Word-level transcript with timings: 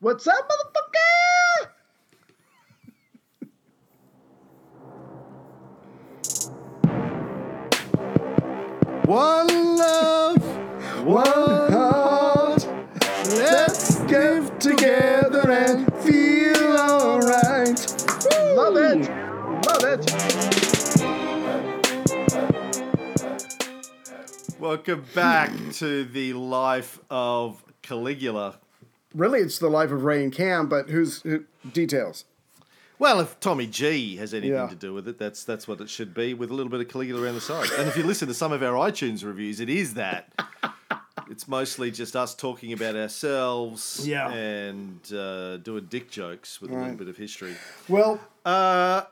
What's 0.00 0.28
up, 0.28 0.48
motherfucker? 0.48 1.70
One 9.06 9.76
love, 9.76 10.40
one 11.04 11.72
heart. 11.72 12.64
Let's 13.26 13.98
get 14.02 14.60
together 14.60 15.50
and 15.50 15.92
feel 16.04 16.76
alright. 16.76 17.84
Love 18.54 18.76
it. 18.76 19.10
Love 19.66 19.82
it. 19.82 20.12
Welcome 24.60 25.04
back 25.12 25.50
to 25.72 26.04
the 26.04 26.34
life 26.34 27.00
of 27.10 27.64
Caligula. 27.82 28.60
Really, 29.14 29.40
it's 29.40 29.58
the 29.58 29.68
life 29.70 29.90
of 29.90 30.04
Ray 30.04 30.22
and 30.22 30.32
Cam, 30.32 30.68
but 30.68 30.90
who's 30.90 31.22
who, 31.22 31.44
details? 31.72 32.24
Well, 32.98 33.20
if 33.20 33.38
Tommy 33.40 33.66
G 33.66 34.16
has 34.16 34.34
anything 34.34 34.52
Yeah. 34.56 34.66
to 34.66 34.74
do 34.74 34.92
with 34.92 35.06
it, 35.08 35.18
that's 35.18 35.44
that's 35.44 35.66
what 35.68 35.80
it 35.80 35.88
should 35.88 36.12
be, 36.14 36.34
with 36.34 36.50
a 36.50 36.54
little 36.54 36.70
bit 36.70 36.80
of 36.80 36.88
Caligula 36.88 37.22
around 37.22 37.34
the 37.36 37.40
side. 37.40 37.70
And 37.78 37.88
if 37.88 37.96
you 37.96 38.02
listen 38.02 38.26
to 38.28 38.34
some 38.34 38.52
of 38.52 38.62
our 38.62 38.74
iTunes 38.74 39.24
reviews, 39.24 39.60
it 39.60 39.68
is 39.70 39.94
that. 39.94 40.32
It's 41.30 41.46
mostly 41.46 41.90
just 41.90 42.16
us 42.16 42.34
talking 42.34 42.72
about 42.72 42.96
ourselves 42.96 44.00
Yeah. 44.08 44.30
and 44.32 44.98
uh, 45.12 45.58
doing 45.58 45.84
dick 45.90 46.10
jokes 46.10 46.58
with 46.58 46.70
a 46.70 46.74
little 46.74 46.94
bit 46.94 47.06
of 47.08 47.18
history. 47.18 47.54
Well, 47.86 48.18
Uh, 48.46 49.02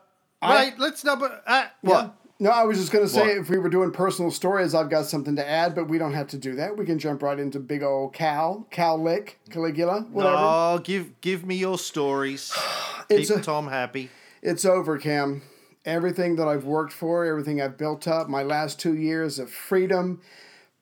I- 0.41 0.55
wait, 0.65 0.79
let's 0.79 1.03
number. 1.03 1.39
Uh, 1.45 1.65
what? 1.81 2.15
No, 2.39 2.51
I 2.51 2.63
was 2.65 2.77
just 2.77 2.91
going 2.91 3.03
to 3.03 3.09
say 3.11 3.21
What? 3.21 3.37
if 3.37 3.49
we 3.49 3.57
were 3.57 3.69
doing 3.69 3.91
personal 3.91 4.29
stories, 4.29 4.75
I've 4.75 4.91
got 4.91 5.05
something 5.05 5.35
to 5.37 5.47
add, 5.47 5.73
but 5.73 5.87
we 5.89 5.97
don't 5.97 6.13
have 6.13 6.27
to 6.29 6.37
do 6.37 6.53
that. 6.55 6.77
We 6.77 6.85
can 6.85 6.99
jump 6.99 7.23
right 7.23 7.39
into 7.39 7.59
big 7.59 7.81
old 7.81 8.13
Cal, 8.13 8.67
Cal 8.69 9.01
Lick, 9.01 9.39
Caligula, 9.49 10.01
whatever. 10.11 10.35
No, 10.35 10.79
give 10.83 11.19
give 11.21 11.45
me 11.45 11.55
your 11.55 11.77
stories. 11.77 12.53
It's 13.09 13.29
Keep 13.29 13.39
a- 13.39 13.41
Tom 13.41 13.67
happy. 13.69 14.09
It's 14.41 14.65
over, 14.65 14.97
Cam. 14.97 15.41
Everything 15.85 16.35
that 16.35 16.47
I've 16.49 16.65
worked 16.65 16.91
for, 16.91 17.23
everything 17.23 17.61
I've 17.61 17.77
built 17.77 18.05
up, 18.05 18.27
my 18.27 18.43
last 18.43 18.79
two 18.81 18.93
years 18.95 19.39
of 19.39 19.49
freedom, 19.49 20.19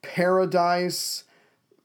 paradise, 0.01 1.23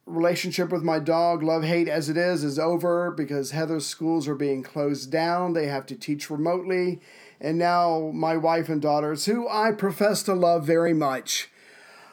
relationship 0.06 0.70
with 0.72 0.83
my 0.83 0.98
dog, 0.98 1.42
love 1.42 1.62
hate 1.64 1.89
as 1.89 2.09
it 2.09 2.16
is, 2.16 2.42
is 2.42 2.59
over 2.59 3.11
because 3.11 3.50
Heather's 3.50 3.87
schools 3.87 4.27
are 4.27 4.34
being 4.34 4.62
closed 4.62 5.11
down. 5.12 5.53
They 5.53 5.66
have 5.66 5.84
to 5.87 5.94
teach 5.94 6.31
remotely. 6.31 7.00
And 7.41 7.58
now 7.58 8.10
my 8.12 8.36
wife 8.36 8.69
and 8.69 8.83
daughters, 8.83 9.24
who 9.27 9.48
I 9.48 9.72
profess 9.72 10.22
to 10.24 10.34
love 10.34 10.66
very 10.66 10.92
much, 10.92 11.48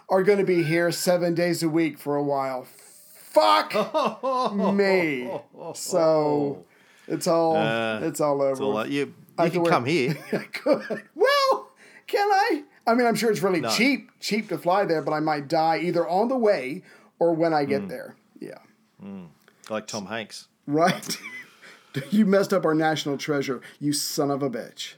are 0.09 0.23
going 0.23 0.37
to 0.39 0.45
be 0.45 0.63
here 0.63 0.91
seven 0.91 1.33
days 1.35 1.61
a 1.61 1.67
week 1.69 1.97
for 1.97 2.15
a 2.15 2.23
while. 2.23 2.65
Fuck 3.15 3.73
me. 4.75 5.29
So 5.73 6.65
it's 7.07 7.27
all 7.27 7.57
Uh, 7.57 7.99
it's 8.03 8.21
all 8.21 8.41
over. 8.41 8.51
It's 8.51 8.61
all 8.61 8.73
like, 8.73 8.89
you 8.89 9.13
you 9.39 9.45
to 9.45 9.49
can 9.49 9.65
come 9.65 9.85
here. 9.85 10.17
Well, 11.15 11.69
can 12.07 12.27
I? 12.31 12.63
I 12.87 12.93
mean, 12.95 13.05
I'm 13.05 13.15
sure 13.15 13.29
it's 13.29 13.41
really 13.43 13.61
cheap, 13.75 14.09
cheap 14.21 14.47
to 14.49 14.57
fly 14.57 14.85
there, 14.85 15.01
but 15.01 15.11
I 15.11 15.19
might 15.19 15.49
die 15.49 15.79
either 15.79 16.07
on 16.07 16.29
the 16.29 16.37
way 16.37 16.83
or 17.19 17.33
when 17.33 17.53
I 17.53 17.65
Mm. 17.65 17.69
get 17.69 17.87
there. 17.89 18.15
Yeah. 18.39 18.59
like 19.69 19.87
Tom 19.87 20.05
Hanks. 20.05 20.47
Right. 20.65 21.17
you 22.11 22.25
messed 22.25 22.53
up 22.53 22.63
our 22.65 22.73
national 22.73 23.17
treasure, 23.17 23.59
you 23.79 23.91
son 23.91 24.31
of 24.31 24.41
a 24.41 24.49
bitch. 24.49 24.93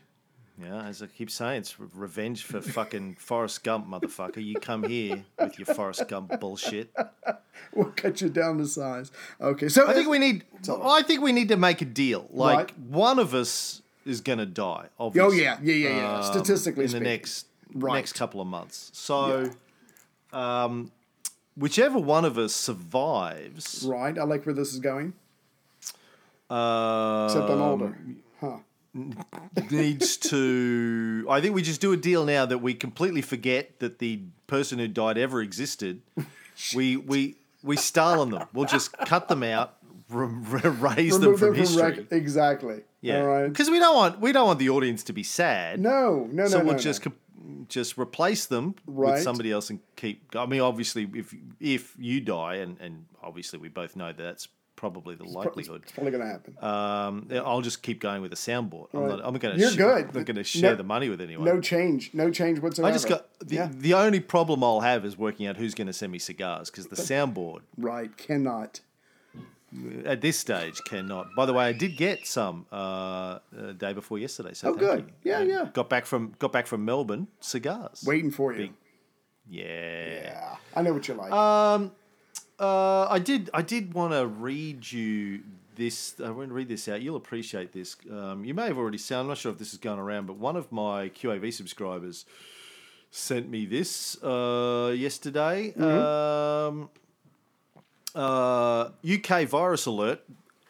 Yeah, 0.61 0.83
as 0.88 1.02
I 1.02 1.07
keep 1.07 1.31
saying, 1.31 1.59
it's 1.59 1.79
revenge 1.79 2.43
for 2.43 2.59
fucking 2.61 3.15
Forrest 3.15 3.63
Gump, 3.63 3.88
motherfucker. 3.88 4.43
You 4.43 4.55
come 4.55 4.83
here 4.83 5.23
with 5.39 5.57
your 5.57 5.65
Forrest 5.67 6.07
Gump 6.07 6.39
bullshit. 6.39 6.91
We'll 7.73 7.91
cut 7.91 8.21
you 8.21 8.29
down 8.29 8.57
to 8.59 8.65
size. 8.65 9.11
Okay, 9.41 9.67
so 9.67 9.85
I 9.87 9.93
think 9.93 10.07
we 10.07 10.17
need. 10.17 10.45
I 10.81 11.03
think 11.03 11.21
we 11.21 11.33
need 11.33 11.49
to 11.49 11.57
make 11.57 11.81
a 11.81 11.85
deal. 11.85 12.25
Like 12.31 12.57
Right. 12.57 12.80
one 12.80 13.19
of 13.19 13.33
us 13.33 13.81
is 14.05 14.21
gonna 14.21 14.45
die. 14.45 14.87
Oh 14.97 15.07
Obviously. 15.07 15.41
yeah, 15.43 15.57
yeah, 15.61 15.73
yeah, 15.75 15.95
yeah. 15.97 16.15
um, 16.19 16.23
Statistically 16.23 16.85
in 16.85 16.91
the 16.91 17.02
next 17.02 17.47
Right. 17.73 17.95
next 17.95 18.13
couple 18.13 18.39
of 18.39 18.47
months. 18.47 18.89
So, 18.93 19.52
um, 20.31 20.92
whichever 21.58 21.99
one 21.99 22.23
of 22.23 22.37
us 22.37 22.53
survives, 22.55 23.83
right? 23.86 24.17
I 24.17 24.23
like 24.23 24.45
where 24.45 24.55
this 24.55 24.73
is 24.73 24.80
going. 24.80 25.14
uh, 26.49 27.27
Except 27.30 27.49
I'm 27.49 27.61
older, 27.61 27.98
huh? 28.39 28.58
Needs 29.72 30.17
to. 30.17 31.26
I 31.30 31.42
think 31.42 31.55
we 31.55 31.61
just 31.61 31.82
do 31.82 31.92
a 31.94 31.98
deal 31.98 32.26
now 32.26 32.45
that 32.45 32.60
we 32.60 32.73
completely 32.73 33.22
forget 33.22 33.80
that 33.80 34.00
the 34.00 34.22
person 34.48 34.80
who 34.80 34.88
died 34.88 35.17
ever 35.17 35.42
existed. 35.42 36.02
we 36.76 36.98
we 36.98 37.36
we 37.64 37.76
Stalin 37.78 38.30
them. 38.32 38.48
We'll 38.54 38.66
just 38.66 38.92
cut 38.94 39.28
them 39.28 39.44
out, 39.44 39.76
r- 40.14 40.23
r- 40.23 40.30
raise 40.72 41.14
them 41.20 41.22
Remove 41.33 41.39
from 41.39 41.39
them 41.39 41.39
from 41.39 41.55
history. 41.55 41.82
rec- 41.83 42.11
exactly. 42.11 42.82
yeah, 43.02 43.22
All 43.22 43.28
right. 43.28 43.48
because 43.48 43.70
we 43.70 43.80
don't 43.80 43.95
want 43.95 44.20
we 44.20 44.32
don't 44.32 44.48
want 44.48 44.60
the 44.60 44.70
audience 44.70 45.04
to 45.05 45.14
be 45.14 45.23
sad. 45.23 45.80
No, 45.80 46.28
no, 46.32 46.44
no, 46.44 46.48
so 46.48 46.60
no. 46.60 46.66
we'll 46.66 46.73
no. 46.73 46.80
just 46.80 47.02
co- 47.04 47.14
just 47.67 47.98
replace 47.98 48.45
them 48.45 48.76
Right. 48.86 49.14
with 49.14 49.23
somebody 49.23 49.52
else 49.52 49.70
and 49.70 49.80
keep. 49.95 50.36
I 50.36 50.45
mean, 50.45 50.61
obviously, 50.61 51.10
if 51.14 51.33
if 51.60 51.95
you 51.99 52.22
die, 52.22 52.55
and 52.55 52.78
and 52.80 53.05
obviously 53.22 53.60
we 53.60 53.70
both 53.70 53.95
know 53.95 54.08
that 54.08 54.17
that's 54.17 54.48
probably 54.80 55.14
the 55.16 55.26
likelihood. 55.26 55.82
It's 55.84 55.92
probably 55.92 56.12
gonna 56.14 56.26
happen. 56.26 56.56
Um, 56.62 57.28
I'll 57.45 57.60
just 57.62 57.84
keep 57.84 58.00
going 58.00 58.22
with 58.22 58.32
the 58.32 58.38
soundboard. 58.38 58.88
I'm 58.94 59.08
not. 59.10 59.20
I'm 59.26 59.34
going 59.38 59.60
You're 59.60 59.72
to. 59.72 59.78
good. 59.78 60.06
I'm 60.08 60.14
not 60.16 60.26
going 60.26 60.36
to 60.38 60.44
share 60.44 60.72
No- 60.72 60.78
the 60.78 60.84
money 60.84 61.10
with 61.10 61.20
anyone. 61.20 61.45
no 61.45 61.60
change. 61.60 62.12
No 62.14 62.32
change 62.32 62.60
whatsoever. 62.60 62.90
I 62.90 62.94
just 62.94 63.10
got 63.10 63.28
the 63.42 63.56
yeah. 63.56 63.70
the 63.72 63.94
only 63.94 64.22
problem 64.22 64.64
I'll 64.64 64.80
have 64.80 65.04
is 65.04 65.17
working 65.17 65.48
out 65.48 65.58
who's 65.58 65.76
going 65.76 65.88
to 65.88 65.94
send 65.94 66.12
me 66.14 66.20
cigars 66.20 66.70
because 66.70 66.88
the 66.88 66.95
soundboard 67.14 67.60
right. 67.78 68.16
Cannot. 68.17 68.80
at 70.06 70.22
this 70.22 70.40
stage 70.40 70.80
cannot. 70.88 71.28
By 71.36 71.46
the 71.46 71.54
way, 71.54 71.66
I 71.66 71.73
did 71.73 71.98
get 71.98 72.26
some 72.26 72.66
uh, 72.72 72.76
uh, 72.76 73.40
day 73.78 73.92
before 73.94 74.17
yesterday. 74.17 74.54
So 74.54 74.70
Oh, 74.70 74.73
thank 74.76 74.80
good. 74.80 75.00
you. 75.23 75.32
Yeah, 75.32 75.40
I 75.40 75.44
yeah. 75.44 75.70
Got 75.73 75.90
back 75.90 76.06
from 76.06 76.34
got 76.40 76.52
back 76.54 76.67
from 76.67 76.86
Melbourne. 76.86 77.28
Cigars. 77.42 78.04
Waiting 78.08 78.32
for 78.32 78.54
you. 78.54 78.58
Big- 78.60 78.73
Yeah. 79.50 80.22
Yeah, 80.23 80.56
I 80.76 80.82
know 80.84 80.94
what 80.94 81.08
you 81.08 81.16
like. 81.16 81.32
Um, 81.32 81.92
uh, 82.59 83.08
I 83.09 83.20
did. 83.20 83.49
I 83.53 83.61
did 83.61 83.93
want 83.93 84.14
to 84.14 84.27
read 84.27 84.92
you 84.92 85.42
this. 85.75 86.15
I 86.23 86.30
want 86.30 86.49
to 86.49 86.53
read 86.53 86.67
this 86.67 86.87
out. 86.87 87.02
You'll 87.02 87.15
appreciate 87.15 87.71
this. 87.71 87.95
Um, 88.11 88.43
you 88.43 88.53
may 88.53 88.67
have 88.67 88.77
already 88.77 88.97
seen. 88.97 89.17
I'm 89.17 89.27
not 89.27 89.37
sure 89.37 89.52
if 89.52 89.58
this 89.58 89.71
is 89.71 89.80
going 89.80 89.99
around, 89.99 90.27
but 90.27 90.37
one 90.37 90.55
of 90.55 90.71
my 90.71 91.09
QAV 91.09 91.53
subscribers 91.53 92.25
sent 93.11 93.49
me 93.49 93.65
this 93.65 94.21
uh, 94.23 94.93
yesterday. 94.95 95.73
Um, 95.75 96.89
uh, 98.14 98.89
UK 99.09 99.48
virus 99.48 99.86
alert. 99.86 100.21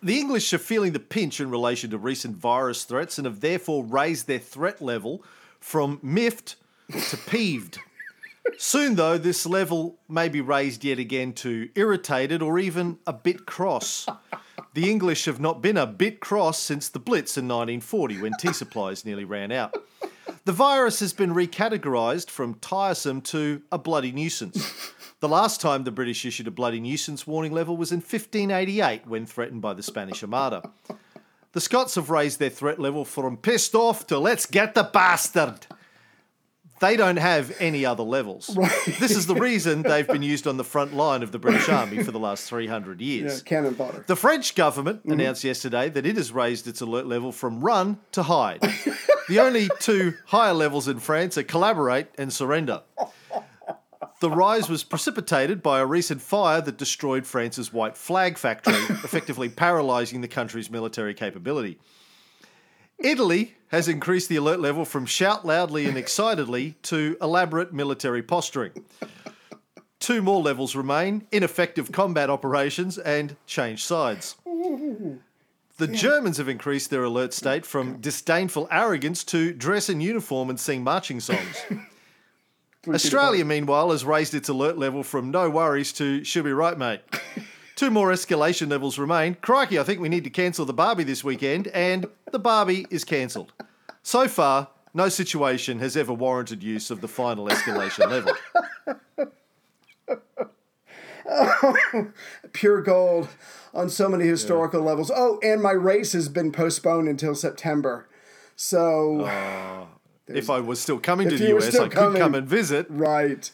The 0.02 0.18
English 0.18 0.54
are 0.54 0.60
feeling 0.60 0.94
the 0.94 1.00
pinch 1.00 1.42
in 1.42 1.50
relation 1.50 1.90
to 1.90 1.98
recent 1.98 2.38
virus 2.38 2.84
threats 2.86 3.18
and 3.18 3.26
have 3.26 3.42
therefore 3.42 3.84
raised 3.84 4.28
their 4.28 4.40
threat 4.40 4.82
level 4.82 5.24
from 5.60 6.00
miffed 6.02 6.56
to 7.10 7.18
peeved. 7.18 7.80
Soon, 8.58 8.96
though, 8.96 9.18
this 9.18 9.46
level 9.46 10.00
may 10.08 10.30
be 10.30 10.42
raised 10.42 10.84
yet 10.84 11.00
again 11.00 11.34
to 11.34 11.70
irritated 11.76 12.42
or 12.42 12.60
even 12.60 12.98
a 13.08 13.14
bit 13.14 13.46
cross. 13.46 14.06
The 14.74 14.90
English 14.90 15.26
have 15.26 15.40
not 15.40 15.62
been 15.62 15.78
a 15.78 15.88
bit 15.88 16.20
cross 16.20 16.60
since 16.60 16.90
the 16.90 17.00
Blitz 17.00 17.38
in 17.38 17.46
1940 17.48 18.22
when 18.22 18.34
tea 18.40 18.54
supplies 18.54 19.06
nearly 19.06 19.26
ran 19.26 19.52
out. 19.52 19.76
The 20.46 20.52
virus 20.52 21.00
has 21.00 21.14
been 21.14 21.34
recategorised 21.34 22.30
from 22.30 22.56
tiresome 22.56 23.22
to 23.22 23.62
a 23.72 23.78
bloody 23.78 24.12
nuisance. 24.12 24.94
The 25.20 25.28
last 25.28 25.60
time 25.60 25.84
the 25.84 25.92
British 25.92 26.24
issued 26.24 26.48
a 26.48 26.52
bloody 26.52 26.80
nuisance 26.80 27.28
warning 27.28 27.52
level 27.52 27.76
was 27.76 27.92
in 27.92 27.98
1588 27.98 29.06
when 29.06 29.26
threatened 29.26 29.62
by 29.62 29.74
the 29.74 29.84
Spanish 29.84 30.24
Armada. 30.24 30.72
The 31.52 31.62
Scots 31.62 31.96
have 31.96 32.10
raised 32.10 32.40
their 32.40 32.50
threat 32.50 32.80
level 32.80 33.04
from 33.04 33.36
pissed 33.36 33.76
off 33.76 34.08
to 34.08 34.20
let's 34.20 34.46
get 34.46 34.76
the 34.76 34.84
bastard. 34.84 35.68
They 36.80 36.96
don't 36.96 37.18
have 37.18 37.56
any 37.60 37.86
other 37.86 38.04
levels. 38.04 38.48
This 39.00 39.12
is 39.12 39.28
the 39.28 39.36
reason 39.50 39.82
they've 39.82 40.08
been 40.08 40.24
used 40.24 40.48
on 40.48 40.58
the 40.58 40.64
front 40.64 40.94
line 40.94 41.24
of 41.24 41.32
the 41.32 41.40
British 41.40 41.68
Army 41.68 42.04
for 42.04 42.12
the 42.12 42.20
last 42.20 42.48
300 42.48 43.02
years. 43.02 43.38
yeah, 43.38 43.44
cannon 43.44 43.76
fodder. 43.76 44.04
The 44.08 44.16
French 44.16 44.56
government 44.56 45.00
mm-hmm. 45.00 45.12
announced 45.12 45.44
yesterday 45.44 45.90
that 45.90 46.06
it 46.06 46.16
has 46.16 46.32
raised 46.32 46.68
its 46.68 46.82
alert 46.82 47.06
level 47.06 47.32
from 47.32 47.60
run 47.62 48.00
to 48.14 48.24
hide. 48.24 48.62
the 49.30 49.40
only 49.40 49.70
two 49.80 50.14
higher 50.26 50.54
levels 50.54 50.88
in 50.88 51.00
France 51.00 51.38
are 51.38 51.44
collaborate 51.44 52.08
and 52.18 52.32
surrender. 52.32 52.82
The 54.22 54.30
rise 54.30 54.70
was 54.70 54.84
precipitated 54.84 55.64
by 55.64 55.80
a 55.80 55.86
recent 55.86 56.22
fire 56.22 56.60
that 56.60 56.78
destroyed 56.78 57.26
France's 57.26 57.72
white 57.72 57.96
flag 57.96 58.38
factory, 58.38 58.74
effectively 58.90 59.48
paralysing 59.48 60.20
the 60.20 60.28
country's 60.28 60.70
military 60.70 61.14
capability. 61.14 61.80
Italy 63.00 63.56
has 63.70 63.88
increased 63.88 64.30
the 64.30 64.36
alert 64.36 64.60
level 64.60 64.84
from 64.86 65.06
shout 65.06 65.46
loudly 65.46 65.86
and 65.86 65.98
excitedly 65.98 66.76
to 66.84 67.18
elaborate 67.22 67.72
military 67.72 68.22
posturing. 68.22 68.72
Two 70.00 70.22
more 70.22 70.42
levels 70.42 70.76
remain 70.76 71.28
ineffective 71.32 71.92
combat 71.92 72.30
operations 72.30 72.98
and 72.98 73.36
change 73.46 73.84
sides. 73.84 74.36
The 75.78 75.88
Germans 75.88 76.38
have 76.38 76.50
increased 76.50 76.90
their 76.90 77.04
alert 77.04 77.34
state 77.34 77.66
from 77.66 78.02
disdainful 78.02 78.68
arrogance 78.72 79.24
to 79.26 79.54
dress 79.54 79.88
in 79.88 80.02
uniform 80.02 80.50
and 80.50 80.60
sing 80.60 80.84
marching 80.84 81.20
songs. 81.20 81.64
Australia, 82.88 83.46
meanwhile, 83.46 83.92
has 83.92 84.04
raised 84.04 84.34
its 84.34 84.50
alert 84.50 84.78
level 84.78 85.04
from 85.04 85.32
no 85.32 85.50
worries 85.50 85.94
to 85.94 86.24
she'll 86.24 86.44
be 86.44 86.52
right, 86.52 86.78
mate. 86.78 87.02
Two 87.80 87.90
more 87.90 88.10
escalation 88.12 88.70
levels 88.70 89.00
remain. 89.00 89.36
Crikey, 89.36 89.80
I 89.80 89.84
think 89.84 90.02
we 90.02 90.10
need 90.10 90.26
to 90.26 90.30
cancel 90.30 90.66
the 90.66 90.74
Barbie 90.74 91.06
this 91.06 91.24
weekend, 91.24 91.70
and 91.70 92.08
the 92.30 92.38
Barbie 92.38 92.86
is 92.90 93.06
cancelled. 93.06 93.54
So 94.04 94.28
far, 94.28 94.68
no 94.94 95.08
situation 95.08 95.80
has 95.80 95.96
ever 95.96 96.12
warranted 96.12 96.62
use 96.62 96.92
of 96.92 97.00
the 97.00 97.08
final 97.08 97.48
escalation 97.48 98.10
level. 101.26 102.12
Pure 102.52 102.82
gold 102.82 103.30
on 103.74 103.90
so 103.90 104.10
many 104.10 104.28
historical 104.28 104.82
levels. 104.82 105.10
Oh, 105.16 105.40
and 105.42 105.62
my 105.62 105.72
race 105.72 106.12
has 106.12 106.28
been 106.28 106.52
postponed 106.52 107.08
until 107.08 107.34
September. 107.34 108.10
So, 108.58 109.88
If 110.28 110.50
I 110.50 110.60
was 110.60 110.82
still 110.82 111.00
coming 111.00 111.30
to 111.30 111.38
the 111.38 111.56
US, 111.56 111.74
I 111.80 111.88
could 111.88 112.18
come 112.18 112.36
and 112.36 112.46
visit, 112.46 112.88
right. 112.90 113.50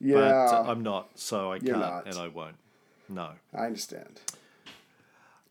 Yeah, 0.00 0.16
uh, 0.16 0.64
I'm 0.66 0.82
not, 0.82 1.10
so 1.16 1.52
I 1.52 1.56
You're 1.56 1.74
can't 1.74 1.80
not. 1.80 2.06
and 2.06 2.16
I 2.16 2.28
won't. 2.28 2.56
No. 3.10 3.30
I 3.52 3.66
understand. 3.66 4.20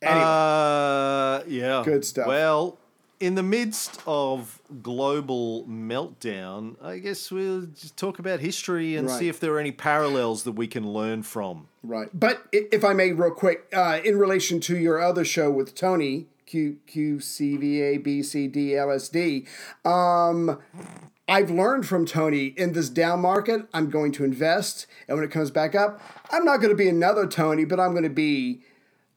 Anyway, 0.01 0.23
Uh, 0.25 1.41
yeah. 1.47 1.81
Good 1.85 2.05
stuff. 2.05 2.25
Well, 2.27 2.77
in 3.19 3.35
the 3.35 3.43
midst 3.43 3.99
of 4.07 4.61
global 4.81 5.65
meltdown, 5.65 6.75
I 6.81 6.99
guess 6.99 7.29
we'll 7.29 7.63
just 7.63 7.97
talk 7.97 8.17
about 8.17 8.39
history 8.39 8.95
and 8.95 9.09
Right. 9.09 9.19
see 9.19 9.27
if 9.27 9.41
there 9.41 9.53
are 9.53 9.59
any 9.59 9.73
parallels 9.73 10.43
that 10.43 10.53
we 10.53 10.67
can 10.67 10.87
learn 10.93 11.23
from. 11.23 11.67
right. 11.83 12.09
But 12.17 12.43
if 12.53 12.83
I 12.85 12.93
may, 12.93 13.11
real 13.11 13.31
quick, 13.31 13.67
uh, 13.73 13.99
in 14.05 14.17
relation 14.17 14.59
to 14.61 14.77
your 14.77 15.01
other 15.01 15.25
show 15.25 15.51
with 15.51 15.75
Tony, 15.75 16.27
Q 16.45 16.77
Q 16.87 17.19
C 17.19 17.57
V 17.57 17.81
A 17.81 17.97
B 17.97 18.23
C 18.23 18.47
D 18.47 18.75
L 18.77 18.89
S 18.91 19.07
D, 19.09 19.45
um, 19.85 20.59
I've 21.29 21.51
learned 21.51 21.85
from 21.87 22.05
Tony 22.05 22.47
in 22.47 22.73
this 22.73 22.89
down 22.89 23.21
market, 23.21 23.67
I'm 23.73 23.89
going 23.89 24.11
to 24.13 24.23
invest, 24.23 24.87
and 25.07 25.17
when 25.17 25.23
it 25.25 25.31
comes 25.31 25.51
back 25.51 25.75
up, 25.75 26.01
I'm 26.31 26.43
not 26.43 26.57
going 26.57 26.69
to 26.71 26.75
be 26.75 26.89
another 26.89 27.27
Tony, 27.27 27.65
but 27.65 27.79
I'm 27.79 27.91
going 27.91 28.03
to 28.03 28.09
be 28.09 28.61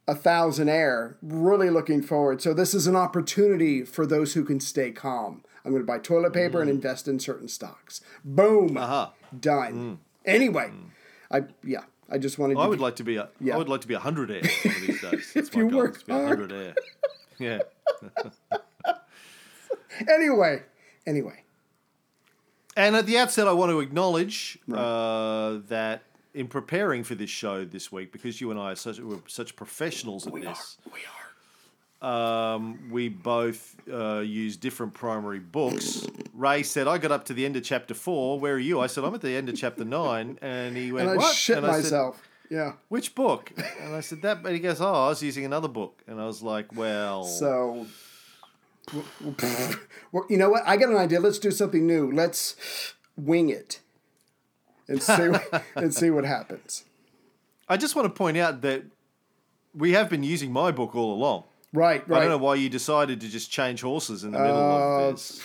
a 0.07 0.15
thousand 0.15 0.69
air. 0.69 1.17
Really 1.23 1.71
looking 1.71 2.03
forward. 2.03 2.43
So 2.43 2.53
this 2.53 2.75
is 2.75 2.87
an 2.87 2.97
opportunity 2.97 3.85
for 3.85 4.07
those 4.07 4.35
who 4.35 4.45
can 4.45 4.61
stay 4.61 4.91
calm. 4.91 5.43
I'm 5.65 5.71
going 5.71 5.83
to 5.83 5.87
buy 5.87 5.99
toilet 5.99 6.33
paper 6.33 6.61
and 6.61 6.69
mm. 6.69 6.75
invest 6.75 7.07
in 7.09 7.19
certain 7.21 7.49
stocks. 7.49 8.01
Boom. 8.25 8.77
Uh-huh. 8.77 9.11
Done. 9.39 9.73
Mm. 9.73 9.99
Anyway, 10.27 10.71
mm. 10.73 10.91
I 11.31 11.45
yeah, 11.65 11.85
I 12.11 12.19
just 12.19 12.39
wanted. 12.39 12.59
I 12.59 12.65
to 12.65 12.69
would 12.71 12.81
like 12.81 12.97
to 12.97 13.05
be 13.05 13.17
a. 13.17 13.25
I 13.25 13.29
Yeah. 13.41 13.57
would 13.57 13.69
like 13.69 13.81
to 13.83 13.89
be 13.89 13.95
a 13.95 14.01
hundred 14.01 14.31
air 14.31 14.43
one 14.65 14.75
of 14.75 14.81
these 14.83 15.01
days. 15.01 15.33
If 15.37 15.55
my 15.55 15.63
you 15.63 15.71
goal, 15.71 15.79
work 15.79 15.97
is 15.97 16.03
to 16.03 16.07
be 16.07 16.13
a 16.13 16.17
hard. 16.17 16.29
hundred 16.29 16.53
air. 16.53 16.75
Yeah. 17.39 17.61
anyway, 20.09 20.63
anyway. 21.07 21.45
And 22.77 22.97
at 22.97 23.07
the 23.07 23.19
outset, 23.19 23.47
I 23.49 23.53
want 23.53 23.71
to 23.71 23.81
acknowledge 23.81 24.59
uh, 24.73 25.59
that 25.69 26.03
in 26.35 26.47
preparing 26.49 27.05
for 27.05 27.15
this 27.15 27.29
show 27.31 27.65
this 27.65 27.93
week, 27.93 28.13
because 28.13 28.41
you 28.41 28.51
and 28.51 28.59
I 28.59 28.73
are 28.73 28.77
such, 28.77 28.99
we're 28.99 29.19
such 29.27 29.55
professionals 29.57 30.27
at 30.27 30.33
this, 30.35 30.79
We 30.91 31.01
are. 32.03 32.55
um, 32.55 32.89
we 32.91 33.11
both 33.11 33.77
uh, 33.93 34.21
use 34.21 34.57
different 34.57 34.95
primary 34.95 35.39
books. 35.39 36.07
Ray 36.33 36.63
said, 36.63 36.89
I 36.89 36.97
got 36.97 37.13
up 37.13 37.27
to 37.27 37.35
the 37.35 37.45
end 37.45 37.57
of 37.57 37.63
chapter 37.65 37.93
four. 37.93 38.41
Where 38.41 38.55
are 38.55 38.59
you? 38.59 38.81
I 38.81 38.87
said, 38.87 39.05
I'm 39.05 39.15
at 39.15 39.21
the 39.21 39.37
end 39.37 39.51
of 39.51 39.57
chapter 39.57 39.85
nine. 39.85 40.39
And 40.41 40.75
he 40.75 40.91
went, 40.93 41.09
And 41.09 41.19
I 41.21 41.23
What? 41.23 41.35
shit 41.35 41.59
and 41.59 41.67
I 41.67 41.73
said, 41.75 41.83
myself. 41.83 42.23
yeah. 42.51 42.73
Which 42.89 43.15
book? 43.15 43.53
And 43.83 43.95
I 43.95 44.01
said, 44.01 44.23
That. 44.23 44.43
but 44.43 44.53
he 44.53 44.59
goes, 44.61 44.81
Oh, 44.81 44.91
I 45.07 45.09
was 45.11 45.23
using 45.23 45.45
another 45.45 45.69
book. 45.69 46.03
And 46.07 46.19
I 46.19 46.25
was 46.27 46.43
like, 46.43 46.75
Well. 46.75 47.25
So, 47.25 47.87
you 48.93 50.37
know 50.37 50.51
what? 50.51 50.63
I 50.67 50.77
got 50.77 50.91
an 50.91 50.97
idea. 50.97 51.21
Let's 51.21 51.39
do 51.39 51.51
something 51.51 51.87
new. 51.87 52.11
Let's 52.11 52.57
wing 53.17 53.49
it 53.51 53.81
and 54.89 55.03
see 55.03 55.29
what, 55.29 55.65
and 55.77 55.95
see 55.95 56.11
what 56.11 56.25
happens. 56.25 56.85
I 57.69 57.77
just 57.77 57.95
want 57.97 58.07
to 58.07 58.17
point 58.17 58.37
out 58.37 58.61
that 58.63 58.85
we 59.75 59.93
have 59.93 60.11
been 60.11 60.23
using 60.23 60.53
my 60.53 60.71
book 60.71 60.95
all 60.95 61.13
along. 61.15 61.45
Right, 61.75 62.05
I 62.05 62.21
don't 62.21 62.29
know 62.29 62.37
why 62.37 62.57
you 62.57 62.69
decided 62.69 63.23
to 63.23 63.29
just 63.29 63.51
change 63.51 63.81
horses 63.81 64.25
in 64.25 64.33
the 64.33 64.39
middle 64.39 64.57
Uh, 64.57 65.09
of 65.09 65.13
this. 65.15 65.41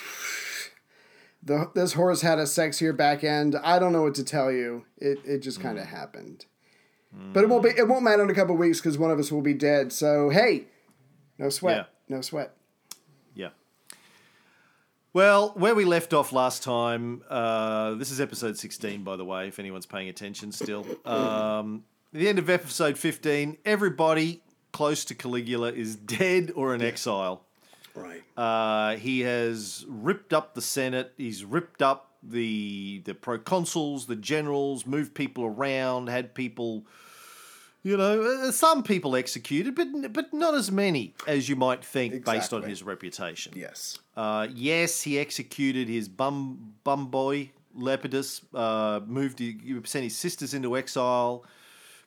The, 1.42 1.72
this 1.74 1.94
horse 1.94 2.20
had 2.20 2.38
a 2.38 2.44
sexier 2.44 2.96
back 2.96 3.24
end. 3.24 3.56
I 3.64 3.80
don't 3.80 3.94
know 3.94 4.02
what 4.02 4.16
to 4.16 4.26
tell 4.26 4.52
you. 4.52 4.84
It 4.98 5.20
it 5.24 5.40
just 5.40 5.62
kind 5.62 5.80
of 5.80 5.86
happened. 5.86 6.46
But 7.34 7.46
it 7.46 7.50
won't 7.50 7.64
be. 7.64 7.70
It 7.70 7.88
won't 7.88 8.04
matter 8.04 8.22
in 8.24 8.30
a 8.30 8.34
couple 8.34 8.56
of 8.56 8.60
weeks 8.60 8.80
because 8.82 8.98
one 8.98 9.10
of 9.10 9.18
us 9.20 9.32
will 9.32 9.42
be 9.42 9.54
dead. 9.54 9.94
So 9.94 10.30
hey, 10.30 10.66
no 11.40 11.48
sweat. 11.48 11.88
No 12.10 12.20
sweat. 12.20 12.54
Well, 15.18 15.54
where 15.56 15.74
we 15.74 15.84
left 15.84 16.14
off 16.14 16.32
last 16.32 16.62
time, 16.62 17.24
uh, 17.28 17.96
this 17.96 18.12
is 18.12 18.22
episode 18.22 18.56
16, 18.56 19.02
by 19.02 19.16
the 19.16 19.26
way, 19.26 19.48
if 19.48 19.58
anyone's 19.58 19.88
paying 19.88 20.10
attention 20.10 20.52
still. 20.52 20.86
Um, 21.08 21.86
at 22.14 22.20
the 22.20 22.30
end 22.30 22.38
of 22.38 22.52
episode 22.52 23.00
15, 23.00 23.58
everybody 23.66 24.44
close 24.74 25.04
to 25.06 25.16
Caligula 25.16 25.72
is 25.72 25.96
dead 25.96 26.52
or 26.56 26.76
in 26.76 26.84
exile. 26.84 27.42
Right. 27.96 28.22
Uh, 28.38 28.98
he 28.98 29.22
has 29.22 29.88
ripped 29.88 30.34
up 30.34 30.54
the 30.54 30.62
Senate. 30.62 31.14
He's 31.18 31.44
ripped 31.44 31.82
up 31.82 32.14
the 32.22 33.02
the 33.06 33.16
proconsuls, 33.16 34.06
the 34.06 34.16
generals, 34.16 34.86
moved 34.86 35.16
people 35.16 35.46
around, 35.46 36.10
had 36.10 36.36
people, 36.36 36.86
you 37.88 37.96
know, 37.96 38.22
uh, 38.22 38.52
some 38.52 38.84
people 38.84 39.16
executed, 39.16 39.74
but 39.76 39.88
but 40.12 40.34
not 40.34 40.54
as 40.54 40.72
many 40.72 41.14
as 41.26 41.48
you 41.48 41.56
might 41.56 41.84
think 41.84 42.26
based 42.26 42.52
on 42.54 42.64
his 42.64 42.84
reputation. 42.84 43.54
Yes. 43.56 44.00
Uh, 44.16 44.48
yes, 44.54 45.02
he 45.04 45.18
executed 45.18 45.88
his 45.88 46.10
bum 46.10 46.74
bum 46.84 47.08
boy 47.08 47.52
Lepidus, 47.78 48.42
uh, 48.54 49.00
moved, 49.06 49.40
he 49.40 49.80
sent 49.86 50.04
his 50.04 50.18
sisters 50.18 50.54
into 50.54 50.76
exile, 50.76 51.46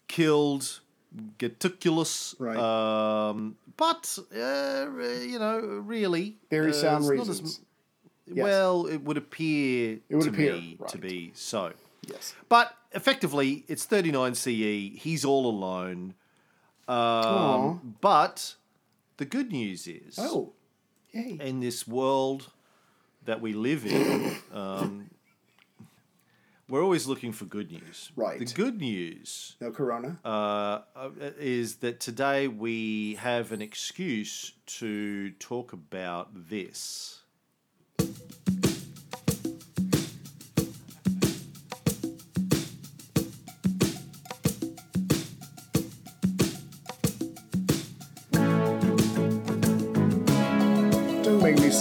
killed 0.09 0.81
Geticulus. 1.39 2.35
Right. 2.39 2.59
Um, 2.59 3.57
but 3.77 4.19
uh, 4.35 4.87
you 5.23 5.39
know, 5.39 5.61
really, 5.85 6.37
Very 6.51 6.71
uh, 6.71 6.75
sound 6.75 7.05
it's 7.05 7.11
not 7.11 7.21
as- 7.21 7.29
reasons. 7.29 7.61
Yes. 8.33 8.45
Well, 8.45 8.87
it 8.87 8.99
would 8.99 9.17
appear 9.17 9.99
It 10.09 10.15
would 10.15 10.25
to 10.25 10.31
appear, 10.31 10.53
me 10.53 10.79
to 10.89 10.99
be 10.99 11.33
so. 11.35 11.73
Yes. 12.07 12.35
But 12.49 12.73
effectively, 12.93 13.65
it's 13.69 13.85
39 13.85 14.35
CE. 14.35 14.99
He's 15.01 15.25
all 15.25 15.47
alone. 15.49 16.15
Um, 16.89 17.97
but 18.01 18.55
the 19.19 19.25
good 19.25 19.53
news 19.53 19.87
is 19.87 20.19
Oh. 20.19 20.53
Yay. 21.13 21.39
in 21.41 21.61
this 21.61 21.87
world 21.89 22.51
that 23.25 23.41
we 23.41 23.53
live 23.53 23.85
in, 23.87 24.37
um, 24.53 25.11
we're 26.69 26.83
always 26.83 27.07
looking 27.07 27.33
for 27.33 27.45
good 27.47 27.71
news. 27.71 28.11
Right. 28.17 28.39
The 28.39 28.45
good 28.45 28.81
news 28.81 29.57
No 29.61 29.71
corona. 29.73 30.19
uh, 30.25 30.81
uh, 30.97 31.11
is 31.39 31.77
that 31.77 32.01
today 32.01 32.47
we 32.49 33.15
have 33.17 33.51
an 33.53 33.61
excuse 33.63 34.53
to 34.79 35.31
talk 35.33 35.73
about 35.73 36.49
this. 36.49 37.20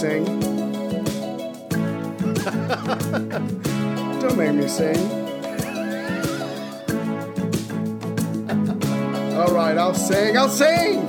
Sing. 0.00 0.24
Don't 4.18 4.36
make 4.38 4.54
me 4.54 4.66
sing. 4.66 4.96
All 9.36 9.52
right, 9.52 9.76
I'll 9.76 9.92
sing. 9.92 10.38
I'll 10.38 10.48
sing. 10.48 11.00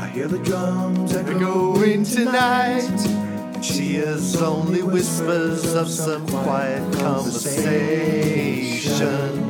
I 0.00 0.08
hear 0.12 0.26
the 0.26 0.40
drums 0.42 1.14
echo 1.14 1.38
Going 1.38 2.02
tonight, 2.02 3.62
she 3.62 3.98
is 3.98 4.34
only 4.42 4.82
whispers 4.82 5.74
of 5.74 5.88
some 5.88 6.26
quiet 6.26 6.82
conversation. 6.98 9.47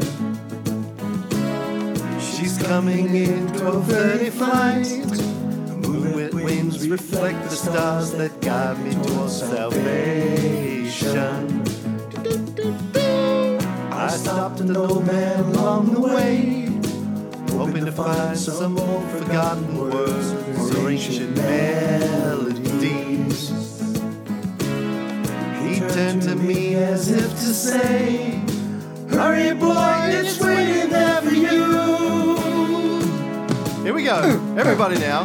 Coming 2.68 3.16
in 3.16 3.48
12:30 3.54 4.30
flight. 4.30 4.86
Moonlit 5.82 6.34
winds 6.34 6.86
reflect 6.86 7.42
the 7.48 7.56
stars 7.56 8.12
that 8.12 8.42
guide 8.42 8.78
me 8.84 8.92
towards 8.92 9.38
salvation. 9.40 11.08
I 13.90 14.08
stopped 14.10 14.60
an 14.60 14.76
old 14.76 15.06
man 15.06 15.40
along 15.46 15.94
the 15.94 16.00
way, 16.00 16.68
hoping 17.56 17.86
to 17.86 17.92
find 17.92 18.36
some 18.36 18.78
old 18.78 19.08
forgotten 19.12 19.78
words 19.78 20.34
or 20.60 20.90
ancient 20.90 21.34
melodies. 21.38 22.68
He 25.62 25.80
turned 25.96 26.20
to 26.28 26.34
me 26.36 26.74
as 26.74 27.10
if 27.10 27.30
to 27.30 27.54
say, 27.66 28.42
Hurry, 29.08 29.54
boy, 29.54 30.10
it's 30.20 30.36
we 33.98 34.04
go, 34.04 34.20
everybody 34.56 34.96
now. 34.96 35.24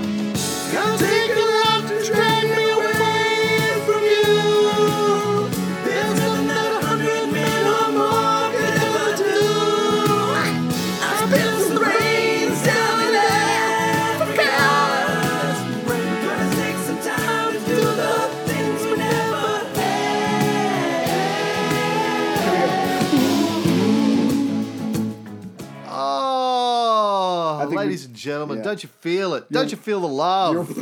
Ladies 27.85 28.05
and 28.05 28.15
gentlemen. 28.15 28.57
yeah. 28.57 28.63
Don't 28.63 28.83
you 28.83 28.89
feel 28.89 29.33
it? 29.35 29.51
Don't 29.51 29.71
you 29.71 29.77
feel 29.77 29.99
the 30.01 30.07
love? 30.07 30.77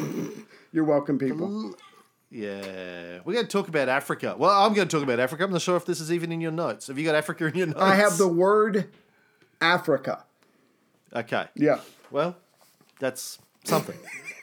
You're 0.71 0.83
welcome, 0.95 1.17
people. 1.17 1.75
Yeah, 2.29 3.19
we're 3.25 3.33
going 3.33 3.45
to 3.45 3.51
talk 3.51 3.67
about 3.67 3.89
Africa. 3.89 4.35
Well, 4.37 4.49
I'm 4.51 4.73
going 4.73 4.87
to 4.87 4.95
talk 4.97 5.03
about 5.03 5.19
Africa. 5.19 5.43
I'm 5.43 5.51
not 5.51 5.61
sure 5.61 5.75
if 5.75 5.85
this 5.85 5.99
is 5.99 6.13
even 6.13 6.31
in 6.31 6.39
your 6.39 6.51
notes. 6.53 6.87
Have 6.87 6.97
you 6.97 7.03
got 7.05 7.13
Africa 7.15 7.45
in 7.47 7.55
your 7.55 7.67
notes? 7.67 7.79
I 7.81 7.95
have 7.95 8.17
the 8.17 8.27
word 8.27 8.87
Africa. 9.59 10.23
Okay. 11.13 11.45
Yeah, 11.55 11.81
Well, 12.09 12.37
that's 12.99 13.37
something. 13.65 13.97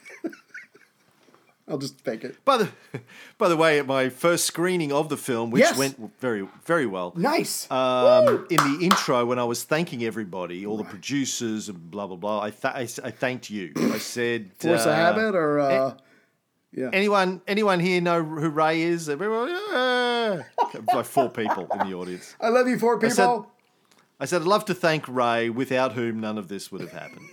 I'll 1.68 1.78
just 1.78 2.00
fake 2.00 2.24
it. 2.24 2.42
by 2.44 2.56
the 2.56 2.68
by 3.38 3.48
the 3.48 3.56
way, 3.56 3.78
at 3.78 3.86
my 3.86 4.08
first 4.08 4.44
screening 4.46 4.92
of 4.92 5.08
the 5.08 5.16
film, 5.16 5.50
which 5.50 5.60
Yes. 5.60 5.76
went 5.76 6.18
very 6.20 6.48
very 6.64 6.86
well. 6.86 7.12
Nice. 7.16 7.70
Um, 7.70 8.46
in 8.50 8.56
the 8.56 8.78
intro, 8.84 9.24
when 9.26 9.38
I 9.38 9.44
was 9.44 9.64
thanking 9.64 10.02
everybody, 10.04 10.64
all 10.66 10.76
the 10.76 10.84
producers 10.84 11.68
and 11.68 11.90
blah 11.90 12.06
blah 12.06 12.16
blah, 12.16 12.40
I, 12.42 12.50
th- 12.50 12.64
I, 13.04 13.06
I 13.06 13.10
thanked 13.10 13.50
you. 13.50 13.72
I 13.76 13.98
said, 14.16 14.50
Force 14.58 14.86
uh, 14.86 14.90
a 14.90 14.94
habit 14.94 15.34
or 15.34 15.60
uh, 15.60 15.94
yeah. 16.72 16.90
Anyone, 16.92 17.40
anyone 17.46 17.80
here 17.80 18.00
know 18.00 18.22
who 18.22 18.50
Ray 18.50 18.82
is? 18.82 19.08
Everyone, 19.08 19.48
yeah. 19.48 20.42
like 20.94 21.06
four 21.06 21.30
people 21.30 21.66
in 21.80 21.88
the 21.90 21.94
audience. 21.96 22.34
I 22.40 22.48
love 22.48 22.68
you, 22.68 22.78
four 22.78 22.96
people. 22.98 23.08
I 23.08 23.14
said- 23.14 23.44
I 24.20 24.24
said, 24.24 24.42
I'd 24.42 24.48
love 24.48 24.64
to 24.64 24.74
thank 24.74 25.06
Ray, 25.06 25.48
without 25.48 25.92
whom 25.92 26.18
none 26.18 26.38
of 26.38 26.48
this 26.48 26.72
would 26.72 26.80
have 26.80 26.90
happened. 26.90 27.30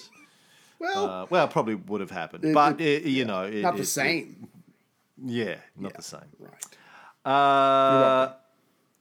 Well, 0.94 1.06
Uh, 1.10 1.26
well, 1.30 1.48
probably 1.48 1.76
would 1.76 2.02
have 2.02 2.12
happened, 2.12 2.46
It- 2.46 2.54
but 2.54 2.80
it- 2.80 3.04
uh, 3.06 3.08
you 3.08 3.26
know, 3.26 3.44
it, 3.44 3.62
not 3.62 3.76
the 3.76 3.82
it- 3.82 3.86
same. 3.88 4.48
yeah, 5.24 5.58
not 5.78 5.94
the 5.96 6.02
same. 6.02 6.22
right. 6.40 6.66
Uh, 7.34 8.34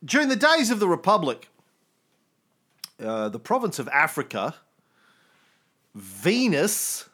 during 0.04 0.28
the 0.28 0.36
days 0.36 0.70
of 0.70 0.80
the 0.80 0.88
Republic, 0.88 1.48
uh, 2.98 3.28
the 3.28 3.38
province 3.38 3.78
of 3.78 3.86
Africa, 3.88 4.54
Venus, 5.94 7.08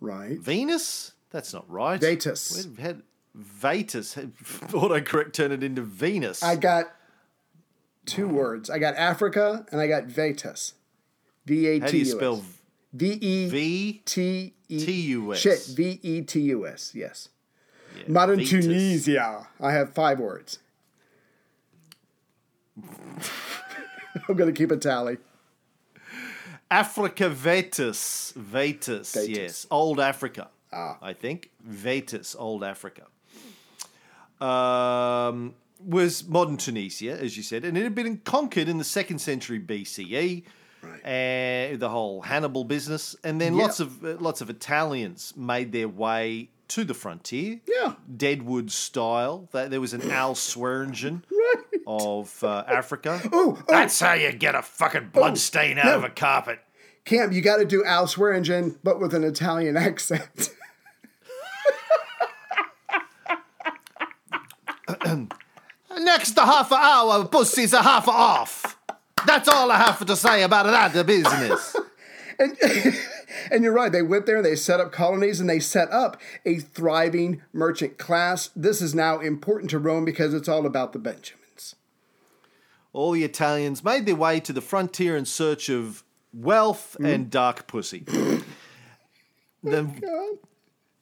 Right. 0.00 0.38
Venus? 0.38 1.12
That's 1.30 1.52
not 1.52 1.68
right. 1.70 2.00
Vetus. 2.00 2.66
We'd 2.66 2.78
had 2.80 3.02
Vetus. 3.34 4.14
Autocorrect 4.16 5.32
turn 5.32 5.52
it 5.52 5.62
into 5.62 5.82
Venus. 5.82 6.42
I 6.42 6.56
got 6.56 6.92
two 8.06 8.28
words. 8.28 8.68
I 8.70 8.78
got 8.78 8.94
Africa 8.96 9.66
and 9.70 9.80
I 9.80 9.86
got 9.86 10.04
Vetus. 10.04 10.74
V 11.46 11.66
A 11.68 11.78
How 11.80 11.88
do 11.88 11.96
you 11.98 12.04
spell 12.04 12.36
S. 12.38 12.42
V 12.92 13.12
E 13.12 13.48
V? 13.48 14.02
T 14.04 14.54
E 14.68 14.84
T-U-S. 14.84 15.38
Shit. 15.38 15.66
V 15.76 16.00
E 16.02 16.22
T 16.22 16.40
U 16.40 16.66
S. 16.66 16.92
Yes. 16.94 17.28
Yeah, 17.96 18.04
Modern 18.08 18.38
Vetus. 18.38 18.50
Tunisia. 18.50 19.48
I 19.60 19.72
have 19.72 19.92
five 19.94 20.18
words. 20.18 20.58
I'm 24.28 24.34
gonna 24.36 24.52
keep 24.52 24.70
a 24.70 24.76
tally. 24.76 25.18
Africa 26.70 27.28
Vetus. 27.28 28.32
Vetus, 28.36 29.12
Vetus. 29.14 29.28
yes. 29.28 29.66
Old 29.70 29.98
Africa, 30.00 30.48
Ah. 30.72 30.98
I 31.02 31.12
think. 31.12 31.50
Vetus, 31.64 32.36
Old 32.38 32.62
Africa. 32.62 33.06
Um, 34.40 35.54
was 35.84 36.26
modern 36.28 36.56
Tunisia, 36.56 37.18
as 37.20 37.36
you 37.36 37.42
said, 37.42 37.64
and 37.64 37.76
it 37.76 37.82
had 37.82 37.94
been 37.94 38.18
conquered 38.18 38.68
in 38.68 38.78
the 38.78 38.84
second 38.84 39.18
century 39.18 39.58
BCE. 39.60 40.44
Right. 40.82 41.04
And 41.04 41.78
the 41.80 41.88
whole 41.88 42.22
Hannibal 42.22 42.64
business, 42.64 43.14
and 43.24 43.40
then 43.40 43.54
Yeah. 43.54 43.62
lots 43.62 43.80
of 43.80 44.04
uh, 44.04 44.16
lots 44.18 44.40
of 44.40 44.48
Italians 44.50 45.34
made 45.36 45.72
their 45.72 45.88
way 45.88 46.50
to 46.68 46.84
the 46.84 46.94
frontier. 46.94 47.60
Yeah. 47.66 47.94
Deadwood 48.16 48.70
style. 48.70 49.48
There 49.52 49.80
was 49.80 49.92
an 49.92 50.10
Al 50.10 50.34
Swearingen 50.34 51.24
Right. 51.30 51.80
of 51.86 52.42
uh, 52.44 52.64
Africa. 52.66 53.20
Oh, 53.32 53.56
oh, 53.58 53.62
That's 53.68 53.98
how 54.00 54.12
you 54.14 54.32
get 54.32 54.54
a 54.54 54.62
fucking 54.62 55.08
blood 55.12 55.36
stain 55.38 55.78
out 55.78 55.86
no. 55.86 55.96
of 55.96 56.04
a 56.04 56.10
carpet. 56.10 56.60
Camp, 57.04 57.32
you 57.32 57.40
got 57.40 57.56
to 57.56 57.64
do 57.64 57.84
Al 57.84 58.06
Swearingen, 58.06 58.76
but 58.84 59.00
with 59.00 59.14
an 59.14 59.24
Italian 59.24 59.76
accent. 59.76 60.50
Next 65.98 66.36
half 66.38 66.70
an 66.72 66.78
hour, 66.80 67.24
pussy's 67.26 67.72
a 67.72 67.82
half 67.82 68.06
off. 68.08 68.69
That's 69.26 69.48
all 69.48 69.70
I 69.70 69.76
have 69.76 70.04
to 70.04 70.16
say 70.16 70.42
about 70.42 70.66
that 70.66 71.06
business. 71.06 71.76
and, 72.38 72.56
and 73.50 73.64
you're 73.64 73.72
right. 73.72 73.92
They 73.92 74.02
went 74.02 74.26
there, 74.26 74.36
and 74.36 74.44
they 74.44 74.56
set 74.56 74.80
up 74.80 74.92
colonies, 74.92 75.40
and 75.40 75.48
they 75.48 75.60
set 75.60 75.90
up 75.90 76.20
a 76.44 76.58
thriving 76.58 77.42
merchant 77.52 77.98
class. 77.98 78.50
This 78.56 78.80
is 78.80 78.94
now 78.94 79.20
important 79.20 79.70
to 79.70 79.78
Rome 79.78 80.04
because 80.04 80.34
it's 80.34 80.48
all 80.48 80.66
about 80.66 80.92
the 80.92 80.98
Benjamins. 80.98 81.76
all 82.92 83.12
the 83.12 83.24
Italians 83.24 83.84
made 83.84 84.06
their 84.06 84.16
way 84.16 84.40
to 84.40 84.52
the 84.52 84.60
frontier 84.60 85.16
in 85.16 85.24
search 85.24 85.68
of 85.68 86.02
wealth 86.32 86.96
hmm? 86.98 87.06
and 87.06 87.30
dark 87.30 87.66
pussy. 87.66 88.04
The- 89.62 89.90
oh 90.06 90.38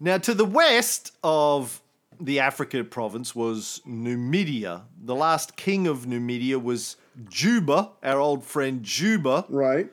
now, 0.00 0.18
to 0.18 0.34
the 0.34 0.44
west 0.44 1.12
of 1.24 1.82
the 2.20 2.40
Africa 2.40 2.84
province 2.84 3.34
was 3.34 3.80
Numidia. 3.84 4.82
The 5.00 5.14
last 5.14 5.56
king 5.56 5.86
of 5.86 6.06
Numidia 6.06 6.58
was 6.58 6.96
Juba, 7.28 7.90
our 8.02 8.18
old 8.20 8.44
friend 8.44 8.82
Juba. 8.82 9.44
Right? 9.48 9.90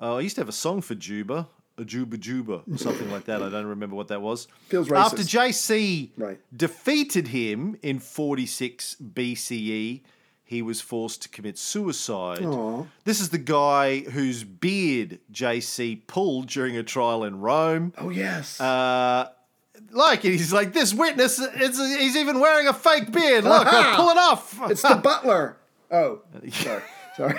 Uh, 0.00 0.16
I 0.16 0.20
used 0.20 0.36
to 0.36 0.40
have 0.40 0.48
a 0.48 0.52
song 0.52 0.80
for 0.80 0.94
Juba, 0.94 1.46
a 1.76 1.84
Juba 1.84 2.16
Juba, 2.16 2.62
or 2.70 2.78
something 2.78 3.10
like 3.10 3.24
that. 3.24 3.42
I 3.42 3.48
don't 3.50 3.66
remember 3.66 3.96
what 3.96 4.08
that 4.08 4.22
was. 4.22 4.48
Feels 4.68 4.88
racist. 4.88 4.96
After. 5.04 5.22
JC 5.22 6.10
Right. 6.16 6.40
defeated 6.56 7.28
him 7.28 7.76
in 7.82 7.98
46 7.98 8.96
BCE, 9.14 10.00
he 10.44 10.62
was 10.62 10.80
forced 10.80 11.22
to 11.22 11.28
commit 11.28 11.58
suicide. 11.58 12.44
Aw. 12.44 12.84
This 13.04 13.20
is 13.20 13.28
the 13.28 13.38
guy 13.38 14.00
whose 14.00 14.42
beard 14.42 15.20
JC 15.32 16.06
pulled 16.06 16.48
during 16.48 16.76
a 16.76 16.82
trial 16.82 17.22
in 17.24 17.40
Rome. 17.40 17.92
Oh, 17.98 18.08
yes. 18.10 18.60
Uh, 18.60 19.28
like 19.92 20.22
he's 20.22 20.52
like 20.52 20.72
this 20.72 20.92
witness. 20.92 21.38
It's, 21.38 21.78
he's 21.78 22.16
even 22.16 22.40
wearing 22.40 22.66
a 22.68 22.72
fake 22.72 23.12
beard. 23.12 23.44
Look, 23.44 23.66
I'll 23.66 23.96
pull 24.00 24.08
it 24.08 24.16
off. 24.16 24.70
it's 24.70 24.82
the 24.82 24.96
butler. 25.02 25.56
Oh, 25.90 26.20
sorry. 26.50 26.82
Sorry. 27.16 27.34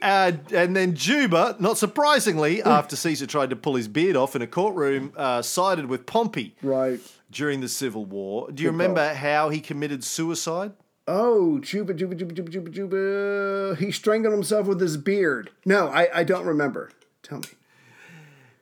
Uh, 0.00 0.32
and 0.52 0.74
then 0.74 0.96
Juba, 0.96 1.54
not 1.60 1.78
surprisingly, 1.78 2.60
after 2.62 2.96
Caesar 2.96 3.26
tried 3.26 3.50
to 3.50 3.56
pull 3.56 3.76
his 3.76 3.86
beard 3.86 4.16
off 4.16 4.34
in 4.34 4.42
a 4.42 4.48
courtroom, 4.48 5.12
uh, 5.16 5.42
sided 5.42 5.86
with 5.86 6.06
Pompey 6.06 6.56
Right. 6.60 6.98
during 7.30 7.60
the 7.60 7.68
Civil 7.68 8.04
War. 8.04 8.50
Do 8.50 8.64
you 8.64 8.68
Good 8.70 8.72
remember 8.72 9.14
how 9.14 9.48
he 9.50 9.60
committed 9.60 10.02
suicide? 10.02 10.72
Oh, 11.06 11.60
Juba, 11.60 11.94
Juba, 11.94 12.16
Juba, 12.16 12.32
Juba, 12.32 12.50
Juba, 12.50 12.70
Juba. 12.70 13.76
He 13.78 13.92
strangled 13.92 14.32
himself 14.32 14.66
with 14.66 14.80
his 14.80 14.96
beard. 14.96 15.50
No, 15.64 15.86
I, 15.88 16.08
I 16.20 16.24
don't 16.24 16.46
remember. 16.46 16.90
Tell 17.22 17.38
me. 17.38 17.44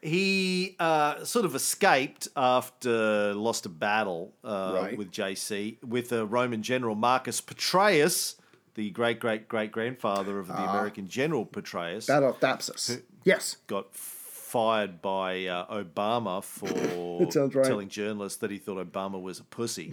He 0.03 0.77
uh, 0.79 1.25
sort 1.25 1.45
of 1.45 1.55
escaped 1.55 2.29
after 2.35 3.35
lost 3.35 3.67
a 3.67 3.69
battle 3.69 4.33
uh, 4.43 4.73
Right. 4.83 4.97
with 4.99 5.11
JC 5.11 5.77
with 5.85 6.11
a 6.13 6.25
Roman 6.25 6.63
general 6.63 6.95
Marcus 6.95 7.41
Petraeus, 7.43 8.37
the 8.77 8.91
great 8.91 9.21
great 9.21 9.47
great 9.49 9.71
grandfather 9.73 10.39
of 10.39 10.47
the 10.49 10.55
Ah. 10.55 10.71
American 10.71 11.07
general 11.09 11.45
Petraeus. 11.45 12.07
Battle 12.07 12.31
of 12.31 12.41
Thapsus. 12.41 13.03
Yes. 13.25 13.57
got 13.67 13.95
fired 13.95 15.01
by 15.03 15.45
uh, 15.47 15.67
Obama 15.85 16.43
for 16.43 17.21
right. 17.55 17.65
telling 17.65 17.89
journalists 17.89 18.39
that 18.39 18.51
he 18.51 18.57
thought 18.59 18.79
Obama 18.85 19.21
was 19.21 19.39
a 19.39 19.45
pussy. 19.45 19.93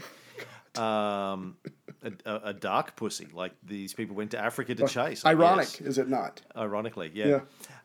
Um, 0.77 1.57
a, 2.25 2.35
a, 2.43 2.53
dark 2.53 2.95
pussy, 2.95 3.27
like 3.33 3.53
these 3.63 3.93
people 3.93 4.15
went 4.15 4.31
to 4.31 4.39
Africa 4.39 4.75
to 4.75 4.87
chase. 4.87 5.25
Ironic, 5.25 5.81
is 5.81 5.97
it 5.97 6.07
not? 6.07 6.41
Ironically, 6.55 7.11
yeah. 7.13 7.27
Yeah. 7.27 7.39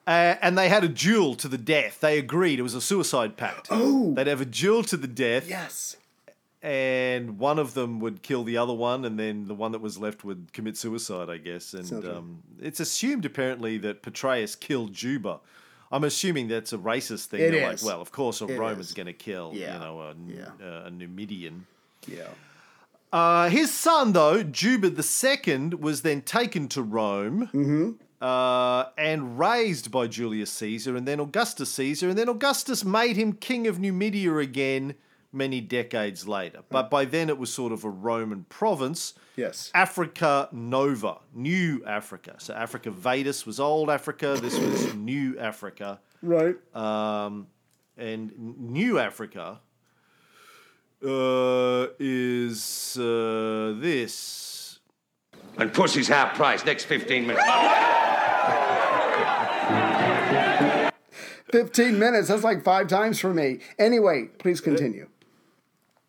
Uh, 0.07 0.37
and 0.43 0.59
they 0.59 0.69
had 0.69 0.85
a 0.85 0.89
duel 0.89 1.35
to 1.37 1.49
the 1.49 1.59
death. 1.59 2.01
They 2.01 2.19
agreed 2.19 2.59
it 2.59 2.63
was 2.63 2.75
a 2.75 2.81
suicide 2.81 3.37
pact. 3.37 3.69
Oh. 3.71 4.13
They'd 4.15 4.27
have 4.27 4.41
a 4.41 4.45
duel 4.47 4.83
to 4.85 4.97
the 4.97 5.07
death, 5.09 5.49
Yes. 5.49 5.97
and 6.63 7.39
one 7.39 7.59
of 7.59 7.75
them 7.75 8.01
would 8.01 8.23
kill 8.23 8.45
the 8.45 8.57
other 8.59 8.75
one, 8.75 9.05
and 9.05 9.19
then 9.19 9.47
the 9.47 9.55
one 9.55 9.73
that 9.73 9.81
was 9.81 9.99
left 9.99 10.25
would 10.25 10.53
commit 10.53 10.77
suicide, 10.77 11.29
I 11.31 11.39
guess. 11.39 11.73
And 11.73 12.05
um, 12.05 12.43
it's 12.61 12.81
assumed 12.81 13.25
apparently 13.25 13.79
that 13.79 14.03
Petraeus 14.03 14.59
killed 14.59 14.93
Juba. 14.93 15.41
I'm 15.91 16.05
assuming 16.05 16.49
that's 16.49 16.73
a 16.73 16.79
racist 16.79 17.27
thing. 17.27 17.41
It 17.41 17.51
They're 17.53 17.73
is. 17.73 17.83
like, 17.83 17.93
well, 17.93 18.01
of 18.01 18.13
course, 18.13 18.41
a 18.41 18.47
It 18.47 18.59
Roman's 18.59 18.95
going 18.95 19.07
to 19.07 19.13
kill, 19.13 19.53
Yeah. 19.55 19.75
you 19.75 19.79
know, 19.81 20.01
a, 20.01 20.15
Yeah. 20.27 20.67
a, 20.67 20.87
a 20.87 20.91
Numidian. 20.91 21.67
Yeah. 22.07 22.29
Uh, 23.12 23.49
his 23.50 23.73
son, 23.73 24.12
though, 24.12 24.42
Juba 24.42 24.88
II, 24.88 25.69
was 25.78 26.02
then 26.02 26.23
taken 26.23 26.69
to 26.69 26.83
Rome 26.83 27.50
Mm-hmm. 27.52 27.90
uh, 28.25 28.85
and 28.97 29.38
raised 29.38 29.90
by 29.90 30.07
Julius 30.07 30.50
Caesar 30.52 30.97
and 30.97 31.07
then 31.07 31.21
Augustus 31.21 31.71
Caesar. 31.73 32.09
And 32.09 32.16
then 32.16 32.28
Augustus 32.28 32.85
made 32.85 33.16
him 33.16 33.35
king 33.35 33.66
of 33.66 33.78
Numidia 33.78 34.35
again 34.37 34.95
many 35.35 35.61
decades 35.61 36.26
later. 36.28 36.61
But 36.71 36.90
by 36.90 37.04
then 37.04 37.28
it 37.28 37.38
was 37.38 37.52
sort 37.52 37.73
of 37.73 37.85
a 37.85 37.90
Roman 37.90 38.45
province. 38.49 39.14
Yes. 39.37 39.71
Africa 39.75 40.49
Nova, 40.52 41.19
New 41.35 41.83
Africa. 41.87 42.35
So 42.38 42.54
Africa 42.54 42.90
Vetus 42.90 43.45
was 43.47 43.59
old 43.61 43.88
Africa, 43.90 44.38
this 44.40 44.59
was 44.59 44.95
New 45.12 45.38
Africa. 45.38 46.00
Right. 46.23 46.57
Um, 46.75 47.47
and 47.97 48.33
New 48.38 48.99
Africa 48.99 49.61
uh, 51.04 51.88
is 51.99 52.97
uh, 52.97 53.75
this. 53.78 54.80
And 55.59 55.73
pussy's 55.73 56.09
half 56.09 56.35
price 56.35 56.64
next 56.64 56.85
15 56.85 57.26
minutes. 57.26 57.44
15 61.50 61.99
minutes. 61.99 62.28
That's 62.28 62.44
like 62.44 62.64
five 62.64 62.88
times 62.88 63.18
for 63.18 63.35
me. 63.35 63.59
Anyway, 63.78 64.28
please 64.38 64.61
continue. 64.61 65.09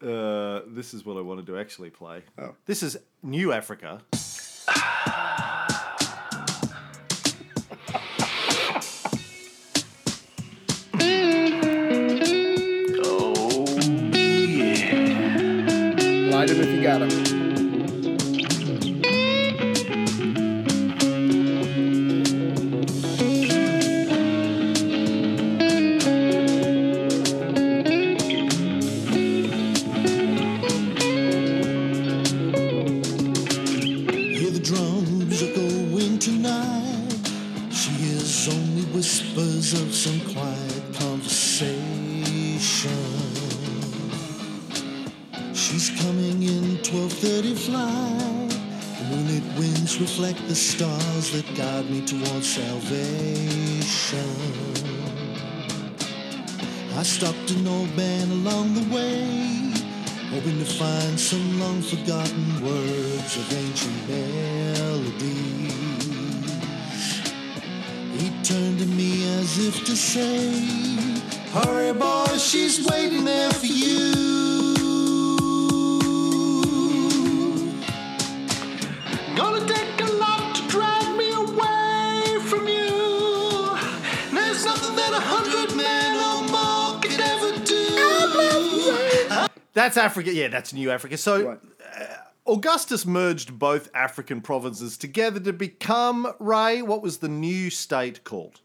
Uh, 0.02 0.62
this 0.68 0.94
is 0.94 1.06
what 1.06 1.18
I 1.18 1.22
wanted 1.22 1.46
to 1.48 1.58
actually 1.58 1.90
play. 1.90 2.24
Oh. 2.38 2.56
This 2.66 2.84
is 2.84 2.98
New 3.22 3.52
Africa. 3.52 4.02
Light 17.00 17.33
find 60.94 61.20
some 61.20 61.60
long 61.60 61.82
forgotten 61.82 62.46
words 62.64 63.38
of 63.38 63.54
ancient 63.54 64.10
melodies. 64.10 65.74
He 68.20 68.28
turned 68.44 68.80
to 68.80 68.86
me 68.86 69.12
as 69.40 69.58
if 69.68 69.86
to 69.86 69.96
say, 69.96 70.52
Hurry, 71.54 71.94
boy, 71.94 72.38
she's 72.38 72.86
waiting 72.90 73.26
there 73.26 73.52
for 73.52 73.66
you. 73.66 74.33
That's 89.74 89.98
Africa. 89.98 90.34
Yeah, 90.34 90.48
that's 90.48 90.74
New 90.74 90.90
Africa. 90.92 91.18
So 91.18 91.48
Right. 91.48 91.60
Uh, 92.00 92.06
Augustus 92.46 93.06
merged 93.06 93.58
both 93.58 93.90
African 93.94 94.42
provinces 94.42 94.98
together 94.98 95.40
to 95.40 95.54
become 95.54 96.28
Ray. 96.40 96.82
What 96.82 97.02
was 97.02 97.20
the 97.20 97.30
new 97.30 97.70
state 97.70 98.26
called? 98.26 98.60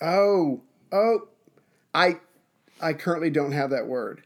Oh, 0.00 0.62
oh, 0.90 1.28
I, 1.94 2.18
I 2.80 2.92
currently 2.94 3.30
don't 3.30 3.52
have 3.52 3.70
that 3.70 3.86
word. 3.86 4.24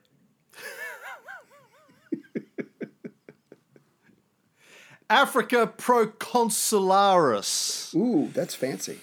Africa 5.10 5.70
Proconsularis. 5.76 7.94
Ooh, 7.94 8.30
that's 8.32 8.54
fancy. 8.54 9.00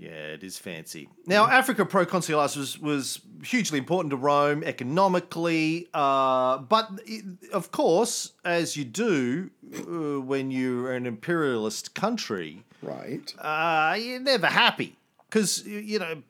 Yeah, 0.00 0.32
it 0.32 0.42
is 0.42 0.56
fancy. 0.56 1.10
Now, 1.26 1.46
Africa 1.46 1.84
Proconsularis 1.84 2.56
was, 2.56 2.78
was 2.78 3.20
hugely 3.44 3.78
important 3.78 4.10
to 4.12 4.16
Rome 4.16 4.64
economically, 4.64 5.88
uh, 5.92 6.56
but 6.58 6.88
i 7.06 7.20
of 7.52 7.70
course, 7.70 8.32
as 8.42 8.76
you 8.78 8.84
do 8.86 9.50
uh, 9.76 10.20
when 10.22 10.50
you're 10.50 10.92
an 10.92 11.04
imperialist 11.04 11.94
country, 11.94 12.64
Right. 12.82 13.34
uh, 13.38 13.94
you're 14.00 14.20
never 14.20 14.46
happy 14.46 14.96
because 15.28 15.66
you 15.66 15.98
know 15.98 16.22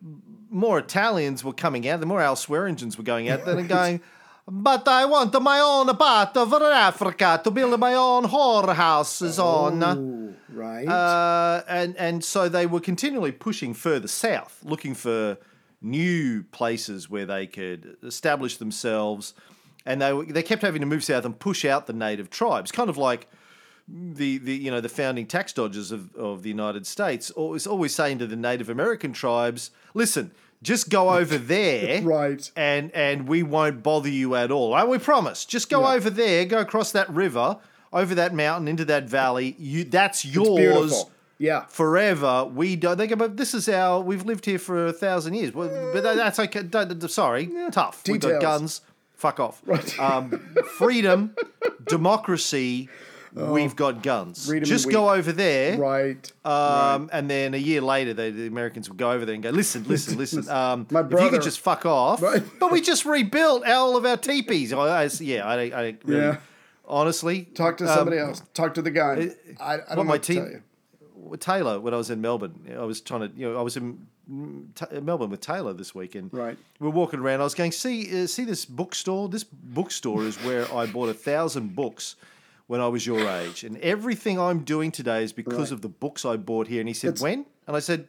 more 0.50 0.80
Italians 0.80 1.44
were 1.44 1.52
coming 1.52 1.86
out, 1.88 2.00
the 2.00 2.06
more 2.06 2.20
Al 2.20 2.34
Swearingens 2.34 2.98
were 2.98 3.04
going 3.04 3.28
out 3.28 3.44
there 3.44 3.56
and 3.56 3.68
going. 3.68 4.00
But 4.48 4.88
I 4.88 5.04
want 5.04 5.40
my 5.40 5.60
own 5.60 5.96
part 5.96 6.36
of 6.36 6.52
Africa 6.52 7.40
to 7.44 7.52
build 7.52 7.78
my 7.78 7.94
own 7.94 8.24
whorehouses 8.24 9.38
on. 9.38 9.80
Right. 10.60 10.86
Uh, 10.88 11.62
and 11.68 11.96
and 11.96 12.24
so 12.24 12.48
they 12.48 12.66
were 12.66 12.80
continually 12.80 13.32
pushing 13.32 13.72
further 13.74 14.08
south, 14.08 14.58
looking 14.62 14.94
for 14.94 15.38
new 15.82 16.42
places 16.52 17.08
where 17.08 17.26
they 17.26 17.46
could 17.46 17.96
establish 18.02 18.58
themselves, 18.58 19.32
and 19.86 20.02
they 20.02 20.12
were- 20.12 20.26
they 20.26 20.42
kept 20.42 20.62
having 20.62 20.80
to 20.80 20.86
move 20.86 21.02
south 21.02 21.24
and 21.24 21.38
push 21.38 21.64
out 21.64 21.86
the 21.86 21.92
native 21.94 22.28
tribes, 22.28 22.70
kind 22.70 22.90
of 22.90 22.98
like 22.98 23.26
the, 23.88 24.38
the 24.38 24.54
you 24.54 24.70
know 24.70 24.80
the 24.80 24.88
founding 24.88 25.26
tax 25.26 25.52
dodgers 25.52 25.90
of, 25.90 26.14
of 26.14 26.42
the 26.42 26.48
United 26.50 26.86
States 26.86 27.30
always 27.32 27.66
always 27.66 27.94
saying 27.94 28.18
to 28.18 28.26
the 28.26 28.36
Native 28.36 28.68
American 28.68 29.12
tribes, 29.12 29.70
listen. 29.94 30.30
Just 30.62 30.90
go 30.90 31.08
over 31.20 31.38
there, 31.38 32.02
Right. 32.02 32.50
And 32.54 32.90
and 32.94 33.26
we 33.26 33.42
won't 33.42 33.82
bother 33.82 34.10
you 34.10 34.34
at 34.34 34.50
all. 34.50 34.74
Right? 34.74 34.86
We 34.86 34.98
promise. 34.98 35.46
Just 35.46 35.70
go 35.70 35.80
Yeah. 35.80 35.94
over 35.94 36.10
there, 36.10 36.44
go 36.44 36.58
across 36.58 36.92
that 36.92 37.08
river, 37.08 37.56
over 37.92 38.14
that 38.14 38.34
mountain, 38.34 38.68
into 38.68 38.84
that 38.86 39.04
valley. 39.04 39.56
You 39.58 39.84
that's 39.84 40.24
yours. 40.24 41.04
Yeah. 41.38 41.64
forever. 41.70 42.44
We 42.44 42.76
don't. 42.76 42.98
They 42.98 43.06
go, 43.06 43.16
but 43.16 43.38
this 43.38 43.54
is 43.54 43.66
our. 43.68 44.00
We've 44.00 44.24
lived 44.26 44.44
here 44.44 44.58
for 44.58 44.88
a 44.88 44.92
thousand 44.92 45.34
years. 45.34 45.54
Well, 45.54 45.90
but 45.94 46.02
that's 46.02 46.38
okay. 46.38 46.68
Sorry, 47.08 47.50
tough. 47.72 48.02
We 48.06 48.18
got 48.18 48.42
guns. 48.42 48.82
Fuck 49.14 49.40
off. 49.40 49.62
Um, 49.98 50.30
freedom, 50.76 51.34
democracy. 51.86 52.88
we've 53.34 53.76
got 53.76 54.02
guns. 54.02 54.48
Just 54.62 54.90
go 54.90 55.10
over 55.10 55.32
there. 55.32 55.78
Right. 55.78 56.32
Um, 56.44 57.10
And 57.12 57.30
then 57.30 57.54
a 57.54 57.58
year 57.58 57.80
later, 57.80 58.14
they, 58.14 58.30
the 58.30 58.46
Americans 58.46 58.88
would 58.88 58.98
go 58.98 59.10
over 59.12 59.24
there 59.24 59.34
and 59.34 59.42
go, 59.42 59.50
listen, 59.50 59.84
listen, 59.86 60.16
listen. 60.24 60.48
Um, 60.48 60.86
My 60.90 61.00
If 61.00 61.10
you 61.12 61.30
could 61.30 61.42
just 61.42 61.60
fuck 61.60 61.84
off. 61.86 62.22
Right. 62.22 62.42
But 62.58 62.72
we 62.72 62.80
just 62.80 63.04
rebuilt 63.04 63.66
all 63.66 63.96
of 63.96 64.04
our 64.04 64.16
teepees. 64.16 64.72
I, 64.72 65.04
I, 65.04 65.10
yeah, 65.20 65.46
I, 65.46 65.54
I 65.54 65.96
really, 66.04 66.20
Yeah. 66.22 66.36
Honestly. 66.90 67.44
Talk 67.54 67.78
to 67.78 67.84
um, 67.88 67.96
somebody 67.96 68.18
else. 68.18 68.42
Talk 68.52 68.74
to 68.74 68.82
the 68.82 68.90
guy. 68.90 69.30
I, 69.60 69.74
I 69.74 69.76
what 69.76 69.88
don't 69.88 69.96
know 69.98 70.04
my 70.04 70.10
what 70.14 70.22
to 70.24 70.32
team- 70.34 70.42
tell 70.44 70.52
you. 70.52 70.62
Taylor 71.38 71.78
when 71.80 71.94
I 71.94 71.96
was 71.96 72.10
in 72.10 72.20
Melbourne. 72.20 72.54
I 72.76 72.84
was 72.84 73.00
trying 73.00 73.20
to, 73.20 73.30
you 73.36 73.50
know, 73.50 73.58
I 73.58 73.62
was 73.62 73.76
in 73.76 74.06
Melbourne 74.28 75.30
with 75.30 75.40
Taylor 75.40 75.72
this 75.72 75.94
weekend. 75.94 76.30
Right. 76.32 76.58
We 76.80 76.88
are 76.88 76.90
walking 76.90 77.20
around. 77.20 77.40
I 77.40 77.44
was 77.44 77.54
going, 77.54 77.72
see, 77.72 78.22
uh, 78.22 78.26
see 78.26 78.44
this 78.44 78.64
bookstore. 78.64 79.28
This 79.28 79.44
bookstore 79.44 80.24
is 80.24 80.36
where 80.38 80.72
I 80.74 80.86
bought 80.86 81.08
a 81.08 81.14
thousand 81.14 81.76
books 81.76 82.16
when 82.66 82.80
I 82.80 82.86
was 82.88 83.04
your 83.06 83.28
age, 83.28 83.64
and 83.64 83.76
everything 83.78 84.38
I'm 84.40 84.60
doing 84.60 84.92
today 84.92 85.24
is 85.24 85.32
because 85.32 85.54
Right. 85.58 85.72
of 85.72 85.82
the 85.82 85.88
books 85.88 86.24
I 86.24 86.36
bought 86.36 86.68
here. 86.68 86.80
And 86.80 86.88
he 86.88 86.94
said, 86.94 87.08
It's- 87.14 87.22
when? 87.22 87.46
And 87.66 87.76
I 87.76 87.80
said. 87.80 88.08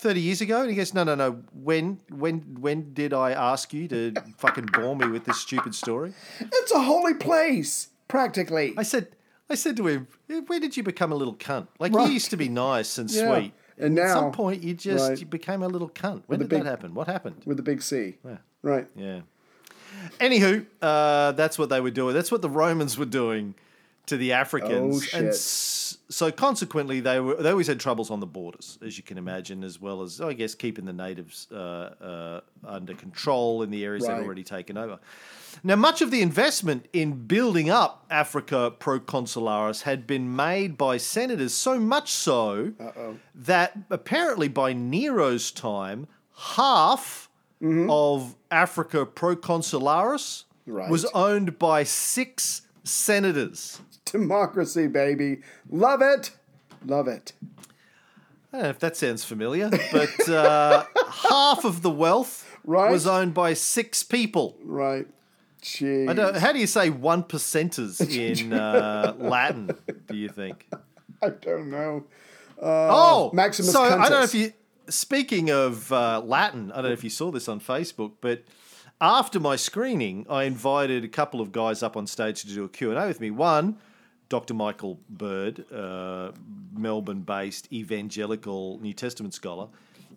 30 0.00 0.18
years 0.18 0.40
ago 0.40 0.62
and 0.62 0.70
he 0.70 0.76
goes 0.76 0.94
no 0.94 1.04
no 1.04 1.14
no 1.14 1.42
when 1.52 2.00
when 2.08 2.38
when 2.58 2.94
did 2.94 3.12
i 3.12 3.32
ask 3.32 3.74
you 3.74 3.86
to 3.86 4.14
fucking 4.38 4.64
bore 4.72 4.96
me 4.96 5.06
with 5.06 5.26
this 5.26 5.38
stupid 5.38 5.74
story 5.74 6.14
It's 6.40 6.72
a 6.72 6.80
holy 6.80 7.12
place, 7.12 7.88
practically. 8.10 8.74
i 8.76 8.82
said 8.82 9.08
i 9.48 9.54
said 9.54 9.76
to 9.76 9.86
him 9.86 10.06
"Where 10.46 10.60
did 10.60 10.76
you 10.76 10.82
become 10.82 11.12
a 11.12 11.14
little 11.16 11.34
cunt 11.36 11.68
like 11.78 11.92
Right. 11.94 12.06
you 12.08 12.12
used 12.14 12.30
to 12.30 12.36
be 12.36 12.48
nice 12.48 12.98
and 12.98 13.10
Yeah. 13.10 13.34
sweet 13.34 13.52
And 13.78 13.94
now 13.94 14.02
at 14.02 14.12
some 14.12 14.32
point 14.32 14.62
you 14.62 14.74
just 14.74 15.08
right. 15.08 15.18
you 15.18 15.26
became 15.26 15.62
a 15.62 15.68
little 15.68 15.88
cunt 15.88 16.22
when 16.26 16.38
did 16.40 16.48
big- 16.48 16.62
that 16.64 16.68
happen 16.68 16.94
what 16.94 17.06
happened 17.06 17.42
with 17.46 17.56
the 17.56 17.62
big 17.62 17.80
C. 17.82 18.16
Yeah. 18.24 18.38
Right. 18.62 18.86
yeah 18.96 19.20
anywho 20.18 20.66
uh, 20.82 21.32
that's 21.32 21.58
what 21.58 21.68
they 21.68 21.80
were 21.80 21.90
doing 21.90 22.14
that's 22.14 22.30
what 22.32 22.42
the 22.42 22.50
romans 22.50 22.96
were 22.98 23.04
doing 23.22 23.54
to 24.06 24.16
the 24.16 24.32
africans 24.32 24.96
Oh, 24.96 25.00
shit. 25.00 25.89
So 26.10 26.30
consequently 26.32 26.98
they 27.00 27.20
were 27.20 27.36
they 27.36 27.50
always 27.50 27.68
had 27.68 27.78
troubles 27.80 28.10
on 28.10 28.18
the 28.20 28.26
borders 28.26 28.78
as 28.84 28.96
you 28.98 29.04
can 29.04 29.16
imagine 29.16 29.62
as 29.64 29.80
well 29.80 30.02
as 30.02 30.20
i 30.20 30.32
guess 30.32 30.54
keeping 30.56 30.84
the 30.84 30.92
natives 30.92 31.46
uh, 31.52 31.56
uh, 31.56 32.40
under 32.66 32.94
control 32.94 33.62
in 33.62 33.70
the 33.70 33.84
areas 33.84 34.04
they'd 34.06 34.12
already 34.24 34.42
taken 34.44 34.76
over. 34.76 34.98
Now 35.64 35.76
much 35.76 36.00
of 36.02 36.10
the 36.10 36.20
investment 36.22 36.86
in 36.92 37.26
building 37.26 37.70
up 37.70 38.04
africa 38.10 38.72
proconsularis 38.78 39.82
had 39.82 40.06
been 40.06 40.34
made 40.36 40.76
by 40.76 40.96
senators 40.96 41.54
so 41.54 41.78
much 41.78 42.10
so 42.12 42.72
that 43.34 43.78
apparently 43.90 44.48
by 44.48 44.72
nero's 44.72 45.50
time 45.52 46.06
half 46.54 47.28
of 47.62 48.34
africa 48.50 49.06
proconsularis 49.06 50.44
Right. 50.66 50.90
was 50.90 51.04
owned 51.06 51.58
by 51.58 51.82
six 51.84 52.62
senators 52.84 53.80
Democracy, 54.12 54.86
baby. 54.86 55.38
Love 55.70 56.02
it. 56.02 56.30
Love 56.86 57.08
it. 57.08 57.32
I 58.52 58.56
don't 58.56 58.62
know 58.64 58.68
if 58.70 58.78
that 58.80 58.96
sounds 58.96 59.24
familiar, 59.24 59.70
but 59.92 60.28
uh, 60.28 60.84
half 61.28 61.64
of 61.64 61.82
the 61.82 61.90
wealth 61.90 62.46
Right. 62.64 62.90
was 62.90 63.06
owned 63.06 63.32
by 63.32 63.54
six 63.54 64.02
people. 64.02 64.56
Right. 64.62 65.06
Jeez. 65.62 66.08
I 66.10 66.12
don't, 66.14 66.36
how 66.36 66.52
do 66.52 66.58
you 66.58 66.66
say 66.66 66.90
one 66.90 67.22
percenters 67.22 68.00
in 68.42 68.52
uh, 68.52 69.14
Latin? 69.18 69.70
Do 70.06 70.16
you 70.16 70.28
think? 70.28 70.66
I 71.22 71.30
don't 71.30 71.70
know. 71.70 72.04
oh, 72.60 73.30
Maximus 73.32 73.72
so 73.72 73.82
I 73.82 74.08
don't 74.08 74.10
know 74.10 74.22
if 74.22 74.34
you. 74.34 74.52
speaking 74.88 75.50
of 75.50 75.90
uh, 75.92 76.20
Latin, 76.24 76.70
I 76.72 76.76
don't 76.76 76.86
know 76.86 76.92
if 76.92 77.04
you 77.04 77.10
saw 77.10 77.30
this 77.30 77.48
on 77.48 77.60
Facebook, 77.60 78.12
but 78.20 78.42
after 79.00 79.38
my 79.40 79.56
screening, 79.56 80.26
I 80.28 80.44
invited 80.44 81.04
a 81.04 81.08
couple 81.08 81.40
of 81.40 81.52
guys 81.52 81.82
up 81.82 81.96
on 81.96 82.06
stage 82.06 82.42
to 82.42 82.48
do 82.48 82.64
a 82.64 82.68
Q&A 82.68 83.06
with 83.06 83.20
me. 83.20 83.30
One, 83.30 83.78
Dr. 84.30 84.54
Michael 84.54 84.98
Bird, 85.10 85.70
uh, 85.70 86.32
Melbourne-based 86.74 87.70
evangelical 87.72 88.78
New 88.80 88.94
Testament 88.94 89.34
scholar, 89.34 89.68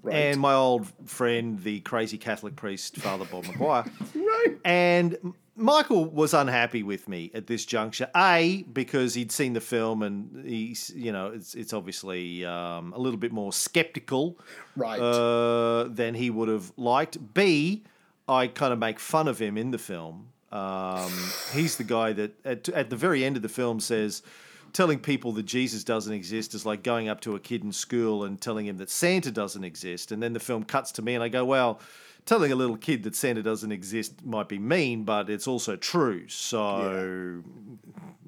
and 0.10 0.40
my 0.40 0.54
old 0.54 0.88
friend, 1.06 1.62
the 1.64 1.80
crazy 1.82 2.18
Catholic 2.18 2.56
priest, 2.56 2.96
Father 2.98 3.26
Bob 3.26 3.46
Maguire. 3.48 3.86
Right. 4.16 4.58
And 4.66 5.34
Michael 5.56 6.06
was 6.06 6.34
unhappy 6.34 6.84
with 6.84 7.08
me 7.08 7.32
at 7.34 7.48
this 7.48 7.66
juncture. 7.66 8.10
A 8.16 8.64
because 8.74 9.14
he'd 9.14 9.32
seen 9.32 9.54
the 9.54 9.62
film 9.62 10.04
and 10.04 10.46
he's 10.46 10.92
you 10.96 11.12
know 11.12 11.28
it's 11.28 11.56
it's 11.56 11.72
obviously 11.74 12.44
um, 12.46 12.92
a 12.94 13.00
little 13.00 13.20
bit 13.20 13.32
more 13.32 13.54
skeptical, 13.54 14.38
Right. 14.76 15.00
uh, 15.00 15.86
than 15.86 16.14
he 16.16 16.30
would 16.30 16.50
have 16.50 16.72
liked. 16.78 17.34
B, 17.34 17.84
I 18.28 18.48
kind 18.48 18.74
of 18.74 18.80
make 18.80 19.00
fun 19.00 19.28
of 19.28 19.40
him 19.40 19.58
in 19.58 19.72
the 19.72 19.78
film. 19.78 20.30
Um, 20.54 21.12
he's 21.54 21.78
the 21.78 21.84
guy 21.84 22.14
that 22.14 22.46
at, 22.46 22.70
at 22.70 22.90
the 22.90 22.96
very 22.96 23.26
end 23.26 23.36
of 23.36 23.42
the 23.42 23.50
film 23.50 23.80
says. 23.80 24.24
Telling 24.72 24.98
people 24.98 25.34
that 25.34 25.44
Jesus 25.44 25.84
doesn't 25.84 26.12
exist 26.14 26.56
is 26.56 26.66
like 26.66 26.82
going 26.82 27.08
up 27.08 27.22
to 27.22 27.36
a 27.36 27.40
kid 27.40 27.64
in 27.64 27.72
school 27.72 28.24
and 28.24 28.42
telling 28.42 28.66
him 28.66 28.78
that 28.78 28.90
Santa 28.90 29.30
doesn't 29.30 29.64
exist. 29.64 30.12
And 30.12 30.24
then 30.24 30.34
the 30.34 30.40
film 30.40 30.64
cuts 30.64 30.92
to 30.94 31.04
me 31.04 31.14
and 31.14 31.24
I 31.24 31.30
go, 31.30 31.46
Well, 31.46 31.80
telling 32.26 32.52
a 32.52 32.56
little 32.56 32.78
kid 32.78 33.04
that 33.04 33.16
Santa 33.16 33.44
doesn't 33.44 33.72
exist 33.72 34.26
might 34.26 34.50
be 34.50 34.58
mean, 34.58 35.04
but 35.04 35.30
it's 35.30 35.48
also 35.48 35.76
true. 35.76 36.28
So, 36.28 37.44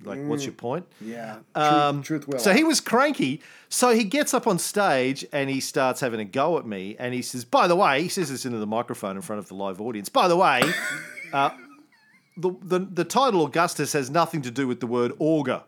like, 0.04 0.20
what's 0.26 0.44
your 0.44 0.54
point? 0.54 0.86
Yeah. 1.02 1.38
Truth, 1.56 1.56
Um, 1.56 2.04
truth 2.04 2.28
will. 2.28 2.38
So 2.38 2.54
he 2.54 2.64
was 2.64 2.80
cranky. 2.80 3.42
So 3.70 3.96
he 3.96 4.04
gets 4.04 4.36
up 4.36 4.46
on 4.46 4.60
stage 4.60 5.26
and 5.32 5.50
he 5.50 5.60
starts 5.60 6.00
having 6.00 6.20
a 6.20 6.26
go 6.26 6.60
at 6.60 6.68
me. 6.68 6.96
And 7.00 7.16
he 7.16 7.24
says, 7.24 7.44
by 7.44 7.68
the 7.68 7.76
way, 7.76 8.04
he 8.04 8.08
says 8.10 8.30
this 8.30 8.46
into 8.46 8.60
the 8.60 8.68
microphone 8.68 9.16
in 9.16 9.24
front 9.24 9.40
of 9.40 9.48
the 9.48 9.56
live 9.56 9.82
audience. 9.82 10.10
By 10.10 10.28
the 10.28 10.38
way, 10.38 10.62
uh, 11.34 11.50
the, 12.38 12.52
the, 12.62 12.80
the 12.80 13.04
title 13.04 13.46
Augustus 13.46 13.94
has 13.94 14.10
nothing 14.10 14.42
to 14.44 14.52
do 14.52 14.68
with 14.68 14.80
the 14.80 14.88
word 14.88 15.14
augur, 15.20 15.64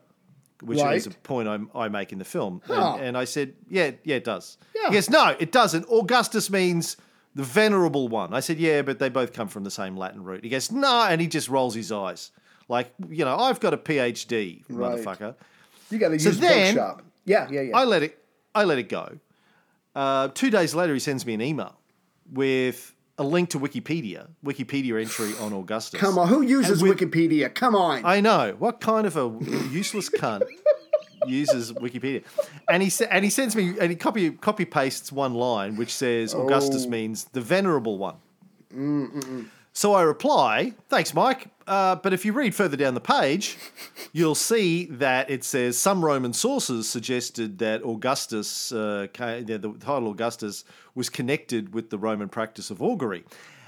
which 0.61 0.79
Right. 0.79 0.97
is 0.97 1.07
a 1.07 1.11
point 1.11 1.47
I, 1.47 1.59
I 1.75 1.87
make 1.89 2.11
in 2.11 2.19
the 2.19 2.25
film. 2.25 2.61
Huh. 2.65 2.93
And, 2.95 3.05
and 3.05 3.17
I 3.17 3.25
said, 3.25 3.53
yeah, 3.69 3.91
yeah, 4.03 4.17
it 4.17 4.23
does. 4.23 4.57
Yeah. 4.75 4.87
He 4.89 4.93
goes, 4.93 5.09
no, 5.09 5.35
it 5.39 5.51
doesn't. 5.51 5.85
Augustus 5.89 6.49
means 6.49 6.97
the 7.35 7.43
venerable 7.43 8.07
one. 8.07 8.33
I 8.33 8.39
said, 8.39 8.57
yeah, 8.57 8.81
but 8.81 8.99
they 8.99 9.09
both 9.09 9.31
come 9.33 9.47
from 9.47 9.63
the 9.63 9.71
same 9.71 9.95
Latin 9.95 10.23
root. 10.23 10.43
He 10.43 10.49
goes, 10.49 10.71
no, 10.71 11.05
and 11.09 11.21
he 11.21 11.27
just 11.27 11.47
rolls 11.49 11.75
his 11.75 11.91
eyes. 11.91 12.31
Like, 12.67 12.91
you 13.09 13.23
know, 13.23 13.37
I've 13.37 13.59
got 13.59 13.73
a 13.73 13.77
PhD, 13.77 14.63
Right. 14.67 14.97
motherfucker. 14.99 15.35
you 15.89 15.99
got 15.99 16.09
to 16.09 16.19
so 16.19 16.29
use 16.29 16.39
then- 16.39 16.75
bookshop. 16.75 17.01
Yeah, 17.25 17.47
yeah, 17.51 17.61
yeah. 17.61 17.77
I 17.77 17.83
let 17.83 18.03
it. 18.03 18.17
I 18.55 18.63
let 18.63 18.77
it 18.77 18.89
go. 18.89 19.17
Uh, 19.95 20.29
two 20.29 20.49
days 20.49 20.73
later, 20.73 20.93
he 20.93 20.99
sends 20.99 21.25
me 21.25 21.33
an 21.33 21.41
email 21.41 21.75
with 22.31 22.93
a 23.17 23.23
link 23.23 23.49
to 23.49 23.59
Wikipedia, 23.59 24.27
Wikipedia 24.45 25.01
entry 25.01 25.33
on 25.39 25.51
Augustus. 25.53 25.99
Come 25.99 26.17
on, 26.19 26.27
who 26.27 26.41
uses 26.41 26.81
with- 26.81 26.97
Wikipedia? 26.97 27.53
Come 27.53 27.75
on. 27.75 28.05
I 28.05 28.21
know 28.21 28.55
what 28.59 28.79
kind 28.79 29.07
of 29.07 29.17
a 29.17 29.25
useless 29.71 30.09
cunt 30.09 30.43
uses 31.27 31.73
Wikipedia, 31.73 32.23
and 32.69 32.83
he 32.83 32.91
and 33.09 33.23
he 33.23 33.29
sends 33.31 33.55
me 33.55 33.75
and 33.79 33.89
he 33.89 33.95
copy 33.95 34.31
copy 34.31 34.65
pastes 34.65 35.11
one 35.11 35.33
line 35.33 35.75
which 35.75 35.93
says 35.93 36.33
Augustus 36.33 36.85
Oh. 36.85 36.89
means 36.89 37.25
the 37.25 37.41
venerable 37.41 37.97
one. 37.97 38.15
Mm, 38.73 39.11
mm, 39.11 39.23
mm. 39.23 39.45
So 39.73 39.93
I 39.93 40.01
reply, 40.03 40.73
thanks, 40.89 41.13
Mike. 41.13 41.47
Uh, 41.67 41.95
but 41.97 42.13
if 42.13 42.23
you 42.23 42.31
read 42.31 42.55
further 42.55 42.77
down 42.77 42.93
the 42.93 43.01
page, 43.01 43.57
you'll 44.13 44.35
see 44.35 44.85
that 44.85 45.29
it 45.29 45.43
says 45.43 45.77
some 45.77 46.03
Roman 46.03 46.31
sources 46.31 46.89
suggested 46.89 47.59
that 47.59 47.83
Augustus, 47.83 48.71
uh, 48.71 49.07
the, 49.13 49.75
title 49.79 50.09
Augustus, 50.09 50.63
was 50.95 51.09
connected 51.09 51.73
with 51.73 51.89
the 51.89 51.97
Roman 51.97 52.29
practice 52.29 52.71
of 52.71 52.81
augury. 52.81 53.25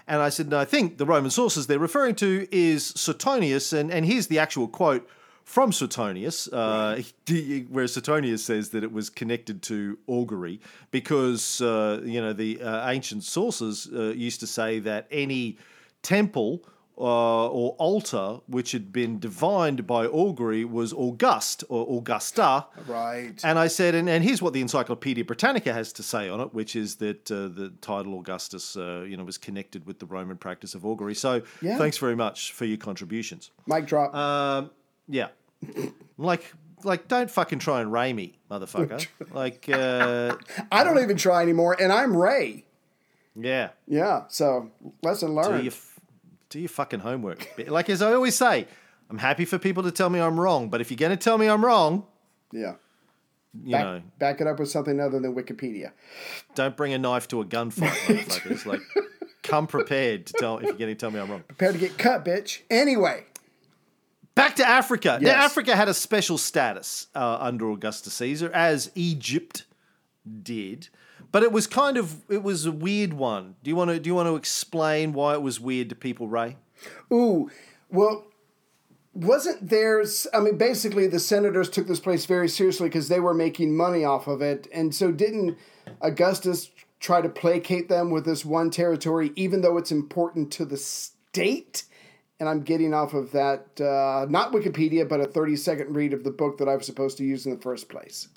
And 0.07 0.21
I 0.21 0.29
said, 0.29 0.49
no, 0.49 0.57
I 0.57 0.65
think 0.65 0.97
the 0.97 1.05
Roman 1.05 1.29
sources 1.29 1.67
they're 1.67 1.77
referring 1.77 2.15
to 2.15 2.47
is 2.51 2.87
Suetonius, 2.87 3.73
and, 3.73 3.91
and 3.91 4.05
here's 4.05 4.27
the 4.27 4.39
actual 4.39 4.67
quote 4.67 5.07
from 5.43 5.71
Suetonius, 5.71 6.47
uh, 6.53 7.01
where 7.69 7.87
Suetonius 7.87 8.43
says 8.45 8.69
that 8.69 8.83
it 8.83 8.91
was 8.91 9.09
connected 9.09 9.61
to 9.63 9.97
augury 10.07 10.61
because 10.91 11.59
uh, 11.59 12.01
you 12.03 12.21
know 12.21 12.33
the 12.33 12.61
uh, 12.61 12.89
ancient 12.89 13.23
sources 13.23 13.89
uh, 13.93 14.13
used 14.15 14.39
to 14.39 14.47
say 14.47 14.79
that 14.79 15.07
any 15.11 15.57
temple 16.01 16.63
uh, 16.99 17.47
or 17.47 17.71
altar 17.77 18.41
which 18.47 18.73
had 18.73 18.91
been 18.91 19.19
divined 19.19 19.87
by 19.87 20.05
augury 20.05 20.65
was 20.65 20.91
august 20.91 21.63
or 21.69 21.97
augusta. 21.97 22.65
right. 22.87 23.39
And 23.43 23.57
I 23.57 23.67
said, 23.67 23.95
and, 23.95 24.09
and 24.09 24.23
here's 24.23 24.41
what 24.41 24.51
the 24.53 24.61
Encyclopedia 24.61 25.23
Britannica 25.23 25.71
has 25.71 25.93
to 25.93 26.03
say 26.03 26.27
on 26.27 26.41
it, 26.41 26.53
which 26.53 26.75
is 26.75 26.95
that 26.97 27.31
uh, 27.31 27.47
the 27.47 27.71
title 27.81 28.19
Augustus, 28.19 28.75
uh, 28.75 29.05
you 29.07 29.15
know, 29.15 29.23
was 29.23 29.37
connected 29.37 29.85
with 29.85 29.99
the 29.99 30.05
Roman 30.05 30.35
practice 30.37 30.75
of 30.75 30.85
augury. 30.85 31.15
So 31.15 31.41
Yeah. 31.61 31.77
thanks 31.77 31.97
very 31.97 32.15
much 32.15 32.51
for 32.51 32.65
your 32.65 32.77
contributions. 32.77 33.51
Mic 33.65 33.85
drop. 33.85 34.13
Um, 34.13 34.69
yeah, 35.07 35.29
like, 36.17 36.53
like, 36.83 37.07
don't 37.07 37.31
fucking 37.31 37.59
try 37.59 37.81
and 37.81 37.91
ray 37.91 38.11
me, 38.13 38.37
motherfucker. 38.51 39.07
like, 39.33 39.67
uh, 39.71 40.35
I 40.71 40.83
don't 40.83 40.99
even 41.01 41.17
try 41.17 41.41
anymore, 41.41 41.75
and 41.79 41.91
I'm 41.91 42.15
Ray. 42.15 42.65
yeah, 43.35 43.69
Yeah. 43.87 44.23
So 44.29 44.71
lesson 45.01 45.33
learned. 45.35 45.73
Do 46.49 46.59
your 46.59 46.69
fucking 46.69 46.99
homework. 46.99 47.47
Like 47.67 47.89
as 47.89 48.01
I 48.01 48.13
always 48.13 48.35
say, 48.35 48.67
I'm 49.09 49.17
happy 49.17 49.45
for 49.45 49.57
people 49.57 49.83
to 49.83 49.91
tell 49.91 50.09
me 50.09 50.19
I'm 50.19 50.39
wrong, 50.39 50.69
but 50.69 50.81
if 50.81 50.91
you're 50.91 50.97
going 50.97 51.11
to 51.11 51.17
tell 51.17 51.37
me 51.37 51.47
I'm 51.47 51.63
wrong, 51.65 52.05
yeah. 52.51 52.75
you 53.63 53.71
Back, 53.71 53.83
know, 53.83 54.01
back 54.19 54.41
it 54.41 54.47
up 54.47 54.59
with 54.59 54.69
something 54.69 54.99
other 54.99 55.19
than 55.19 55.33
Wikipedia. 55.35 55.91
don't 56.55 56.75
bring 56.77 56.93
a 56.93 56.97
knife 56.97 57.27
to 57.29 57.41
a 57.41 57.45
gunfight, 57.45 57.89
motherfuckers. 58.05 58.65
Like, 58.65 58.81
come 59.43 59.65
prepared 59.67 60.27
to 60.27 60.33
tell 60.33 60.57
if 60.57 60.65
you're 60.65 60.73
going 60.73 60.91
to 60.91 60.95
tell 60.95 61.11
me 61.11 61.19
I'm 61.19 61.29
wrong. 61.31 61.43
Prepare 61.47 61.71
to 61.73 61.77
get 61.79 61.97
cut, 61.97 62.23
bitch. 62.25 62.59
Anyway. 62.69 63.23
Back 64.35 64.55
to 64.57 64.67
Africa. 64.67 65.17
Yes. 65.21 65.35
Now, 65.35 65.43
Africa 65.43 65.75
had 65.75 65.89
a 65.89 65.93
special 65.93 66.37
status 66.37 67.07
uh, 67.15 67.37
under 67.41 67.69
Augustus 67.71 68.13
Caesar, 68.13 68.49
as 68.53 68.89
Egypt 68.95 69.65
did, 70.43 70.87
but 71.31 71.43
it 71.43 71.51
was 71.51 71.67
kind 71.67 71.97
of 71.97 72.21
it 72.29 72.43
was 72.43 72.65
a 72.65 72.71
weird 72.71 73.13
one. 73.13 73.55
Do 73.63 73.69
you 73.69 73.75
want 73.75 73.91
to 73.91 73.99
do 73.99 74.09
you 74.09 74.15
want 74.15 74.27
to 74.27 74.35
explain 74.35 75.13
why 75.13 75.33
it 75.33 75.41
was 75.41 75.59
weird 75.59 75.89
to 75.89 75.95
people, 75.95 76.27
Ray? 76.27 76.57
Ooh, 77.11 77.49
well, 77.89 78.25
wasn't 79.13 79.69
there's? 79.69 80.27
I 80.33 80.39
mean, 80.39 80.57
basically, 80.57 81.07
the 81.07 81.19
senators 81.19 81.69
took 81.69 81.87
this 81.87 81.99
place 81.99 82.25
very 82.25 82.47
seriously 82.47 82.89
because 82.89 83.09
they 83.09 83.19
were 83.19 83.33
making 83.33 83.75
money 83.75 84.03
off 84.03 84.27
of 84.27 84.41
it, 84.41 84.67
and 84.73 84.93
so 84.93 85.11
didn't 85.11 85.57
Augustus 86.01 86.71
try 86.99 87.21
to 87.21 87.29
placate 87.29 87.89
them 87.89 88.11
with 88.11 88.25
this 88.25 88.43
one 88.43 88.69
territory, 88.69 89.31
even 89.35 89.61
though 89.61 89.77
it's 89.77 89.91
important 89.91 90.51
to 90.53 90.65
the 90.65 90.77
state? 90.77 91.83
And 92.41 92.47
I'm 92.47 92.61
getting 92.61 92.93
off 92.93 93.13
of 93.13 93.33
that, 93.33 93.81
uh, 93.81 94.25
not 94.29 94.53
Wikipedia, 94.53 95.07
but 95.07 95.19
a 95.19 95.25
30 95.25 95.57
second 95.57 95.93
read 95.93 96.13
of 96.13 96.23
the 96.23 96.31
book 96.31 96.57
that 96.59 96.69
I 96.69 96.75
was 96.75 96.85
supposed 96.85 97.17
to 97.17 97.25
use 97.25 97.45
in 97.45 97.53
the 97.53 97.61
first 97.61 97.89
place. 97.89 98.29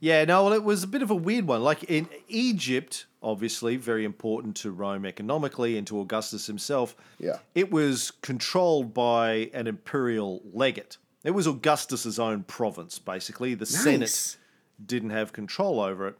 Yeah, 0.00 0.24
no, 0.24 0.44
well, 0.44 0.52
it 0.52 0.62
was 0.62 0.82
a 0.84 0.86
bit 0.86 1.02
of 1.02 1.10
a 1.10 1.14
weird 1.16 1.46
one. 1.46 1.62
Like 1.62 1.82
in 1.84 2.08
Egypt, 2.28 3.06
obviously 3.22 3.76
very 3.76 4.04
important 4.04 4.56
to 4.58 4.70
Rome 4.70 5.04
economically 5.04 5.76
and 5.76 5.86
to 5.88 6.00
Augustus 6.00 6.46
himself. 6.46 6.94
Yeah. 7.18 7.38
it 7.54 7.70
was 7.72 8.12
controlled 8.22 8.94
by 8.94 9.50
an 9.52 9.66
imperial 9.66 10.42
legate. 10.52 10.98
It 11.24 11.32
was 11.32 11.46
Augustus's 11.48 12.18
own 12.18 12.44
province, 12.44 12.98
basically. 13.00 13.54
The 13.54 13.66
Senate 13.66 14.36
didn't 14.84 15.10
have 15.10 15.32
control 15.32 15.80
over 15.80 16.06
it. 16.08 16.16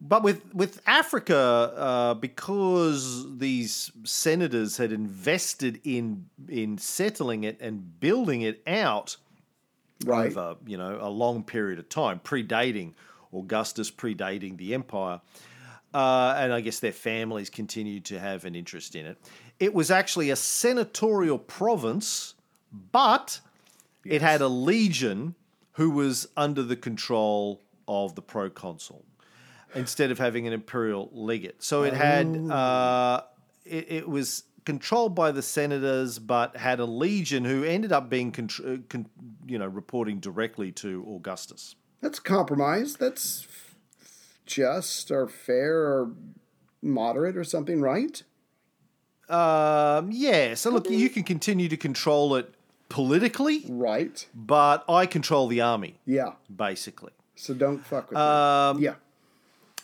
But 0.00 0.22
with 0.22 0.54
with 0.54 0.82
Africa, 0.86 1.72
uh, 1.76 2.14
because 2.14 3.38
these 3.38 3.90
senators 4.02 4.76
had 4.76 4.92
invested 4.92 5.80
in 5.82 6.26
in 6.48 6.76
settling 6.76 7.44
it 7.44 7.56
and 7.60 7.98
building 8.00 8.42
it 8.42 8.60
out 8.66 9.16
Right. 10.04 10.26
over 10.26 10.56
you 10.66 10.76
know 10.76 10.98
a 11.00 11.08
long 11.08 11.42
period 11.44 11.78
of 11.78 11.88
time, 11.88 12.20
predating 12.22 12.92
Augustus, 13.34 13.90
predating 13.90 14.56
the 14.56 14.74
empire, 14.74 15.20
uh, 15.92 16.34
and 16.38 16.52
I 16.52 16.60
guess 16.60 16.80
their 16.80 16.92
families 16.92 17.50
continued 17.50 18.04
to 18.06 18.18
have 18.18 18.44
an 18.44 18.54
interest 18.54 18.96
in 18.96 19.06
it. 19.06 19.18
It 19.60 19.74
was 19.74 19.90
actually 19.90 20.30
a 20.30 20.36
senatorial 20.36 21.38
province, 21.38 22.34
but 22.92 23.40
it 24.04 24.20
had 24.20 24.40
a 24.40 24.48
legion 24.48 25.34
who 25.72 25.90
was 25.90 26.28
under 26.36 26.62
the 26.62 26.76
control 26.76 27.60
of 27.86 28.14
the 28.14 28.22
proconsul 28.22 29.04
instead 29.74 30.10
of 30.10 30.18
having 30.18 30.46
an 30.46 30.52
imperial 30.52 31.10
legate. 31.12 31.62
So 31.62 31.82
it 31.82 31.94
had 31.94 32.26
uh, 32.26 33.22
it, 33.64 33.86
it 33.90 34.08
was 34.08 34.44
controlled 34.64 35.14
by 35.14 35.32
the 35.32 35.42
senators, 35.42 36.18
but 36.18 36.56
had 36.56 36.80
a 36.80 36.84
legion 36.84 37.44
who 37.44 37.64
ended 37.64 37.92
up 37.92 38.08
being 38.08 38.32
contr- 38.32 38.78
uh, 38.78 38.82
con- 38.88 39.08
you 39.46 39.58
know 39.58 39.66
reporting 39.66 40.20
directly 40.20 40.72
to 40.72 41.04
Augustus. 41.16 41.76
That's 42.04 42.20
compromise. 42.20 42.96
That's 42.96 43.46
just 44.44 45.10
or 45.10 45.26
fair 45.26 45.74
or 45.78 46.10
moderate 46.82 47.34
or 47.34 47.44
something, 47.44 47.80
right? 47.80 48.22
Um, 49.30 50.10
yeah, 50.12 50.52
so 50.52 50.68
look, 50.68 50.90
you 50.90 51.08
can 51.08 51.22
continue 51.22 51.66
to 51.70 51.78
control 51.78 52.34
it 52.34 52.52
politically, 52.90 53.64
Right. 53.70 54.26
but 54.34 54.84
I 54.86 55.06
control 55.06 55.46
the 55.48 55.62
army 55.62 55.98
Yeah. 56.04 56.32
basically. 56.54 57.12
So 57.36 57.54
don't 57.54 57.78
fuck 57.78 58.10
with 58.10 58.18
Um, 58.18 58.76
me. 58.76 58.82
Yeah. 58.84 58.96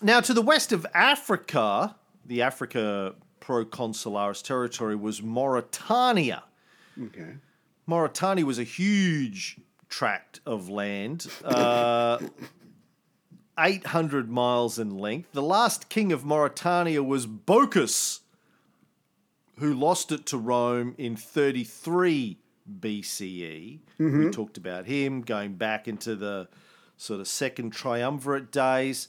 Now, 0.02 0.20
to 0.20 0.35
the 0.35 0.42
west 0.42 0.72
of 0.72 0.87
Africa, 0.92 1.96
the 2.26 2.42
Africa 2.42 3.14
Proconsularis 3.40 4.42
territory 4.42 4.94
was 4.94 5.22
Mauritania. 5.22 6.44
Okay. 7.02 7.37
Mauritania 7.87 8.44
was 8.44 8.59
a 8.59 8.62
huge 8.64 9.59
tract 9.90 10.40
of 10.46 10.70
land, 10.70 11.26
uh, 11.44 12.18
800 13.59 14.31
miles 14.31 14.79
in 14.79 14.96
length. 14.96 15.33
The 15.33 15.42
last 15.42 15.90
king 15.90 16.12
of 16.12 16.24
Mauritania 16.24 17.03
was 17.03 17.26
Bocchus, 17.26 18.20
who 19.59 19.74
lost 19.74 20.11
it 20.12 20.24
to 20.26 20.38
Rome 20.38 20.94
in 20.96 21.16
33 21.16 22.38
BCE. 22.81 23.81
We 24.24 24.31
talked 24.31 24.57
about 24.57 24.87
him 24.87 25.20
going 25.20 25.55
back 25.55 25.87
into 25.87 26.16
the 26.16 26.48
sort 26.96 27.20
of 27.20 27.29
second 27.29 27.70
triumvirate 27.72 28.50
days. 28.50 29.09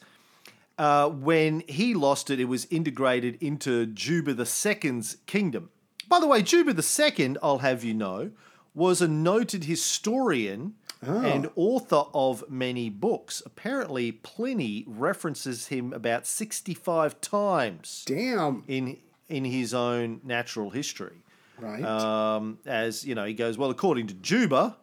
Uh, 0.78 1.08
when 1.10 1.62
he 1.68 1.94
lost 1.94 2.30
it, 2.30 2.40
it 2.40 2.46
was 2.46 2.66
integrated 2.72 3.38
into 3.42 3.86
Juba 3.86 4.32
II's 4.32 5.18
kingdom. 5.28 5.70
By 6.10 6.20
the 6.20 6.28
way, 6.28 6.42
Juba 6.42 6.74
II, 6.74 7.38
I'll 7.42 7.60
have 7.60 7.84
you 7.84 7.94
know, 7.94 8.32
was 8.74 9.02
a 9.02 9.08
noted 9.08 9.66
historian 9.66 10.76
and 11.02 11.50
author 11.56 12.04
of 12.14 12.44
many 12.50 12.90
books. 12.90 13.42
Apparently, 13.46 14.12
Pliny 14.12 14.86
references 14.88 15.68
him 15.68 15.94
about 15.94 16.28
65 16.28 17.20
times 17.22 18.04
Damn. 18.06 18.64
in 18.68 18.98
in 19.28 19.46
his 19.46 19.74
own 19.74 20.20
natural 20.24 20.70
history. 20.70 21.24
Right. 21.58 21.84
Um, 21.84 22.60
as 22.66 23.06
you 23.06 23.16
know, 23.16 23.26
he 23.26 23.34
goes, 23.34 23.58
well, 23.58 23.70
according 23.70 24.08
to 24.08 24.14
Juba, 24.16 24.78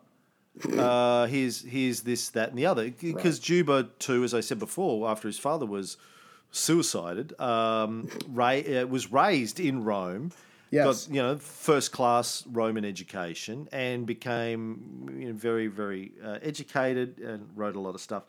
uh, 0.76 1.26
here's 1.28 1.62
here's 1.62 2.00
this, 2.02 2.30
that, 2.30 2.50
and 2.50 2.58
the 2.58 2.66
other. 2.66 2.90
Because 2.90 3.38
Juba 3.38 3.88
too, 3.98 4.24
as 4.24 4.34
I 4.34 4.40
said 4.40 4.58
before, 4.58 5.08
after 5.08 5.28
his 5.28 5.38
father 5.38 5.66
was 5.66 5.96
suicided, 6.50 7.38
um, 7.40 8.08
ra- 8.28 8.60
uh, 8.60 8.86
was 8.86 9.12
raised 9.12 9.60
in 9.60 9.84
Rome. 9.84 10.32
Yes. 10.70 11.06
Got 11.06 11.14
you 11.14 11.22
know 11.22 11.36
first 11.38 11.92
class 11.92 12.44
Roman 12.46 12.84
education 12.84 13.68
and 13.72 14.06
became 14.06 15.08
you 15.18 15.28
know, 15.28 15.32
very 15.32 15.66
very 15.66 16.12
uh, 16.22 16.38
educated 16.42 17.18
and 17.18 17.48
wrote 17.56 17.74
a 17.76 17.80
lot 17.80 17.94
of 17.94 18.00
stuff. 18.00 18.24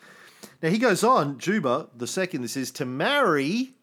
Now 0.63 0.69
he 0.69 0.78
goes 0.78 1.04
on, 1.04 1.38
Juba 1.38 1.89
the 1.95 2.08
second. 2.08 2.41
This 2.41 2.56
is 2.56 2.71
to 2.71 2.86
marry 2.86 3.73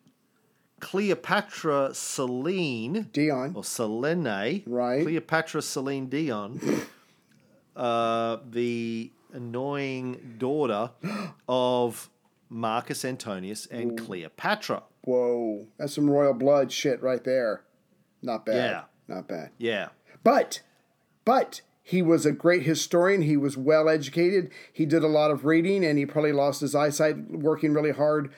Cleopatra 0.80 1.90
Selene 1.94 3.08
Dion. 3.12 3.52
or 3.54 3.64
Selene, 3.64 4.62
Right. 4.66 5.02
Cleopatra 5.02 5.62
Celine 5.62 6.06
Dion, 6.06 6.60
uh, 7.76 8.38
the 8.50 9.10
annoying 9.32 10.36
daughter 10.38 10.90
of 11.48 12.08
Marcus 12.48 13.04
Antonius 13.04 13.66
and 13.66 13.98
Cleopatra. 13.98 14.82
Whoa. 15.02 15.66
That's 15.78 15.94
some 15.94 16.08
royal 16.10 16.34
blood 16.34 16.72
shit 16.72 17.02
right 17.02 17.22
there. 17.22 17.62
Not 18.26 18.44
bad. 18.44 18.70
Yeah. 18.70 18.82
Not 19.14 19.28
bad. 19.28 19.50
Yeah. 19.56 19.88
But, 20.24 20.60
but 21.24 21.60
he 21.82 22.02
was 22.02 22.26
a 22.26 22.32
great 22.32 22.64
historian. 22.64 23.22
He 23.22 23.36
was 23.36 23.56
well 23.56 23.88
educated. 23.88 24.50
He 24.72 24.84
did 24.84 25.04
a 25.04 25.08
lot 25.08 25.30
of 25.30 25.44
reading, 25.44 25.84
and 25.84 25.96
he 25.96 26.04
probably 26.04 26.32
lost 26.32 26.60
his 26.60 26.74
eyesight 26.74 27.30
working 27.30 27.72
really 27.72 27.92
hard 27.92 28.32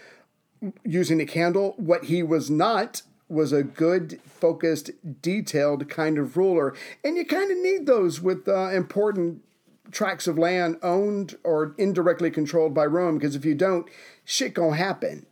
using 0.84 1.20
a 1.20 1.26
candle. 1.26 1.72
What 1.78 2.04
he 2.04 2.22
was 2.22 2.50
not 2.50 3.00
was 3.30 3.52
a 3.52 3.62
good, 3.62 4.20
focused, 4.24 4.90
detailed 5.22 5.88
kind 5.88 6.18
of 6.18 6.36
ruler, 6.36 6.74
and 7.02 7.16
you 7.16 7.24
kind 7.24 7.50
of 7.50 7.58
need 7.58 7.86
those 7.86 8.20
with 8.20 8.46
uh, 8.46 8.68
important 8.68 9.42
tracts 9.90 10.26
of 10.26 10.36
land 10.36 10.76
owned 10.82 11.38
or 11.44 11.74
indirectly 11.78 12.30
controlled 12.30 12.74
by 12.74 12.84
Rome. 12.84 13.16
Because 13.16 13.34
if 13.34 13.46
you 13.46 13.54
don't, 13.54 13.88
shit 14.24 14.52
gonna 14.52 14.76
happen. 14.76 15.24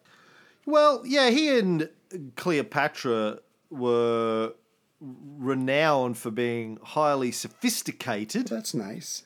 Well, 0.64 1.02
yeah, 1.04 1.28
he 1.28 1.58
and 1.58 1.90
Cleopatra 2.36 3.40
were 3.70 4.52
renowned 5.00 6.16
for 6.18 6.30
being 6.30 6.78
highly 6.82 7.30
sophisticated 7.32 8.48
That's 8.48 8.74
nice. 8.74 9.24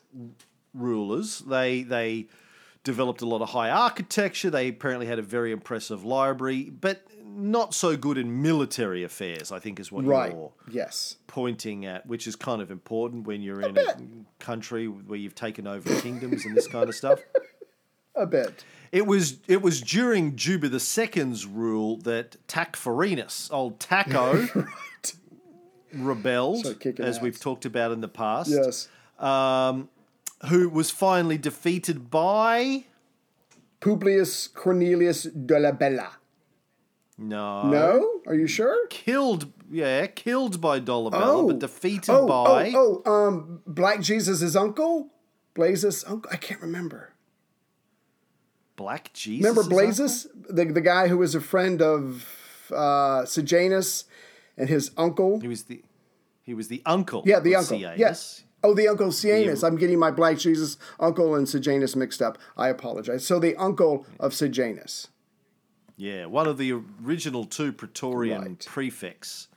rulers. 0.75 1.41
They 1.41 1.83
they 1.83 2.27
developed 2.83 3.21
a 3.23 3.27
lot 3.27 3.43
of 3.43 3.51
high 3.51 3.71
architecture. 3.71 4.51
They 4.51 4.69
apparently 4.69 5.07
had 5.07 5.19
a 5.19 5.23
very 5.23 5.53
impressive 5.53 6.05
library, 6.05 6.71
but 6.71 7.03
not 7.25 7.75
so 7.75 7.97
good 7.97 8.19
in 8.19 8.43
military 8.43 9.05
affairs. 9.05 9.53
I 9.53 9.59
think 9.61 9.79
is 9.79 9.93
what 9.93 10.05
Right. 10.05 10.33
you're 10.33 10.53
Yes. 10.71 11.17
pointing 11.27 11.85
at, 11.87 12.07
which 12.07 12.27
is 12.27 12.35
kind 12.37 12.61
of 12.61 12.71
important 12.71 13.27
when 13.27 13.41
you're 13.43 13.61
in 13.61 13.77
a 13.79 13.95
country 14.43 14.89
where 14.89 15.19
you've 15.19 15.35
taken 15.37 15.67
over 15.67 16.01
kingdoms 16.01 16.45
and 16.45 16.57
this 16.57 16.67
kind 16.67 16.89
of 16.89 16.95
stuff. 16.95 17.21
A 18.17 18.27
bit. 18.27 18.65
It 18.93 19.07
was 19.07 19.39
it 19.47 19.63
was 19.63 19.81
during 19.81 20.35
Juba 20.37 20.67
II's 20.69 21.47
rule 21.47 21.97
that 21.99 22.37
Tacfarinas, 22.49 23.49
old 23.53 23.79
Taco, 23.79 24.49
rebelled, 25.95 26.67
as 26.99 27.17
ass. 27.17 27.23
we've 27.23 27.39
talked 27.39 27.65
about 27.65 27.93
in 27.93 28.01
the 28.01 28.09
past. 28.09 28.51
Yes. 28.51 28.89
Um, 29.19 29.89
who 30.49 30.69
was 30.69 30.91
finally 30.91 31.37
defeated 31.39 32.11
by 32.11 32.85
Publius 33.81 34.49
Cornelius 34.49 35.27
Dolabella. 35.27 36.13
no 37.19 37.69
No? 37.71 38.21
Are 38.27 38.35
you 38.35 38.47
sure? 38.47 38.87
killed 38.89 39.53
yeah 39.71 40.07
killed 40.07 40.61
by 40.61 40.81
Dolabella, 40.81 41.21
Oh. 41.23 41.47
but 41.47 41.59
defeated 41.59 42.11
Oh, 42.11 42.27
by 42.27 42.73
oh, 42.75 43.03
oh, 43.05 43.13
um, 43.29 43.61
Black 43.67 44.01
Jesus' 44.01 44.57
uncle? 44.57 45.11
Blazes' 45.55 46.05
uncle? 46.07 46.31
I 46.33 46.37
can't 46.37 46.61
remember. 46.63 47.10
Black 48.81 49.13
Jesus. 49.13 49.45
Remember 49.47 49.69
Blazes? 49.69 50.27
The, 50.49 50.65
the 50.65 50.81
guy 50.81 51.09
who 51.09 51.19
was 51.19 51.35
a 51.35 51.41
friend 51.41 51.83
of 51.83 52.27
uh, 52.75 53.27
Sejanus 53.27 54.07
and 54.57 54.71
his 54.71 54.91
uncle? 54.97 55.39
He 55.41 55.49
was 55.49 55.65
the 55.65 55.83
he 56.43 56.55
was 56.55 56.69
the 56.69 56.81
uncle. 56.87 57.23
Yeah, 57.27 57.41
the 57.41 57.55
of 57.57 57.61
uncle. 57.71 57.79
Yes. 57.79 58.45
Oh, 58.65 58.73
the 58.75 58.89
uncle 58.89 59.13
Sejanus. 59.13 59.63
I'm 59.63 59.77
getting 59.77 59.99
my 59.99 60.11
Black 60.11 60.39
Jesus 60.39 60.79
uncle 60.99 61.35
and 61.35 61.47
Sejanus 61.47 61.95
mixed 61.95 62.23
up. 62.23 62.39
I 62.57 62.69
apologize. 62.69 63.27
So 63.27 63.39
the 63.39 63.55
uncle 63.57 64.07
of 64.19 64.33
Sejanus. 64.33 65.09
Yeah, 65.99 66.25
one 66.25 66.47
of 66.47 66.57
the 66.57 66.73
original 67.05 67.45
two 67.45 67.73
Praetorian 67.75 68.41
Right. 68.43 68.67
prefects. 68.67 69.49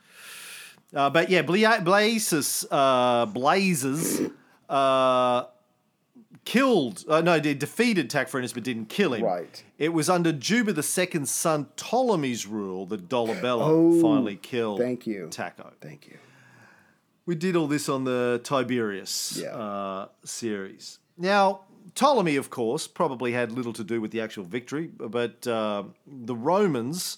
Uh, 0.93 1.09
but 1.09 1.29
yeah, 1.29 1.43
Bla- 1.43 1.79
Blazes, 1.81 2.65
uh, 2.69 3.25
Blazes 3.27 4.29
uh, 4.69 5.45
killed, 6.45 7.05
uh, 7.07 7.21
no, 7.21 7.39
they 7.39 7.53
defeated 7.53 8.09
Tacfarinas 8.09 8.53
but 8.53 8.63
didn't 8.63 8.87
kill 8.89 9.13
him. 9.13 9.23
Right. 9.23 9.63
It 9.77 9.89
was 9.93 10.09
under 10.09 10.31
Juba 10.31 10.73
II's 10.75 11.29
son 11.29 11.67
Ptolemy's 11.77 12.45
rule 12.45 12.85
that 12.87 13.07
Dolabella 13.09 13.61
Oh, 13.61 14.01
finally 14.01 14.35
killed 14.35 14.79
thank 14.79 15.07
you. 15.07 15.27
Taco. 15.29 15.71
Thank 15.81 16.07
you. 16.07 16.17
We 17.25 17.35
did 17.35 17.55
all 17.55 17.67
this 17.67 17.87
on 17.87 18.03
the 18.03 18.41
Tiberius 18.43 19.39
Yeah. 19.41 19.55
uh, 19.55 20.07
series. 20.25 20.99
Now, 21.17 21.61
Ptolemy, 21.95 22.35
of 22.35 22.49
course, 22.49 22.87
probably 22.87 23.31
had 23.33 23.51
little 23.51 23.73
to 23.73 23.83
do 23.83 24.01
with 24.01 24.11
the 24.11 24.19
actual 24.21 24.43
victory, 24.43 24.87
but 24.97 25.45
uh, 25.47 25.83
the 26.07 26.35
Romans 26.35 27.17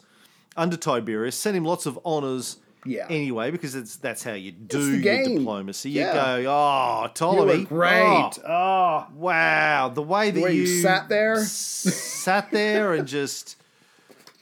under 0.58 0.78
Tiberius 0.78 1.36
sent 1.36 1.56
him 1.58 1.66
lots 1.66 1.86
of 1.86 2.00
honors 2.06 2.58
Yeah. 2.86 3.08
anyway, 3.10 3.52
because 3.52 3.76
it's 3.76 3.96
that's 3.98 4.24
how 4.24 4.34
you 4.34 4.52
do 4.52 4.92
your 4.94 5.02
game. 5.02 5.38
diplomacy. 5.40 5.90
You 5.92 6.02
Yeah. 6.02 6.14
go, 6.14 6.52
oh, 6.52 7.04
You 7.04 7.10
Ptolemy, 7.10 7.58
were 7.60 7.66
great. 7.66 8.04
oh, 8.04 8.32
Oh, 8.48 9.08
wow, 9.16 9.90
the 9.90 10.02
way 10.02 10.32
that 10.32 10.44
way 10.44 10.54
you 10.56 10.68
sat 10.68 11.10
there? 11.10 11.36
s- 11.36 11.52
sat 11.52 12.52
there 12.52 12.94
and 12.94 13.08
just. 13.08 13.58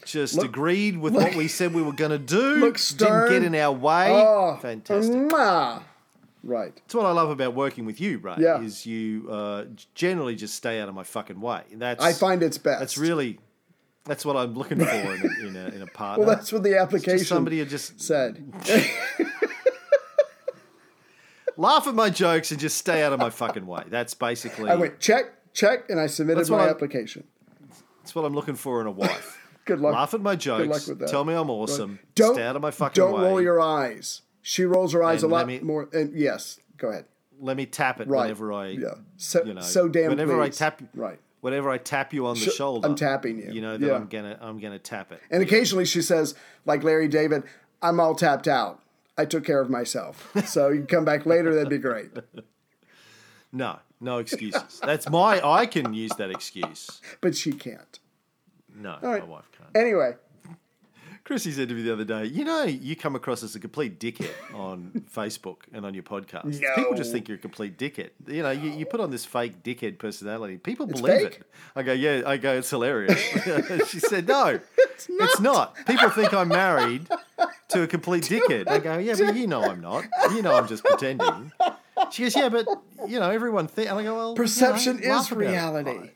Just 0.05 0.43
agreed 0.43 0.97
with 0.97 1.15
what 1.15 1.33
we 1.33 1.47
said 1.47 1.73
we 1.73 1.81
were 1.81 1.93
going 1.93 2.11
to 2.11 2.17
do. 2.19 2.55
Look 2.57 2.77
Didn't 2.97 3.29
get 3.29 3.41
in 3.43 3.55
our 3.55 3.71
way. 3.71 4.09
oh, 4.11 4.57
Fantastic. 4.61 5.13
mwah. 5.15 5.81
Right. 6.43 6.75
That's 6.75 6.95
what 6.95 7.05
I 7.05 7.11
love 7.11 7.29
about 7.29 7.55
working 7.55 7.85
with 7.85 8.01
you, 8.01 8.17
Ray. 8.17 8.35
Yeah. 8.37 8.61
Is 8.61 8.85
you 8.85 9.29
uh, 9.31 9.63
generally 9.95 10.35
just 10.35 10.55
stay 10.55 10.81
out 10.81 10.89
of 10.89 10.93
my 10.93 11.03
fucking 11.05 11.39
way. 11.39 11.61
That's 11.73 12.03
I 12.03 12.11
find 12.11 12.43
it's 12.43 12.57
best. 12.57 12.81
that's 12.81 12.97
really 12.97 13.39
that's 14.05 14.25
what 14.25 14.35
I'm 14.35 14.53
looking 14.53 14.79
for 14.79 14.85
in 14.85 15.21
a, 15.21 15.47
in 15.47 15.55
a, 15.55 15.67
in 15.75 15.81
a 15.81 15.87
partner. 15.87 16.25
Well, 16.25 16.35
that's 16.35 16.51
what 16.51 16.63
the 16.63 16.77
application 16.79 17.25
somebody 17.25 17.59
who 17.59 17.65
just 17.65 18.01
said. 18.01 18.43
laugh 21.57 21.87
at 21.87 21.95
my 21.95 22.09
jokes 22.09 22.51
and 22.51 22.59
just 22.59 22.77
stay 22.77 23.03
out 23.03 23.13
of 23.13 23.19
my 23.19 23.29
fucking 23.29 23.65
way. 23.65 23.83
That's 23.87 24.13
basically 24.13 24.69
I 24.69 24.75
went 24.75 24.99
check, 24.99 25.25
check, 25.53 25.89
and 25.89 25.99
I 25.99 26.07
submitted 26.07 26.49
my 26.49 26.59
I'm- 26.61 26.69
application. 26.69 27.25
that's 28.01 28.15
what 28.15 28.25
I'm 28.25 28.33
looking 28.33 28.55
for 28.55 28.81
in 28.81 28.87
a 28.87 28.91
wife. 28.91 29.39
Good 29.65 29.79
luck. 29.79 29.93
Laugh 29.93 30.13
at 30.13 30.19
my 30.21 30.35
jokes. 30.35 30.87
with 30.87 30.99
that. 30.99 31.07
Tell 31.09 31.23
me 31.23 31.33
I'm 31.33 31.49
awesome. 31.49 31.99
Don't 32.15 32.33
stay 32.35 32.43
out 32.43 32.57
of 32.57 32.61
my 32.61 32.71
fucking 32.71 33.01
way. 33.01 33.11
Don't 33.11 33.21
roll 33.21 33.41
your 33.41 33.61
eyes. 33.61 34.21
She 34.41 34.65
rolls 34.65 34.91
her 34.91 35.01
eyes 35.01 35.23
And 35.23 35.31
a 35.31 35.35
lot 35.35 35.47
me- 35.47 35.59
more. 35.61 35.87
And 35.93 36.13
yes, 36.19 36.59
go 36.77 36.89
ahead. 36.89 37.05
Let 37.39 37.55
me 37.55 37.65
tap 37.65 38.01
it 38.01 38.07
Right. 38.09 38.23
whenever 38.23 38.51
I 38.51 38.67
Yeah. 38.69 38.95
So 39.15 39.43
you 39.45 39.53
know 39.53 39.61
so 39.61 39.87
damn. 39.87 40.09
whenever 40.09 40.37
pleased. 40.37 40.61
I 40.61 40.65
tap 40.69 40.81
Right. 40.93 41.19
Whenever 41.43 41.69
I 41.69 41.77
tap 41.77 42.13
you 42.13 42.25
on 42.25 42.35
the 42.35 42.49
Sh- 42.49 42.55
shoulder. 42.55 42.87
I'm 42.87 42.95
tapping 42.95 43.37
you. 43.37 43.51
You 43.51 43.61
know 43.61 43.77
that 43.77 43.85
Yeah. 43.85 43.95
I'm 43.95 44.07
gonna 44.07 44.37
I'm 44.41 44.59
gonna 44.59 44.79
tap 44.79 45.11
it. 45.11 45.19
And 45.29 45.43
occasionally 45.43 45.85
she 45.85 46.01
says, 46.01 46.33
like 46.65 46.83
Larry 46.83 47.07
David, 47.09 47.43
"I'm 47.81 47.99
all 47.99 48.15
tapped 48.15 48.47
out. 48.47 48.79
I 49.17 49.25
took 49.25 49.43
care 49.45 49.59
of 49.61 49.69
myself. 49.69 50.31
So 50.47 50.69
you 50.69 50.79
can 50.79 50.87
come 50.87 51.05
back 51.05 51.25
later. 51.25 51.53
That'd 51.53 51.69
be 51.69 51.77
great." 51.77 52.11
No, 53.55 53.77
no 54.01 54.17
excuses. 54.17 54.79
That's 54.83 55.07
my. 55.07 55.39
I 55.47 55.67
can 55.67 55.93
use 55.93 56.11
that 56.17 56.31
excuse. 56.31 56.99
But 57.21 57.35
she 57.35 57.51
can't. 57.51 57.99
No, 58.75 58.97
right. 59.03 59.21
my 59.21 59.29
wife 59.29 59.47
can't. 59.55 59.69
Anyway, 59.75 60.15
Chrissy 61.23 61.53
said 61.53 61.69
to 61.69 61.75
me 61.75 61.83
the 61.83 61.93
other 61.93 62.03
day, 62.03 62.25
you 62.25 62.43
know, 62.43 62.63
you 62.63 62.97
come 62.97 63.15
across 63.15 63.43
as 63.43 63.55
a 63.55 63.59
complete 63.59 63.97
dickhead 63.97 64.33
on 64.53 65.05
Facebook 65.15 65.57
and 65.71 65.85
on 65.85 65.93
your 65.93 66.03
podcast. 66.03 66.59
People 66.75 66.95
just 66.95 67.13
think 67.13 67.29
you're 67.29 67.37
a 67.37 67.41
complete 67.41 67.77
dickhead. 67.77 68.09
You 68.27 68.43
know, 68.43 68.51
you, 68.51 68.71
you 68.71 68.85
put 68.85 68.99
on 68.99 69.09
this 69.09 69.23
fake 69.23 69.63
dickhead 69.63 69.99
personality. 69.99 70.57
People 70.57 70.89
It's 70.89 70.99
believe 70.99 71.21
fake? 71.21 71.39
it. 71.39 71.47
I 71.77 71.83
go, 71.83 71.93
yeah, 71.93 72.23
I 72.25 72.35
go, 72.35 72.57
it's 72.57 72.69
hilarious. 72.69 73.21
she 73.87 73.99
said, 73.99 74.27
no, 74.27 74.59
it's 75.07 75.39
not. 75.39 75.77
People 75.85 76.09
think 76.09 76.33
I'm 76.33 76.49
married 76.49 77.07
to 77.69 77.83
a 77.83 77.87
complete 77.87 78.23
dickhead. 78.23 78.67
I 78.67 78.79
go, 78.79 78.97
yeah, 78.97 79.15
but 79.17 79.35
you 79.35 79.47
know 79.47 79.63
I'm 79.63 79.79
not. 79.79 80.03
You 80.31 80.41
know 80.41 80.55
I'm 80.55 80.67
just 80.67 80.83
pretending. 80.83 81.53
She 82.11 82.23
goes, 82.23 82.35
yeah, 82.35 82.49
but, 82.49 82.67
you 83.07 83.19
know, 83.19 83.29
everyone 83.29 83.67
thinks. 83.67 83.89
I 83.89 84.03
go, 84.03 84.15
well, 84.15 84.29
you 84.29 84.35
know, 84.35 84.35
perception 84.35 84.99
is 84.99 85.05
about 85.05 85.31
it." 85.31 85.35
reality. 85.37 86.09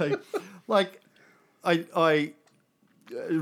like, 0.00 0.20
like 0.68 1.00
I, 1.64 1.84
I, 1.94 2.32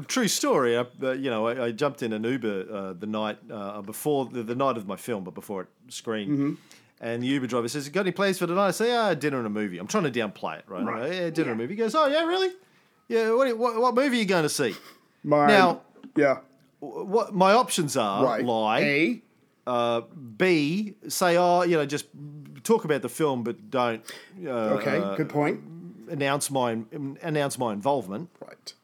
true 0.09 0.29
story. 0.29 0.77
I, 0.77 0.85
uh, 1.03 1.13
you 1.13 1.31
know, 1.31 1.47
I, 1.47 1.67
I 1.67 1.71
jumped 1.73 2.03
in 2.03 2.13
an 2.13 2.25
Uber 2.25 2.67
uh, 2.71 2.93
the 2.93 3.07
night 3.07 3.39
uh, 3.51 3.83
before 3.83 4.27
the, 4.27 4.43
the 4.43 4.55
night 4.55 4.77
of 4.77 4.87
my 4.87 4.97
film, 4.97 5.25
but 5.25 5.35
before 5.35 5.63
it 5.63 5.69
screened. 5.89 6.31
Mm-hmm. 6.31 6.55
And 7.01 7.23
the 7.23 7.27
Uber 7.27 7.47
driver 7.49 7.69
says, 7.69 7.89
"Got 7.89 8.03
any 8.03 8.13
plans 8.13 8.39
for 8.39 8.47
tonight?" 8.47 8.69
I 8.69 8.71
say, 8.71 8.95
"Ah, 8.97 9.15
dinner 9.15 9.39
and 9.39 9.47
a 9.47 9.51
movie." 9.51 9.79
I'm 9.79 9.87
trying 9.87 10.05
to 10.05 10.11
downplay 10.11 10.59
it, 10.61 10.65
right? 10.69 10.85
Go, 10.85 11.05
yeah, 11.07 11.31
dinner 11.31 11.51
and 11.53 11.61
a 11.61 11.63
movie. 11.63 11.75
He 11.75 11.79
goes, 11.79 11.95
"Oh 11.95 12.07
yeah, 12.07 12.25
really? 12.25 12.51
Yeah. 13.09 13.33
What, 13.33 13.59
what, 13.59 13.81
what 13.81 13.95
movie 13.95 14.17
are 14.17 14.21
you 14.21 14.27
going 14.27 14.45
to 14.45 14.49
see?" 14.49 14.75
My, 15.23 15.47
Now- 15.47 15.81
yeah, 16.17 16.39
What 16.81 17.35
my 17.35 17.53
options 17.53 17.97
are: 17.97 18.25
right. 18.25 18.45
lie, 18.45 18.81
A, 18.81 19.23
uh, 19.67 20.01
B, 20.37 20.95
say, 21.09 21.37
"Oh, 21.37 21.63
you 21.63 21.77
know, 21.77 21.85
just 21.85 22.07
talk 22.63 22.85
about 22.85 23.03
the 23.03 23.09
film, 23.09 23.43
but 23.43 23.71
don't." 23.71 24.03
Uh, 24.43 24.51
okay, 24.79 24.99
uh, 24.99 25.17
good 25.17 25.29
point. 25.29 25.61
announce 26.11 26.51
my 26.51 26.79
announce 27.23 27.59
my 27.59 27.73
involvement, 27.73 28.29
Right, 28.41 28.49
right. 28.51 28.75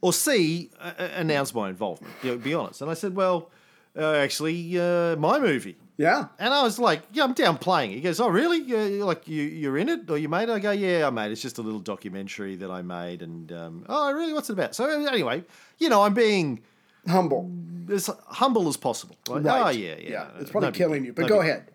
Or 0.00 0.12
C, 0.12 0.70
uh, 0.80 0.92
uh, 0.98 1.08
announce 1.14 1.54
my 1.54 1.68
involvement. 1.68 2.12
You 2.22 2.32
know, 2.32 2.38
be 2.38 2.54
honest. 2.54 2.80
And 2.82 2.90
I 2.90 2.94
said, 2.94 3.14
well, 3.14 3.50
uh, 3.96 4.12
actually, 4.14 4.78
uh, 4.78 5.16
my 5.16 5.38
movie. 5.38 5.76
Yeah, 5.96 6.28
And 6.38 6.54
I 6.54 6.62
was 6.62 6.78
like, 6.78 7.02
yeah, 7.12 7.24
I'm 7.24 7.34
downplaying 7.34 7.90
it. 7.90 7.96
He 7.96 8.00
goes, 8.00 8.20
oh, 8.20 8.28
really? 8.28 8.60
Uh, 8.62 8.86
you're 8.86 9.04
like, 9.04 9.28
you, 9.28 9.42
you're 9.42 9.76
in 9.76 9.90
it 9.90 10.08
or 10.08 10.16
you 10.16 10.30
made 10.30 10.48
it? 10.48 10.52
I 10.52 10.58
go, 10.58 10.70
yeah, 10.70 11.06
I 11.06 11.10
made 11.10 11.26
it. 11.26 11.32
It's 11.32 11.42
just 11.42 11.58
a 11.58 11.62
little 11.62 11.78
documentary 11.80 12.56
that 12.56 12.70
I 12.70 12.80
made. 12.80 13.20
And, 13.20 13.52
um, 13.52 13.84
oh, 13.86 14.10
really? 14.12 14.32
What's 14.32 14.48
it 14.48 14.54
about? 14.54 14.74
So 14.74 14.86
anyway, 15.06 15.44
you 15.78 15.90
know, 15.90 16.00
I'm 16.02 16.14
being 16.14 16.62
humble. 17.06 17.50
as 17.92 18.08
humble 18.28 18.66
as 18.68 18.78
possible. 18.78 19.14
Like, 19.28 19.44
Right. 19.44 19.66
Oh, 19.66 19.68
yeah, 19.68 19.96
yeah. 19.98 20.08
yeah. 20.10 20.28
no, 20.34 20.40
It's 20.40 20.50
probably 20.50 20.68
no 20.68 20.72
killing 20.72 21.04
you, 21.04 21.12
but 21.12 21.22
no 21.22 21.28
go 21.28 21.40
big- 21.42 21.50
ahead. 21.50 21.70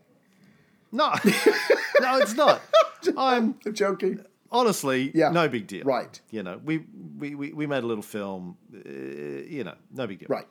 No, 0.91 1.09
no, 2.01 2.17
it's 2.17 2.33
not. 2.33 2.61
I'm 3.17 3.59
I'm 3.63 3.73
joking. 3.75 4.25
Honestly, 4.51 5.11
Yeah. 5.13 5.29
no 5.29 5.47
big 5.47 5.67
deal. 5.67 5.83
Right. 5.83 6.19
You 6.31 6.43
know, 6.43 6.59
we 6.63 6.85
we, 7.17 7.35
we, 7.35 7.53
we 7.53 7.67
made 7.67 7.83
a 7.83 7.87
little 7.87 8.03
film. 8.03 8.57
Uh, 8.73 8.89
you 8.89 9.63
know, 9.63 9.75
no 9.93 10.07
big 10.07 10.19
deal. 10.19 10.27
Right. 10.29 10.47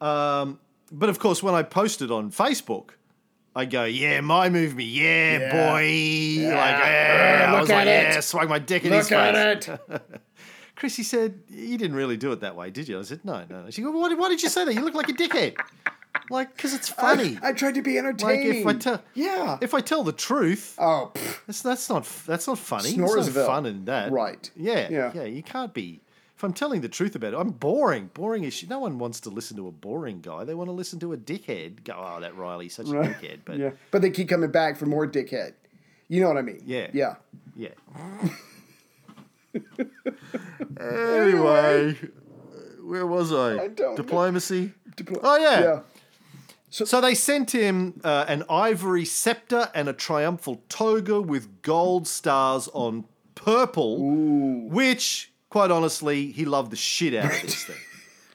Um, 0.00 0.58
but 0.92 1.08
of 1.08 1.18
course, 1.18 1.42
when 1.42 1.54
I 1.54 1.62
posted 1.62 2.10
on 2.10 2.30
Facebook, 2.30 2.90
I 3.54 3.64
go, 3.64 3.84
"Yeah, 3.84 4.20
my 4.22 4.48
movie, 4.48 4.84
yeah, 4.84 5.38
Yeah. 5.38 5.52
boy!" 5.52 6.46
Like, 6.48 6.78
yeah, 6.78 7.44
I 7.48 7.52
Look 7.52 7.60
was 7.62 7.70
at 7.70 7.74
like, 7.76 7.86
it. 7.86 8.14
"Yeah, 8.14 8.20
swag 8.20 8.48
my 8.48 8.58
dick 8.58 8.84
in 8.84 8.92
his 8.92 9.10
Look 9.10 9.18
at 9.20 9.64
face." 9.64 9.78
it. 9.88 10.02
Chrissy 10.76 11.02
said, 11.02 11.42
"You 11.48 11.76
didn't 11.76 11.96
really 11.96 12.16
do 12.16 12.32
it 12.32 12.40
that 12.40 12.56
way, 12.56 12.70
did 12.70 12.88
you?" 12.88 12.98
I 12.98 13.02
said, 13.02 13.24
"No, 13.24 13.44
no." 13.50 13.64
no." 13.64 13.70
She 13.70 13.82
go, 13.82 13.90
"Why, 13.90 14.14
why 14.14 14.28
did 14.30 14.42
you 14.42 14.48
say 14.48 14.64
that? 14.64 14.74
You 14.74 14.80
look 14.82 14.94
like 14.94 15.08
a 15.08 15.12
dickhead." 15.12 15.56
Like, 16.30 16.54
because 16.56 16.74
it's 16.74 16.88
funny. 16.88 17.38
I, 17.42 17.48
I 17.48 17.52
tried 17.52 17.74
to 17.74 17.82
be 17.82 17.92
like, 17.92 17.98
entertaining. 17.98 18.60
if 18.60 18.66
I 18.66 18.72
tell, 18.74 19.02
yeah. 19.14 19.58
if 19.60 19.74
I 19.74 19.80
tell 19.80 20.04
the 20.04 20.12
truth, 20.12 20.76
oh, 20.78 21.12
that's 21.46 21.62
that's 21.62 21.88
not 21.88 22.04
that's 22.26 22.46
not 22.46 22.58
funny. 22.58 22.92
There's 22.92 23.34
no 23.34 23.46
fun 23.46 23.66
in 23.66 23.84
that. 23.86 24.12
Right. 24.12 24.50
Yeah. 24.56 24.88
Yeah. 24.90 25.12
Yeah. 25.14 25.24
You 25.24 25.42
can't 25.42 25.74
be. 25.74 26.00
If 26.36 26.44
I'm 26.44 26.52
telling 26.54 26.80
the 26.80 26.88
truth 26.88 27.16
about 27.16 27.34
it, 27.34 27.36
I'm 27.36 27.50
boring. 27.50 28.10
Boring 28.14 28.44
is. 28.44 28.66
No 28.68 28.78
one 28.78 28.98
wants 28.98 29.20
to 29.20 29.30
listen 29.30 29.56
to 29.58 29.68
a 29.68 29.72
boring 29.72 30.20
guy. 30.20 30.44
They 30.44 30.54
want 30.54 30.68
to 30.68 30.72
listen 30.72 30.98
to 31.00 31.12
a 31.12 31.16
dickhead. 31.16 31.84
Go, 31.84 31.92
oh, 31.96 32.20
that 32.20 32.34
Reilly's 32.36 32.74
such 32.74 32.88
a 32.88 32.92
dickhead. 32.92 33.40
But 33.44 33.58
yeah. 33.58 33.70
But 33.90 34.00
they 34.00 34.10
keep 34.10 34.28
coming 34.28 34.50
back 34.50 34.76
for 34.78 34.86
more 34.86 35.06
dickhead. 35.06 35.52
You 36.08 36.22
know 36.22 36.28
what 36.28 36.38
I 36.38 36.42
mean? 36.42 36.62
Yeah. 36.64 36.88
Yeah. 36.92 37.16
yeah. 37.54 37.68
anyway, 40.80 41.96
where 42.82 43.06
was 43.06 43.32
I? 43.32 43.64
I. 43.64 43.68
Diplomacy. 43.68 44.72
Diplo- 44.96 45.20
Oh 45.22 45.36
yeah. 45.36 45.60
Yeah. 45.60 45.80
So 46.70 47.00
they 47.00 47.14
sent 47.14 47.50
him 47.50 48.00
uh, 48.04 48.26
an 48.28 48.44
ivory 48.48 49.04
scepter 49.04 49.70
and 49.74 49.88
a 49.88 49.92
triumphal 49.92 50.62
toga 50.68 51.20
with 51.20 51.62
gold 51.62 52.06
stars 52.06 52.68
on 52.72 53.04
purple, 53.34 53.98
which, 54.68 55.32
quite 55.48 55.72
honestly, 55.72 56.30
he 56.30 56.44
loved 56.44 56.70
the 56.70 56.76
shit 56.76 57.14
out 57.14 57.34
of 57.34 57.42
this 57.42 57.64
thing. 57.66 57.76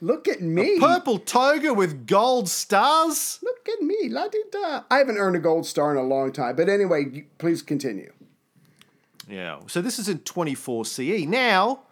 Look 0.02 0.28
at 0.28 0.42
me. 0.42 0.78
Purple 0.80 1.20
toga 1.20 1.74
with 1.74 2.06
gold 2.06 2.50
stars? 2.50 3.40
Look 3.42 3.70
at 3.70 3.82
me. 3.82 4.10
La 4.10 4.28
di 4.28 4.44
da. 4.52 4.84
I 4.92 4.98
haven't 4.98 5.18
earned 5.18 5.38
a 5.38 5.40
gold 5.40 5.66
star 5.66 5.92
in 5.92 5.98
a 5.98 6.04
long 6.04 6.34
time. 6.34 6.58
But 6.58 6.68
anyway, 6.68 7.26
please 7.38 7.62
continue. 7.62 8.12
Yeah. 9.30 9.60
So 9.68 9.82
this 9.82 9.98
is 9.98 10.10
in 10.10 10.20
24 10.20 10.86
CE. 10.86 11.26
Now, 11.26 11.84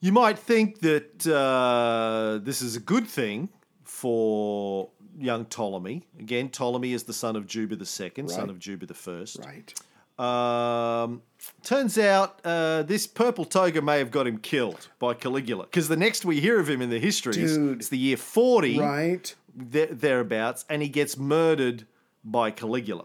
you 0.00 0.12
might 0.12 0.38
think 0.38 0.80
that 0.80 1.26
uh, 1.26 2.44
this 2.44 2.60
is 2.60 2.76
a 2.76 2.80
good 2.80 3.06
thing 3.06 3.48
for 3.82 4.90
young 5.18 5.44
Ptolemy. 5.44 6.06
Again, 6.18 6.48
Ptolemy 6.48 6.92
is 6.92 7.04
the 7.04 7.12
son 7.12 7.36
of 7.36 7.46
Juba 7.46 7.76
II, 7.76 8.28
son 8.28 8.50
of 8.50 8.58
Juba 8.58 8.86
I. 9.06 9.24
Right. 9.44 9.74
Um, 10.18 11.20
turns 11.62 11.98
out 11.98 12.40
uh, 12.42 12.82
this 12.82 13.06
purple 13.06 13.44
toga 13.44 13.82
may 13.82 13.98
have 13.98 14.10
got 14.10 14.26
him 14.26 14.38
killed 14.38 14.88
by 14.98 15.12
Caligula 15.12 15.64
because 15.64 15.88
the 15.88 15.96
next 15.96 16.24
we 16.24 16.40
hear 16.40 16.58
of 16.58 16.70
him 16.70 16.80
in 16.80 16.88
the 16.88 16.98
histories 16.98 17.54
Dude. 17.56 17.80
is 17.82 17.88
the 17.90 17.98
year 17.98 18.16
40, 18.16 18.78
Right. 18.78 19.34
there, 19.54 19.86
thereabouts, 19.88 20.64
and 20.70 20.80
he 20.80 20.88
gets 20.88 21.18
murdered 21.18 21.86
by 22.24 22.50
Caligula. 22.50 23.04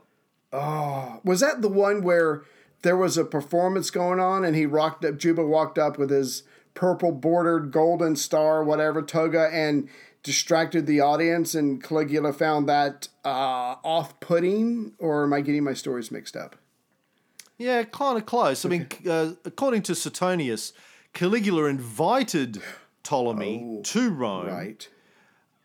Oh, 0.54 1.20
was 1.24 1.42
that 1.42 1.62
the 1.62 1.68
one 1.70 2.02
where 2.02 2.44
there 2.82 2.98
was 2.98 3.18
a 3.18 3.26
performance 3.26 3.90
going 3.90 4.20
on 4.20 4.46
and 4.46 4.56
he 4.56 4.66
rocked 4.66 5.04
up, 5.04 5.18
Juba 5.18 5.46
walked 5.46 5.78
up 5.78 5.98
with 5.98 6.10
his 6.10 6.44
purple 6.74 7.12
bordered 7.12 7.72
golden 7.72 8.16
star, 8.16 8.64
whatever, 8.64 9.02
toga, 9.02 9.50
and 9.52 9.90
distracted 10.24 10.86
the 10.86 11.02
audience 11.02 11.56
and 11.56 11.82
Caligula 11.84 12.34
found 12.34 12.68
that 12.70 13.08
uh, 13.26 13.76
off 13.84 14.20
putting? 14.20 14.94
Or 15.00 15.24
am 15.24 15.34
I 15.34 15.42
getting 15.42 15.64
my 15.64 15.74
stories 15.74 16.12
mixed 16.12 16.36
up? 16.36 16.56
Yeah, 17.58 17.84
kind 17.84 18.18
of 18.18 18.26
close. 18.26 18.66
I 18.66 18.70
mean, 18.70 18.88
uh, 19.08 19.34
according 19.46 19.84
to 19.84 19.96
Suetonius, 19.96 20.74
Caligula 21.14 21.66
invited 21.66 22.62
Ptolemy 23.04 23.82
to 23.84 24.10
Rome. 24.10 24.48
Oh, 24.50 24.52
Right. 24.52 24.90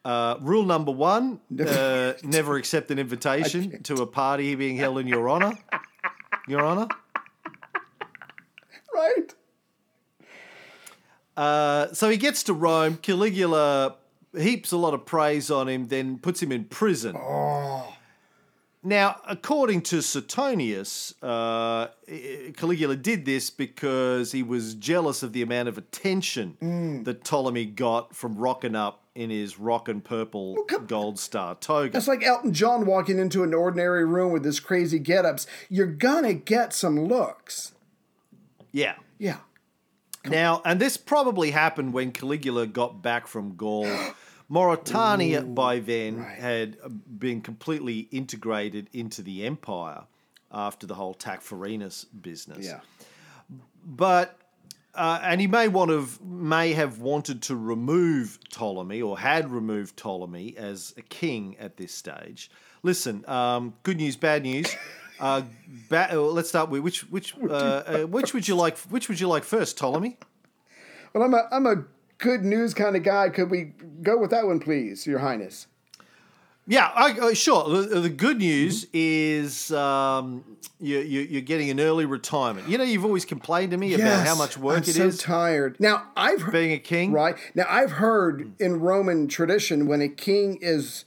Uh, 0.05 0.37
rule 0.41 0.63
number 0.65 0.93
one: 0.93 1.41
uh, 1.61 2.13
never 2.23 2.57
accept 2.57 2.91
an 2.93 2.99
invitation 2.99 3.83
to 3.83 3.95
a 3.95 4.07
party 4.07 4.55
being 4.55 4.77
held 4.77 4.99
in 4.99 5.09
your 5.09 5.29
honor. 5.29 5.59
Your 6.47 6.65
honor. 6.65 6.87
Right. 8.95 9.35
Uh, 11.37 11.93
so 11.93 12.09
he 12.09 12.17
gets 12.17 12.45
to 12.45 12.53
Rome. 12.53 12.97
Caligula 12.99 13.97
heaps 14.39 14.73
a 14.73 14.77
lot 14.77 14.95
of 14.95 15.07
praise 15.07 15.51
on 15.51 15.69
him, 15.69 15.89
then 15.89 16.19
puts 16.19 16.43
him 16.43 16.53
in 16.53 16.65
prison. 16.65 17.17
Now, 18.83 19.21
according 19.27 19.83
to 19.83 20.01
Suetonius, 20.01 21.13
uh, 21.21 21.89
Caligula 22.57 22.95
did 22.95 23.25
this 23.25 23.51
because 23.51 24.31
he 24.31 24.45
was 24.45 24.75
jealous 24.75 25.25
of 25.25 25.33
the 25.33 25.43
amount 25.43 25.69
of 25.69 25.77
attention 25.77 27.03
that 27.05 27.25
Ptolemy 27.25 27.67
got 27.67 28.15
from 28.15 28.37
rocking 28.37 28.77
up 28.77 29.03
in 29.17 29.31
his 29.31 29.59
rock 29.59 29.89
and 29.89 30.05
purple 30.05 30.57
gold 30.87 31.19
star 31.19 31.57
toga. 31.57 31.97
It's 31.97 32.07
like 32.07 32.23
Elton 32.23 32.53
John 32.53 32.87
walking 32.87 33.19
into 33.19 33.43
an 33.43 33.55
ordinary 33.55 34.05
room 34.05 34.31
with 34.31 34.45
his 34.45 34.61
crazy 34.61 35.01
get 35.01 35.25
ups. 35.25 35.49
You're 35.69 35.87
gonna 35.87 36.35
get 36.35 36.73
some 36.73 37.07
looks. 37.07 37.73
Yeah. 38.71 38.95
Yeah. 39.19 39.39
Now, 40.25 40.63
and 40.65 40.81
this 40.81 40.97
probably 40.97 41.51
happened 41.51 41.93
when 41.93 42.13
Caligula 42.13 42.67
got 42.67 43.03
back 43.03 43.27
from 43.27 43.57
Gaul. 43.57 43.89
Mauritania 44.49 45.43
by 45.43 45.81
then 45.81 46.19
had 46.19 46.77
uh, 46.83 46.89
been 46.89 47.41
completely 47.41 48.09
integrated 48.11 48.89
into 48.93 49.23
the 49.23 49.45
empire 49.45 50.05
after 50.53 50.87
the 50.87 50.95
whole 50.95 51.15
Tacfarinas 51.15 52.07
business. 52.23 52.65
Yeah. 52.67 52.81
But 53.85 54.39
uh, 54.95 55.21
and 55.23 55.41
he 55.41 55.47
may 55.47 55.69
want 55.69 55.91
to 55.91 56.09
may 56.25 56.73
have 56.73 57.01
wanted 57.01 57.43
to 57.43 57.57
remove 57.57 58.39
Ptolemy 58.51 59.03
or 59.03 59.19
had 59.19 59.51
removed 59.51 59.97
Ptolemy 59.97 60.57
as 60.57 60.95
a 60.97 61.03
king 61.03 61.57
at 61.59 61.77
this 61.77 61.93
stage. 61.93 62.51
Listen, 62.83 63.25
um, 63.29 63.75
good 63.83 63.97
news, 63.97 64.17
bad 64.17 64.43
news. 64.43 64.75
Uh, 65.19 65.41
ba- 65.89 66.13
uh, 66.13 66.21
let's 66.21 66.51
start 66.51 66.69
with 66.69 66.83
which 66.83 67.11
which 67.11 67.35
uh, 67.43 67.47
uh, 67.47 67.99
which 68.03 68.35
would 68.35 68.47
you 68.47 68.55
like 68.55 68.77
which 68.91 69.09
would 69.09 69.19
you 69.19 69.27
like 69.27 69.45
first, 69.45 69.79
Ptolemy? 69.79 70.19
Well, 71.15 71.25
I'm 71.25 71.33
a 71.33 71.49
I'm 71.51 71.67
a 71.67 71.85
good 72.19 72.45
news 72.45 72.75
kind 72.75 72.97
of 72.97 73.03
guy. 73.03 73.29
Could 73.29 73.51
we 73.51 73.73
go 74.03 74.19
with 74.19 74.31
that 74.31 74.47
one, 74.47 74.61
please, 74.61 75.07
Your 75.07 75.21
Highness? 75.21 75.67
Yeah, 76.69 76.91
I, 76.95 77.13
uh, 77.13 77.35
sure. 77.35 77.69
The, 77.69 78.01
the 78.01 78.09
good 78.09 78.39
news 78.39 78.87
is 78.93 79.71
um, 79.71 80.45
you, 80.81 80.99
you, 80.99 81.21
you're 81.21 81.43
getting 81.43 81.71
an 81.71 81.79
early 81.79 82.07
retirement. 82.07 82.69
You 82.69 82.77
know, 82.77 82.83
you've 82.83 83.05
always 83.05 83.25
complained 83.25 83.71
to 83.71 83.77
me 83.77 83.95
about 83.95 84.27
how 84.27 84.35
much 84.35 84.59
work 84.59 84.79
I'm 84.79 84.83
it 84.83 84.97
is 84.97 85.21
so 85.21 85.27
tired. 85.27 85.77
Now 85.79 86.09
I've 86.17 86.43
heard, 86.43 86.53
being 86.53 86.73
a 86.73 86.79
king. 86.79 87.13
right 87.13 87.37
now 87.55 87.67
I've 87.69 87.93
heard 87.93 88.53
in 88.59 88.81
Roman 88.81 89.29
tradition 89.29 89.87
when 89.87 90.03
a 90.03 90.09
king 90.09 90.59
is 90.61 91.05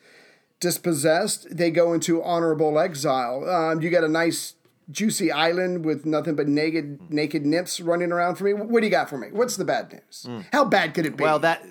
dispossessed, 0.61 1.47
they 1.55 1.71
go 1.71 1.93
into 1.93 2.23
honorable 2.23 2.79
exile. 2.79 3.49
Um, 3.49 3.81
you 3.81 3.89
get 3.89 4.03
a 4.05 4.09
nice 4.09 4.55
juicy 4.91 5.31
island 5.31 5.85
with 5.85 6.05
nothing 6.05 6.35
but 6.35 6.47
naked 6.47 7.11
naked 7.11 7.45
nymphs 7.45 7.79
running 7.79 8.11
around 8.11 8.35
for 8.35 8.43
me. 8.45 8.53
What 8.53 8.79
do 8.81 8.85
you 8.87 8.91
got 8.91 9.09
for 9.09 9.17
me? 9.17 9.27
What's 9.31 9.55
the 9.57 9.65
bad 9.65 9.91
news? 9.93 10.27
How 10.51 10.65
bad 10.65 10.93
could 10.93 11.05
it 11.05 11.15
be? 11.17 11.23
Well, 11.23 11.39
that 11.39 11.65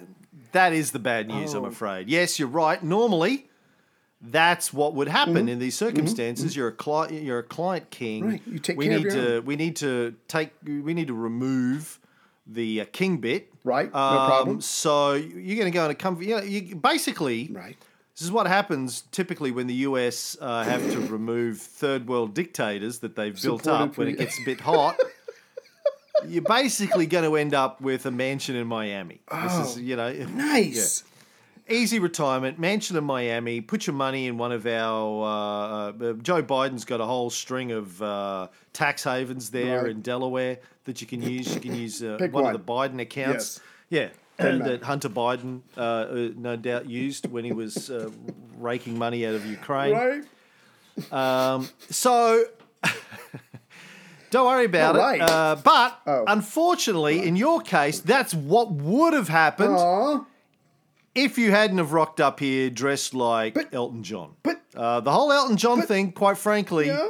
that 0.52 0.72
is 0.72 0.92
the 0.92 0.98
bad 0.98 1.28
news, 1.28 1.52
I'm 1.54 1.64
Oh. 1.64 1.68
afraid. 1.68 2.08
Yes, 2.08 2.38
you're 2.38 2.48
right. 2.48 2.82
Normally, 2.82 3.48
that's 4.20 4.72
what 4.72 4.94
would 4.94 5.08
happen 5.08 5.34
Mm-hmm. 5.34 5.48
in 5.48 5.58
these 5.58 5.76
circumstances. 5.76 6.56
You're 6.56 6.68
a 6.68 6.72
client. 6.72 7.22
You're 7.22 7.38
a 7.40 7.42
client 7.44 7.90
king. 7.90 8.24
Right, 8.26 8.42
you 8.46 8.58
take 8.58 8.76
we 8.76 8.88
need 8.88 9.10
to. 9.10 9.36
own. 9.36 9.44
We 9.44 9.56
need 9.56 9.76
to 9.76 10.14
take. 10.26 10.52
We 10.64 10.94
need 10.94 11.08
to 11.08 11.14
remove 11.14 11.98
the 12.46 12.80
uh, 12.80 12.84
king 12.92 13.18
bit. 13.18 13.52
Right, 13.62 13.92
no 13.92 13.98
Um, 14.00 14.26
problem. 14.26 14.60
So 14.62 15.12
you're 15.12 15.56
going 15.56 15.70
to 15.70 15.76
go 15.76 15.84
on 15.84 15.90
a 15.90 15.94
comfort. 15.94 16.24
You 16.24 16.36
know, 16.36 16.42
you, 16.42 16.74
basically, 16.76 17.48
right. 17.52 17.76
This 18.18 18.24
is 18.24 18.32
what 18.32 18.48
happens 18.48 19.02
typically 19.12 19.52
when 19.52 19.68
the 19.68 19.74
US 19.74 20.36
uh, 20.40 20.64
have 20.64 20.82
to 20.90 20.98
remove 21.00 21.58
third 21.60 22.08
world 22.08 22.34
dictators 22.34 22.98
that 22.98 23.14
they've 23.14 23.40
built 23.40 23.68
up 23.68 23.96
when 23.96 24.08
it 24.08 24.18
gets 24.18 24.36
a 24.40 24.44
bit 24.44 24.60
hot. 24.60 24.98
You're 26.26 26.42
basically 26.42 27.06
going 27.06 27.22
to 27.22 27.36
end 27.36 27.54
up 27.54 27.80
with 27.80 28.04
a 28.06 28.10
mansion 28.10 28.56
in 28.56 28.66
Miami. 28.66 29.20
This 29.30 29.52
is, 29.54 29.76
Oh, 29.76 29.80
you 29.80 29.94
know, 29.94 30.12
Nice. 30.12 31.04
easy 31.68 32.00
retirement, 32.00 32.58
mansion 32.58 32.96
in 32.96 33.04
Miami. 33.04 33.60
Put 33.60 33.86
your 33.86 33.94
money 33.94 34.26
in 34.26 34.36
one 34.36 34.50
of 34.50 34.66
our. 34.66 35.24
Uh, 35.24 35.92
uh, 35.92 36.12
Joe 36.14 36.42
Biden's 36.42 36.84
got 36.84 37.00
a 37.00 37.04
whole 37.06 37.30
string 37.30 37.70
of 37.70 38.02
uh, 38.02 38.48
tax 38.72 39.04
havens 39.04 39.50
there 39.50 39.82
Right. 39.82 39.92
in 39.92 40.00
Delaware 40.02 40.58
that 40.86 41.00
you 41.00 41.06
can 41.06 41.22
use. 41.22 41.54
You 41.54 41.60
can 41.60 41.76
use 41.76 42.02
uh, 42.02 42.16
one, 42.18 42.32
one. 42.32 42.52
of 42.52 42.66
the 42.66 42.72
Biden 42.72 43.00
accounts. 43.00 43.60
Yeah. 43.88 44.08
That. 44.38 44.82
Hunter 44.84 45.08
Biden, 45.08 45.62
uh, 45.76 45.80
uh, 45.80 46.28
no 46.36 46.54
doubt, 46.56 46.88
used 46.88 47.26
when 47.30 47.44
he 47.44 47.52
was 47.52 47.90
uh, 47.90 48.10
raking 48.56 48.96
money 48.98 49.26
out 49.26 49.34
of 49.34 49.44
Ukraine. 49.44 49.92
Right. 49.92 51.12
Um, 51.12 51.68
so 51.90 52.44
don't 54.30 54.46
worry 54.46 54.66
about 54.66 54.94
right. 54.96 55.20
it. 55.20 55.28
Uh, 55.28 55.56
but 55.62 56.00
Oh. 56.06 56.24
unfortunately, 56.26 57.26
in 57.26 57.36
your 57.36 57.60
case, 57.60 58.00
that's 58.00 58.32
what 58.34 58.70
would 58.72 59.12
have 59.12 59.28
happened 59.28 59.74
Aw. 59.76 60.24
if 61.14 61.38
you 61.38 61.50
hadn't 61.50 61.78
have 61.78 61.92
rocked 61.92 62.20
up 62.20 62.40
here 62.40 62.70
dressed 62.70 63.14
like 63.14 63.54
But- 63.54 63.72
Elton 63.74 64.02
John. 64.02 64.34
but- 64.42 64.60
uh, 64.76 65.00
the 65.00 65.10
whole 65.10 65.32
Elton 65.32 65.56
John 65.56 65.82
thing, 65.82 66.12
quite 66.12 66.38
frankly, 66.38 66.86
Yeah. 66.86 67.08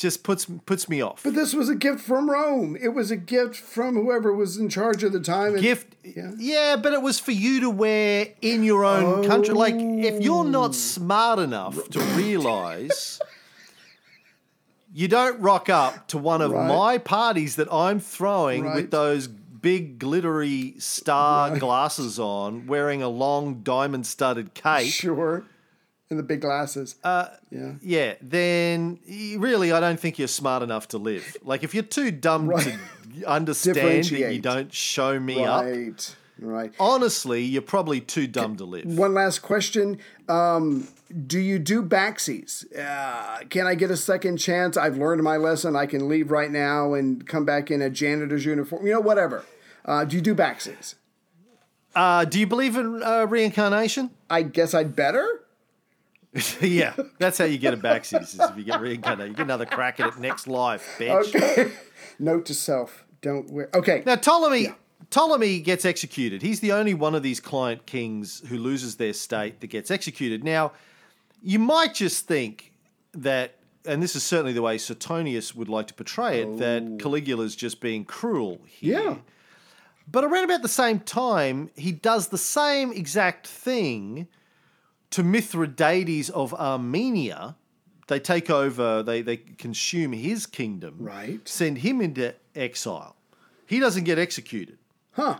Just 0.00 0.22
puts 0.24 0.46
puts 0.66 0.88
me 0.88 1.00
off. 1.02 1.22
But 1.22 1.34
this 1.34 1.54
was 1.54 1.68
a 1.68 1.74
gift 1.74 2.00
from 2.00 2.30
Rome. 2.30 2.76
It 2.80 2.88
was 2.88 3.10
a 3.10 3.16
gift 3.16 3.56
from 3.56 3.94
whoever 3.94 4.32
was 4.34 4.56
in 4.56 4.68
charge 4.68 5.04
at 5.04 5.12
the 5.12 5.20
time. 5.20 5.54
and- 5.54 5.62
Gift, 5.62 5.94
Yeah. 6.02 6.32
yeah. 6.38 6.76
but 6.76 6.92
it 6.92 7.02
was 7.02 7.18
for 7.20 7.32
you 7.32 7.60
to 7.60 7.70
wear 7.70 8.28
in 8.40 8.64
your 8.64 8.84
own 8.84 9.26
country. 9.26 9.54
Like, 9.54 9.74
if 9.76 10.22
you're 10.22 10.38
Oh. 10.44 10.58
not 10.60 10.74
smart 10.74 11.38
enough 11.38 11.88
to 11.90 12.00
realize, 12.00 13.20
you 14.92 15.06
don't 15.08 15.38
rock 15.40 15.68
up 15.68 16.08
to 16.08 16.18
one 16.18 16.40
of 16.42 16.50
Right. 16.52 16.66
my 16.68 16.98
parties 16.98 17.56
that 17.56 17.72
I'm 17.72 18.00
throwing 18.00 18.64
Right. 18.64 18.74
with 18.76 18.90
those 18.90 19.28
big 19.28 19.98
glittery 19.98 20.74
star 20.78 21.58
glasses 21.58 22.18
on, 22.18 22.66
wearing 22.66 23.02
a 23.02 23.08
long 23.08 23.60
diamond-studded 23.62 24.54
cape. 24.54 24.90
Sure. 24.90 25.44
And 26.10 26.18
the 26.18 26.24
big 26.24 26.40
glasses. 26.40 26.96
Uh, 27.04 27.28
yeah. 27.52 27.72
yeah, 27.80 28.14
then 28.20 28.98
really, 29.38 29.70
I 29.70 29.78
don't 29.78 29.98
think 29.98 30.18
you're 30.18 30.26
smart 30.26 30.60
enough 30.64 30.88
to 30.88 30.98
live. 30.98 31.36
Like, 31.44 31.62
if 31.62 31.72
you're 31.72 31.84
too 31.84 32.10
dumb 32.10 32.48
Right. 32.48 32.76
to 33.14 33.24
understand 33.28 34.04
that 34.06 34.32
you 34.32 34.40
don't 34.40 34.72
show 34.74 35.20
me 35.20 35.44
up, 35.44 35.64
Right. 35.64 36.16
Right. 36.40 36.72
honestly, 36.80 37.42
you're 37.42 37.62
probably 37.62 38.00
too 38.00 38.26
dumb 38.26 38.56
to 38.56 38.64
live. 38.64 38.86
One 38.86 39.14
last 39.14 39.38
question. 39.40 39.98
Um, 40.28 40.88
do 41.28 41.38
you 41.38 41.60
do 41.60 41.80
backsies? 41.80 42.64
Uh, 42.76 43.44
can 43.48 43.68
I 43.68 43.76
get 43.76 43.92
a 43.92 43.96
second 43.96 44.38
chance? 44.38 44.76
I've 44.76 44.96
learned 44.96 45.22
my 45.22 45.36
lesson. 45.36 45.76
I 45.76 45.86
can 45.86 46.08
leave 46.08 46.30
right 46.32 46.50
now 46.50 46.94
and 46.94 47.24
come 47.24 47.44
back 47.44 47.70
in 47.70 47.80
a 47.82 47.90
janitor's 47.90 48.44
uniform. 48.44 48.84
You 48.84 48.94
know, 48.94 49.00
whatever. 49.00 49.44
Uh, 49.84 50.04
do 50.04 50.16
you 50.16 50.22
do 50.22 50.34
backsies? 50.34 50.94
Uh, 51.94 52.24
do 52.24 52.40
you 52.40 52.46
believe 52.48 52.76
in 52.76 53.00
uh, 53.02 53.26
reincarnation? 53.28 54.10
I 54.28 54.42
guess 54.42 54.74
I'd 54.74 54.96
better. 54.96 55.39
yeah, 56.60 56.94
that's 57.18 57.38
how 57.38 57.44
you 57.44 57.58
get 57.58 57.74
a 57.74 57.76
backseat. 57.76 58.22
Is 58.22 58.38
if 58.38 58.56
you 58.56 58.62
get 58.62 58.80
reincarnated, 58.80 59.30
you 59.30 59.36
get 59.36 59.44
another 59.44 59.66
crack 59.66 59.98
at 59.98 60.08
it 60.08 60.18
next 60.18 60.46
life, 60.46 60.96
bitch. 60.98 61.34
Okay. 61.34 61.72
Note 62.20 62.46
to 62.46 62.54
self: 62.54 63.04
Don't 63.20 63.50
wear. 63.50 63.68
Okay. 63.74 64.04
Now 64.06 64.14
Ptolemy, 64.14 64.68
Ptolemy 65.10 65.60
gets 65.60 65.84
executed. 65.84 66.42
He's 66.42 66.60
the 66.60 66.72
only 66.72 66.94
one 66.94 67.16
of 67.16 67.24
these 67.24 67.40
client 67.40 67.84
kings 67.86 68.42
who 68.48 68.58
loses 68.58 68.96
their 68.96 69.12
state 69.12 69.60
that 69.60 69.66
gets 69.66 69.90
executed. 69.90 70.44
Now, 70.44 70.72
you 71.42 71.58
might 71.58 71.94
just 71.94 72.28
think 72.28 72.72
that, 73.12 73.56
and 73.84 74.00
this 74.00 74.14
is 74.14 74.22
certainly 74.22 74.52
the 74.52 74.62
way 74.62 74.78
Suetonius 74.78 75.54
would 75.54 75.68
like 75.68 75.88
to 75.88 75.94
portray 75.94 76.42
it, 76.42 76.58
that 76.58 76.82
oh. 76.82 76.96
Caligula's 76.98 77.56
just 77.56 77.80
being 77.80 78.04
cruel 78.04 78.60
here. 78.66 79.02
Yeah. 79.02 79.16
But 80.10 80.24
around 80.24 80.44
about 80.44 80.62
the 80.62 80.68
same 80.68 81.00
time, 81.00 81.70
he 81.76 81.90
does 81.90 82.28
the 82.28 82.38
same 82.38 82.92
exact 82.92 83.46
thing 83.48 84.28
to 85.10 85.22
Mithridates 85.22 86.28
of 86.30 86.54
Armenia. 86.54 87.56
They 88.08 88.18
take 88.20 88.50
over, 88.50 89.02
they, 89.02 89.22
they 89.22 89.36
consume 89.36 90.12
his 90.12 90.46
kingdom, 90.46 90.96
Right. 90.98 91.46
send 91.48 91.78
him 91.78 92.00
into 92.00 92.34
exile. 92.56 93.14
He 93.66 93.78
doesn't 93.78 94.04
get 94.04 94.18
executed. 94.18 94.78
Huh. 95.12 95.38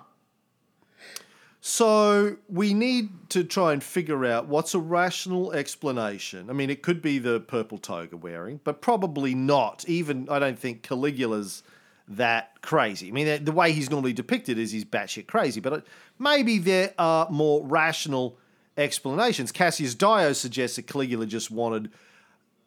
So 1.60 2.36
we 2.48 2.72
need 2.72 3.10
to 3.30 3.44
try 3.44 3.72
and 3.72 3.82
figure 3.82 4.24
out 4.24 4.46
what's 4.46 4.74
a 4.74 4.78
rational 4.78 5.52
explanation. 5.52 6.48
I 6.48 6.54
mean, 6.54 6.70
it 6.70 6.82
could 6.82 7.02
be 7.02 7.18
the 7.18 7.40
purple 7.40 7.76
toga 7.76 8.16
wearing, 8.16 8.60
but 8.64 8.80
probably 8.80 9.34
not. 9.34 9.84
Even 9.86 10.28
I 10.30 10.38
don't 10.38 10.58
think 10.58 10.82
Caligula's 10.82 11.62
that 12.08 12.60
crazy. 12.62 13.08
I 13.08 13.10
mean, 13.12 13.44
the, 13.44 13.52
way 13.52 13.72
he's 13.72 13.90
normally 13.90 14.12
depicted 14.12 14.58
is 14.58 14.72
he's 14.72 14.84
batshit 14.84 15.26
crazy, 15.26 15.60
but 15.60 15.72
uh, 15.72 15.80
maybe 16.18 16.58
there 16.58 16.94
are 16.98 17.28
more 17.30 17.64
rational 17.64 18.38
explanations. 18.80 19.52
Cassius 19.52 19.94
Dio 19.94 20.32
suggests 20.32 20.76
that 20.76 20.86
Caligula 20.86 21.26
just 21.26 21.50
wanted 21.50 21.90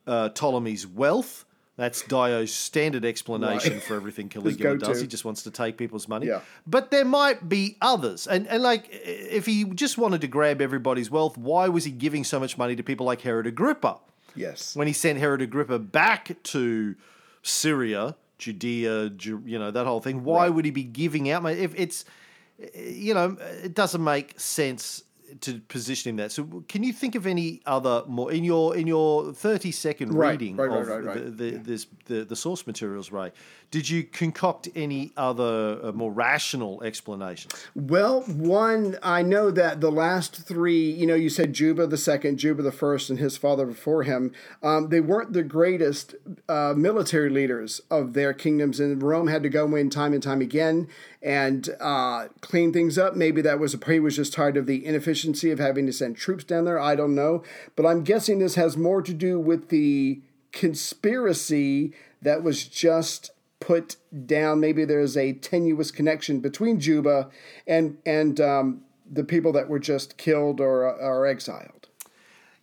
uh, 0.08 0.30
Ptolemy's 0.30 0.86
wealth. 0.86 1.46
That's 1.76 2.04
Dio's 2.04 2.54
standard 2.54 3.04
explanation 3.04 3.74
Right. 3.74 3.82
for 3.84 3.96
everything 3.96 4.30
Caligula 4.30 4.78
does. 4.78 5.02
He 5.02 5.08
just 5.08 5.26
wants 5.26 5.42
to 5.44 5.50
take 5.52 5.76
people's 5.76 6.08
money. 6.08 6.28
Yeah. 6.28 6.42
But 6.68 6.92
there 6.92 7.04
might 7.04 7.50
be 7.50 7.78
others. 7.82 8.28
And, 8.28 8.48
and 8.48 8.62
like, 8.62 8.88
if 8.92 9.48
he 9.48 9.64
just 9.66 9.98
wanted 9.98 10.22
to 10.22 10.28
grab 10.28 10.62
everybody's 10.62 11.10
wealth, 11.10 11.36
why 11.36 11.68
was 11.70 11.84
he 11.84 11.92
giving 11.92 12.24
so 12.24 12.40
much 12.40 12.60
money 12.60 12.76
to 12.76 12.84
people 12.84 13.08
like 13.08 13.22
Herod 13.22 13.48
Agrippa? 13.48 13.98
Yes. 14.36 14.76
When 14.76 14.86
he 14.86 14.94
sent 14.94 15.18
Herod 15.18 15.42
Agrippa 15.42 15.80
back 15.80 16.36
to 16.44 16.96
Syria, 17.42 18.16
Judea, 18.38 19.12
you 19.46 19.58
know, 19.58 19.72
that 19.72 19.88
whole 19.88 20.00
thing, 20.00 20.24
why 20.24 20.50
would 20.50 20.66
he 20.66 20.72
be 20.72 20.84
giving 20.84 21.30
out 21.32 21.42
money? 21.42 21.60
If 21.60 21.74
it's, 21.76 22.06
you 22.76 23.16
know, 23.16 23.36
it 23.64 23.74
doesn't 23.74 24.04
make 24.04 24.40
sense 24.40 25.04
to 25.42 25.60
position 25.60 26.12
him 26.12 26.16
that. 26.18 26.32
So, 26.32 26.64
can 26.68 26.84
you 26.84 26.94
think 26.94 27.16
of 27.16 27.28
any 27.28 27.62
other 27.66 28.04
more 28.08 28.32
in 28.32 28.44
your 28.44 28.76
in 28.76 28.88
your 28.88 29.34
thirty 29.34 29.72
second 29.72 30.14
Right, 30.14 30.32
reading 30.32 30.56
right, 30.56 30.70
right, 30.70 30.82
of 30.82 30.88
right, 30.88 31.04
right. 31.04 31.38
the 31.38 31.52
the, 31.52 31.58
this, 31.58 31.88
the 32.06 32.24
the 32.26 32.36
source 32.36 32.66
materials, 32.68 33.12
Ray? 33.12 33.32
Did 33.72 33.90
you 33.90 34.04
concoct 34.04 34.70
any 34.76 35.14
other 35.18 35.80
uh, 35.82 35.92
more 35.94 36.12
rational 36.12 36.84
explanations? 36.84 37.54
Well, 37.74 38.22
one, 38.22 39.00
I 39.02 39.24
know 39.24 39.50
that 39.50 39.82
the 39.82 39.92
last 39.92 40.46
three, 40.48 40.92
you 40.92 41.08
know, 41.08 41.16
you 41.16 41.30
said 41.30 41.54
Juba 41.54 41.88
the 41.88 41.98
second, 41.98 42.38
Juba 42.38 42.62
the 42.62 42.72
first, 42.72 43.10
and 43.10 43.18
his 43.18 43.36
father 43.36 43.66
before 43.66 44.04
him, 44.04 44.32
um, 44.62 44.90
they 44.90 45.00
weren't 45.00 45.34
the 45.34 45.42
greatest 45.42 46.14
uh, 46.48 46.76
military 46.78 47.32
leaders 47.32 47.82
of 47.90 48.14
their 48.14 48.32
kingdoms, 48.32 48.80
and 48.80 49.02
Rome 49.02 49.28
had 49.28 49.42
to 49.42 49.50
go 49.50 49.76
in 49.76 49.90
time 49.90 50.14
and 50.14 50.22
time 50.22 50.42
again 50.42 50.88
and 51.24 51.70
uh, 51.80 52.28
clean 52.42 52.74
things 52.74 52.98
up. 52.98 53.16
Maybe 53.16 53.42
that 53.42 53.60
was 53.60 53.74
a 53.74 53.92
he 53.92 54.00
was 54.00 54.18
just 54.18 54.34
tired 54.34 54.58
of 54.58 54.66
the 54.66 54.86
inefficiency 54.86 55.52
of 55.52 55.60
having 55.60 55.86
to 55.86 55.94
send 55.94 56.18
troops 56.18 56.44
down 56.44 56.66
there. 56.66 56.80
I 56.80 56.96
don't 56.96 57.16
know, 57.16 57.44
but 57.76 57.86
I'm 57.86 58.04
guessing 58.04 58.40
this 58.40 58.56
has 58.56 58.76
more 58.76 59.02
to 59.02 59.14
do 59.14 59.40
with 59.40 59.70
the 59.70 60.22
conspiracy 60.52 61.94
that 62.22 62.44
was 62.44 62.66
just 62.66 63.32
put 63.60 63.96
down. 64.26 64.60
Maybe 64.60 64.84
there's 64.84 65.16
a 65.16 65.34
tenuous 65.34 65.92
connection 65.92 66.42
between 66.42 66.80
Juba 66.80 67.30
and 67.66 67.98
and 68.06 68.40
um, 68.42 68.82
the 69.10 69.24
people 69.24 69.54
that 69.54 69.70
were 69.70 69.80
just 69.80 70.18
killed 70.18 70.60
or 70.60 70.86
or 70.86 71.26
exiled. 71.26 71.88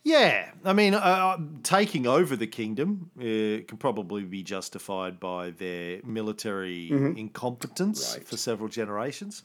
Yeah, 0.03 0.49
I 0.65 0.73
mean, 0.73 0.95
uh, 0.95 1.37
taking 1.61 2.07
over 2.07 2.35
the 2.35 2.47
kingdom 2.47 3.11
uh, 3.19 3.63
can 3.67 3.77
probably 3.77 4.23
be 4.23 4.41
justified 4.41 5.19
by 5.19 5.51
their 5.51 5.99
military 6.03 6.89
incompetence 6.89 8.15
Right. 8.17 8.27
for 8.27 8.35
several 8.35 8.67
generations. 8.67 9.43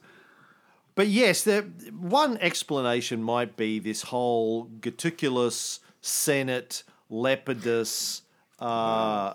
But 0.94 1.08
yes, 1.08 1.44
there, 1.44 1.62
one 1.62 2.38
explanation 2.38 3.22
might 3.22 3.54
be 3.58 3.78
this 3.80 4.00
whole 4.02 4.68
Geticulus 4.80 5.80
Senate, 6.00 6.84
Lepidus, 7.10 8.22
uh, 8.58 9.34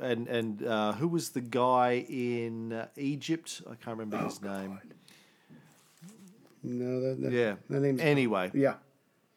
and 0.00 0.26
and 0.26 0.66
uh, 0.66 0.92
who 0.94 1.06
was 1.06 1.30
the 1.30 1.40
guy 1.42 2.04
in 2.08 2.72
uh, 2.72 2.88
Egypt? 2.96 3.62
I 3.70 3.76
can't 3.76 3.96
remember 3.96 4.18
his 4.24 4.42
name. 4.42 4.80
No, 6.64 7.00
that, 7.00 7.20
that, 7.22 7.32
Yeah. 7.32 7.54
That 7.70 7.80
name's 7.80 8.00
Anyway, 8.00 8.50
yeah. 8.54 8.74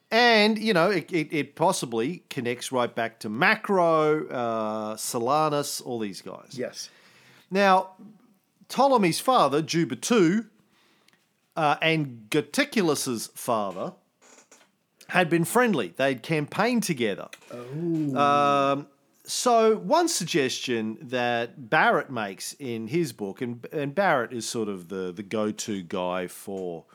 And 0.10 0.58
you 0.58 0.74
know 0.74 0.90
it, 0.90 1.12
it, 1.12 1.34
it 1.34 1.56
possibly 1.56 2.24
connects 2.30 2.72
right 2.72 2.94
back 2.94 3.20
to 3.20 3.30
Macro, 3.30 4.28
uh, 4.28 4.96
Silanus, 4.96 5.86
all 5.86 6.00
these 6.00 6.22
guys. 6.22 6.52
Yes. 6.54 6.90
Now, 7.52 7.92
Ptolemy's 8.70 9.20
father, 9.20 9.62
Juba 9.62 9.98
II, 10.10 10.42
uh, 11.56 11.76
and 11.82 12.28
Goticulus's 12.30 13.28
father 13.28 13.94
had 15.10 15.30
been 15.30 15.46
friendly. 15.46 15.94
They'd 15.96 16.22
campaigned 16.22 16.84
together. 16.84 17.30
Um, 18.16 18.88
so, 19.24 19.78
one 19.78 20.08
suggestion 20.08 20.98
that 21.02 21.70
Barrett 21.70 22.10
makes 22.10 22.54
in 22.54 22.88
his 22.88 23.12
book, 23.14 23.42
and, 23.42 23.66
and 23.72 23.94
Barrett 23.94 24.32
is 24.32 24.48
sort 24.48 24.70
of 24.70 24.90
the, 24.90 25.12
the 25.12 25.24
go 25.24 25.52
to 25.52 25.82
guy 25.82 26.28
for 26.28 26.86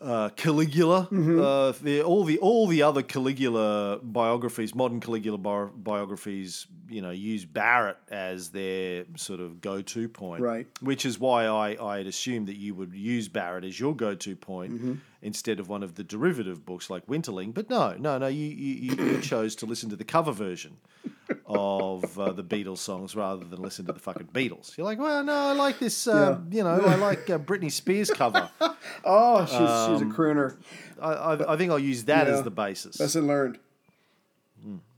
uh, 0.00 0.28
Caligula. 0.30 1.08
Uh, 1.10 1.72
the, 1.82 2.02
all 2.02 2.24
the 2.24 2.38
all 2.38 2.66
the 2.66 2.82
other 2.82 3.02
Caligula 3.02 3.98
biographies, 4.02 4.74
modern 4.74 5.00
Caligula 5.00 5.38
bi- 5.38 5.68
biographies, 5.76 6.66
you 6.88 7.02
know, 7.02 7.10
use 7.10 7.44
Barrett 7.44 7.96
as 8.08 8.50
their 8.50 9.04
sort 9.16 9.40
of 9.40 9.60
go-to 9.60 10.08
point. 10.08 10.42
Right. 10.42 10.66
Which 10.80 11.04
is 11.04 11.18
why 11.18 11.46
I 11.46 11.76
I 11.84 11.98
had 11.98 12.06
assumed 12.06 12.46
that 12.48 12.56
you 12.56 12.74
would 12.74 12.92
use 12.94 13.28
Barrett 13.28 13.64
as 13.64 13.78
your 13.80 13.94
go-to 13.94 14.36
point 14.36 15.00
instead 15.20 15.58
of 15.58 15.68
one 15.68 15.82
of 15.82 15.96
the 15.96 16.04
derivative 16.04 16.64
books 16.64 16.88
like 16.90 17.06
Winterling. 17.06 17.52
But 17.52 17.68
no, 17.68 17.94
no, 17.98 18.18
no. 18.18 18.28
You, 18.28 18.46
you 18.46 18.94
you 19.04 19.20
chose 19.20 19.56
to 19.56 19.66
listen 19.66 19.90
to 19.90 19.96
the 19.96 20.04
cover 20.04 20.32
version 20.32 20.76
of 21.46 22.18
uh, 22.18 22.32
the 22.32 22.42
Beatles 22.44 22.78
songs 22.78 23.14
rather 23.16 23.44
than 23.44 23.60
listen 23.62 23.86
to 23.86 23.92
the 23.92 23.98
fucking 24.00 24.28
Beatles. 24.32 24.76
You're 24.76 24.84
like, 24.84 24.98
well, 24.98 25.22
no, 25.24 25.32
I 25.34 25.52
like 25.52 25.78
this. 25.78 26.06
Uh, 26.06 26.38
You 26.50 26.62
know, 26.64 26.80
I 26.80 26.94
like 26.96 27.28
uh, 27.30 27.38
Britney 27.38 27.70
Spears 27.72 28.10
cover. 28.10 28.50
Oh, 29.04 29.40
she's 29.44 29.52
she's 30.00 30.02
a 30.02 30.10
crooner. 30.14 30.56
I, 31.00 31.12
I, 31.12 31.52
I 31.54 31.56
think 31.56 31.70
I'll 31.70 31.78
use 31.78 32.04
that 32.04 32.26
Yeah. 32.26 32.34
as 32.34 32.42
the 32.42 32.50
basis. 32.50 32.98
Lesson 32.98 33.26
learned. 33.26 33.58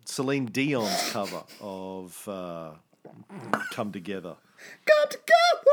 Celine 0.05 0.47
Dion's 0.47 1.11
cover 1.13 1.43
of 1.61 2.29
uh, 2.29 2.71
"Come 3.73 3.93
Together." 3.93 4.37
Got 4.87 5.11
to 5.13 5.19
go. 5.19 5.71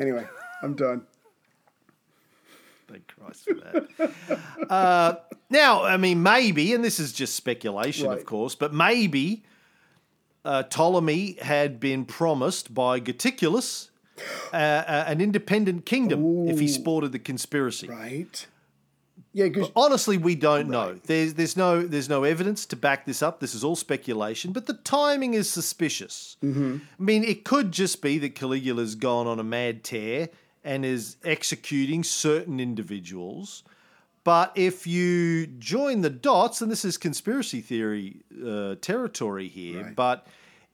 Anyway, 0.00 0.26
I'm 0.62 0.74
done. 0.74 1.06
Thank 2.94 3.08
Christ 3.08 3.44
for 3.44 3.54
that. 3.54 4.70
uh, 4.70 5.16
now, 5.50 5.82
I 5.82 5.96
mean, 5.96 6.22
maybe, 6.22 6.72
and 6.74 6.84
this 6.84 7.00
is 7.00 7.12
just 7.12 7.34
speculation, 7.34 8.10
of 8.10 8.24
course, 8.24 8.54
but 8.54 8.72
maybe 8.72 9.44
uh, 10.44 10.62
Ptolemy 10.64 11.38
had 11.40 11.80
been 11.80 12.04
promised 12.04 12.72
by 12.72 13.00
Goticulus 13.00 13.88
uh, 14.52 14.56
uh, 14.56 15.04
an 15.08 15.20
independent 15.20 15.86
kingdom 15.86 16.48
if 16.48 16.60
he 16.60 16.68
sported 16.68 17.10
the 17.10 17.18
conspiracy. 17.18 17.88
Right. 17.88 18.46
Yeah, 19.32 19.48
because 19.48 19.72
Honestly, 19.74 20.16
we 20.16 20.36
don't 20.36 20.68
know. 20.68 21.00
There's 21.06 21.34
there's 21.34 21.56
no 21.56 21.82
there's 21.82 22.08
no 22.08 22.22
evidence 22.22 22.66
to 22.66 22.76
back 22.76 23.04
this 23.04 23.20
up. 23.20 23.40
This 23.40 23.56
is 23.56 23.64
all 23.64 23.74
speculation, 23.74 24.52
but 24.52 24.66
the 24.66 24.74
timing 24.74 25.34
is 25.34 25.50
suspicious. 25.50 26.36
I 26.44 26.46
mean, 27.00 27.24
it 27.24 27.44
could 27.44 27.72
just 27.72 28.00
be 28.00 28.18
that 28.18 28.36
Caligula's 28.36 28.94
gone 28.94 29.26
on 29.26 29.40
a 29.40 29.44
mad 29.44 29.82
tear 29.82 30.28
and 30.64 30.84
is 30.84 31.16
executing 31.24 32.02
certain 32.02 32.58
individuals. 32.60 33.62
But 34.24 34.52
if 34.54 34.86
you 34.86 35.46
join 35.46 36.00
the 36.00 36.08
dots, 36.10 36.62
and 36.62 36.70
this 36.72 36.84
is 36.84 36.96
conspiracy 36.96 37.60
theory 37.60 38.22
uh, 38.44 38.76
territory 38.80 39.48
here, 39.48 39.82
Right. 39.84 39.94
but 39.96 40.26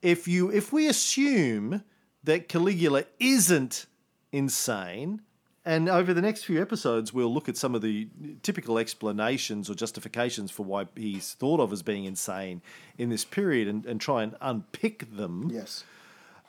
if 0.02 0.28
you 0.28 0.50
if 0.52 0.72
we 0.72 0.86
assume 0.86 1.82
that 2.22 2.48
Caligula 2.48 3.04
isn't 3.18 3.86
insane, 4.30 5.22
and 5.64 5.88
over 5.88 6.14
the 6.14 6.22
next 6.22 6.44
few 6.44 6.60
episodes 6.62 7.12
we'll 7.12 7.32
look 7.32 7.48
at 7.48 7.56
some 7.56 7.74
of 7.74 7.82
the 7.82 8.08
typical 8.42 8.78
explanations 8.78 9.68
or 9.68 9.74
justifications 9.74 10.50
for 10.50 10.64
why 10.64 10.86
he's 10.96 11.34
thought 11.34 11.60
of 11.60 11.72
as 11.72 11.82
being 11.82 12.04
insane 12.04 12.62
in 12.98 13.08
this 13.10 13.24
period, 13.24 13.66
and, 13.68 13.84
and 13.86 14.00
try 14.00 14.22
and 14.22 14.36
unpick 14.40 15.16
them 15.16 15.50
yes. 15.52 15.84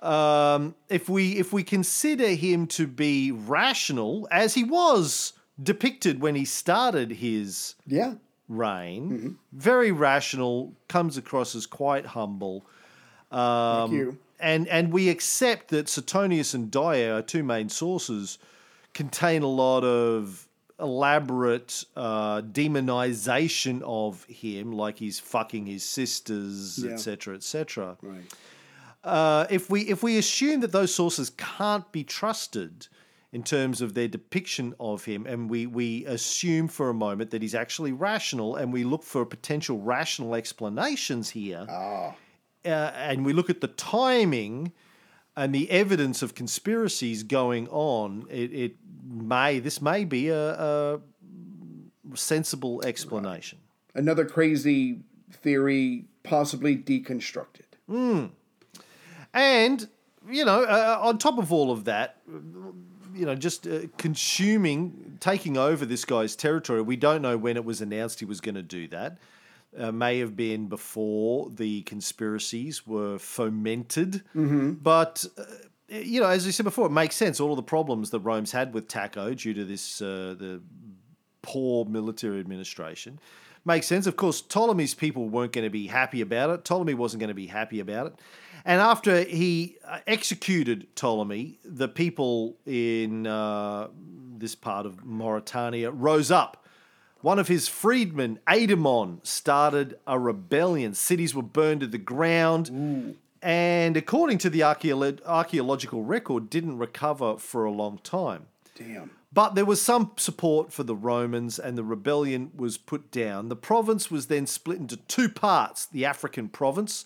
Um, 0.01 0.75
if 0.89 1.07
we 1.09 1.37
if 1.37 1.53
we 1.53 1.63
consider 1.63 2.29
him 2.29 2.67
to 2.67 2.87
be 2.87 3.31
rational 3.31 4.27
as 4.31 4.53
he 4.55 4.63
was 4.63 5.33
depicted 5.61 6.21
when 6.21 6.35
he 6.35 6.45
started 6.45 7.11
his 7.11 7.75
Yeah. 7.85 8.15
reign, 8.49 9.37
very 9.53 9.91
rational, 9.91 10.73
comes 10.87 11.17
across 11.17 11.55
as 11.55 11.65
quite 11.65 12.05
humble. 12.07 12.65
Um, 13.31 13.89
Thank 13.89 13.91
you. 13.93 14.17
And 14.39 14.67
and 14.69 14.91
we 14.91 15.09
accept 15.09 15.67
that 15.69 15.87
Suetonius 15.87 16.53
and 16.55 16.71
Dio, 16.71 17.15
our 17.15 17.21
two 17.21 17.43
main 17.43 17.69
sources, 17.69 18.39
contain 18.93 19.43
a 19.43 19.47
lot 19.47 19.83
of 19.83 20.47
elaborate 20.79 21.85
uh, 21.95 22.41
demonization 22.41 23.81
of 23.85 24.23
him, 24.25 24.71
like 24.71 24.97
he's 24.97 25.19
fucking 25.19 25.67
his 25.67 25.83
sisters, 25.83 26.79
Yeah. 26.79 26.93
etc., 26.93 27.35
etc. 27.35 27.97
Right. 28.01 28.21
Uh, 29.03 29.47
if 29.49 29.69
we 29.69 29.81
if 29.81 30.03
we 30.03 30.17
assume 30.17 30.59
that 30.61 30.71
those 30.71 30.93
sources 30.93 31.31
can't 31.31 31.91
be 31.91 32.03
trusted 32.03 32.87
in 33.31 33.41
terms 33.43 33.81
of 33.81 33.93
their 33.93 34.07
depiction 34.07 34.75
of 34.79 35.05
him, 35.05 35.25
and 35.25 35.49
we 35.49 35.65
we 35.65 36.05
assume 36.05 36.67
for 36.67 36.89
a 36.89 36.93
moment 36.93 37.31
that 37.31 37.41
he's 37.41 37.55
actually 37.55 37.91
rational, 37.91 38.55
and 38.55 38.71
we 38.71 38.83
look 38.83 39.03
for 39.03 39.25
potential 39.25 39.79
rational 39.79 40.35
explanations 40.35 41.31
here, 41.31 41.65
Ah. 41.69 42.15
uh, 42.65 42.67
and 42.67 43.25
we 43.25 43.33
look 43.33 43.49
at 43.49 43.61
the 43.61 43.67
timing 43.69 44.71
and 45.35 45.55
the 45.55 45.71
evidence 45.71 46.21
of 46.21 46.35
conspiracies 46.35 47.23
going 47.23 47.67
on, 47.69 48.25
it, 48.29 48.53
it 48.53 48.75
may 49.07 49.59
this 49.59 49.81
may 49.81 50.03
be 50.05 50.29
a, 50.29 50.51
a 50.51 50.99
sensible 52.13 52.83
explanation. 52.85 53.57
Another 53.95 54.25
crazy 54.25 54.99
theory, 55.31 56.05
possibly 56.23 56.75
deconstructed. 56.77 57.65
And, 59.33 59.87
you 60.29 60.45
know, 60.45 60.63
uh, 60.63 60.99
on 61.01 61.17
top 61.17 61.37
of 61.37 61.51
all 61.51 61.71
of 61.71 61.85
that, 61.85 62.17
you 63.13 63.25
know, 63.25 63.35
just 63.35 63.67
uh, 63.67 63.81
consuming, 63.97 65.17
taking 65.19 65.57
over 65.57 65.85
this 65.85 66.05
guy's 66.05 66.35
territory. 66.35 66.81
We 66.81 66.95
don't 66.95 67.21
know 67.21 67.37
when 67.37 67.57
it 67.57 67.65
was 67.65 67.81
announced 67.81 68.19
he 68.19 68.25
was 68.25 68.41
going 68.41 68.55
to 68.55 68.63
do 68.63 68.87
that. 68.89 69.17
Uh, 69.77 69.91
may 69.91 70.19
have 70.19 70.35
been 70.35 70.67
before 70.67 71.49
the 71.49 71.81
conspiracies 71.83 72.85
were 72.85 73.17
fomented. 73.17 74.21
But, 74.73 75.23
uh, 75.37 75.43
you 75.87 76.19
know, 76.19 76.27
as 76.27 76.45
I 76.45 76.51
said 76.51 76.63
before, 76.63 76.87
it 76.87 76.91
makes 76.91 77.15
sense. 77.15 77.39
All 77.39 77.51
of 77.51 77.55
the 77.55 77.63
problems 77.63 78.09
that 78.09 78.19
Rome's 78.19 78.51
had 78.51 78.73
with 78.73 78.89
Taco 78.89 79.33
due 79.33 79.53
to 79.53 79.63
this, 79.63 80.01
uh, 80.01 80.35
the 80.37 80.61
poor 81.41 81.85
military 81.85 82.39
administration. 82.39 83.17
Makes 83.63 83.87
sense. 83.87 84.07
Of 84.07 84.15
course, 84.15 84.41
Ptolemy's 84.41 84.93
people 84.93 85.29
weren't 85.29 85.51
going 85.51 85.65
to 85.65 85.69
be 85.69 85.87
happy 85.87 86.21
about 86.21 86.49
it. 86.49 86.65
Ptolemy 86.65 86.95
wasn't 86.95 87.19
going 87.19 87.29
to 87.29 87.33
be 87.33 87.47
happy 87.47 87.79
about 87.79 88.07
it. 88.07 88.15
And 88.65 88.81
after 88.81 89.23
he 89.23 89.77
uh, 89.85 89.99
executed 90.07 90.87
Ptolemy, 90.95 91.59
the 91.63 91.87
people 91.87 92.57
in 92.65 93.27
uh, 93.27 93.87
this 94.37 94.55
part 94.55 94.85
of 94.85 95.05
Mauritania 95.05 95.91
rose 95.91 96.31
up. 96.31 96.65
One 97.21 97.37
of 97.37 97.47
his 97.47 97.67
freedmen, 97.67 98.39
Aedemon, 98.47 99.25
started 99.25 99.97
a 100.07 100.17
rebellion. 100.17 100.95
Cities 100.95 101.35
were 101.35 101.43
burned 101.43 101.81
to 101.81 101.87
the 101.87 101.99
ground. 101.99 102.69
And 103.43 103.97
according 103.97 104.39
to 104.39 104.49
the 104.49 104.61
archeolo- 104.61 105.23
archaeological 105.25 106.03
record, 106.03 106.49
didn't 106.49 106.77
recover 106.77 107.37
for 107.37 107.65
a 107.65 107.71
long 107.71 107.99
time. 108.03 108.47
Damn. 108.75 109.11
But 109.33 109.55
there 109.55 109.65
was 109.65 109.81
some 109.81 110.11
support 110.17 110.73
for 110.73 110.83
the 110.83 110.95
Romans, 110.95 111.57
and 111.57 111.77
the 111.77 111.83
rebellion 111.83 112.51
was 112.55 112.77
put 112.77 113.11
down. 113.11 113.49
The 113.49 113.55
province 113.55 114.11
was 114.11 114.27
then 114.27 114.45
split 114.45 114.79
into 114.79 114.97
two 114.97 115.29
parts 115.29 115.85
the 115.85 116.05
African 116.05 116.49
province, 116.49 117.05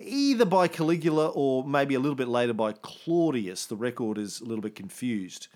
either 0.00 0.44
by 0.44 0.66
Caligula 0.68 1.28
or 1.28 1.64
maybe 1.64 1.94
a 1.94 2.00
little 2.00 2.14
bit 2.16 2.28
later 2.28 2.52
by 2.54 2.72
Claudius. 2.72 3.66
The 3.66 3.76
record 3.76 4.18
is 4.18 4.40
a 4.40 4.44
little 4.44 4.62
bit 4.62 4.74
confused. 4.74 5.48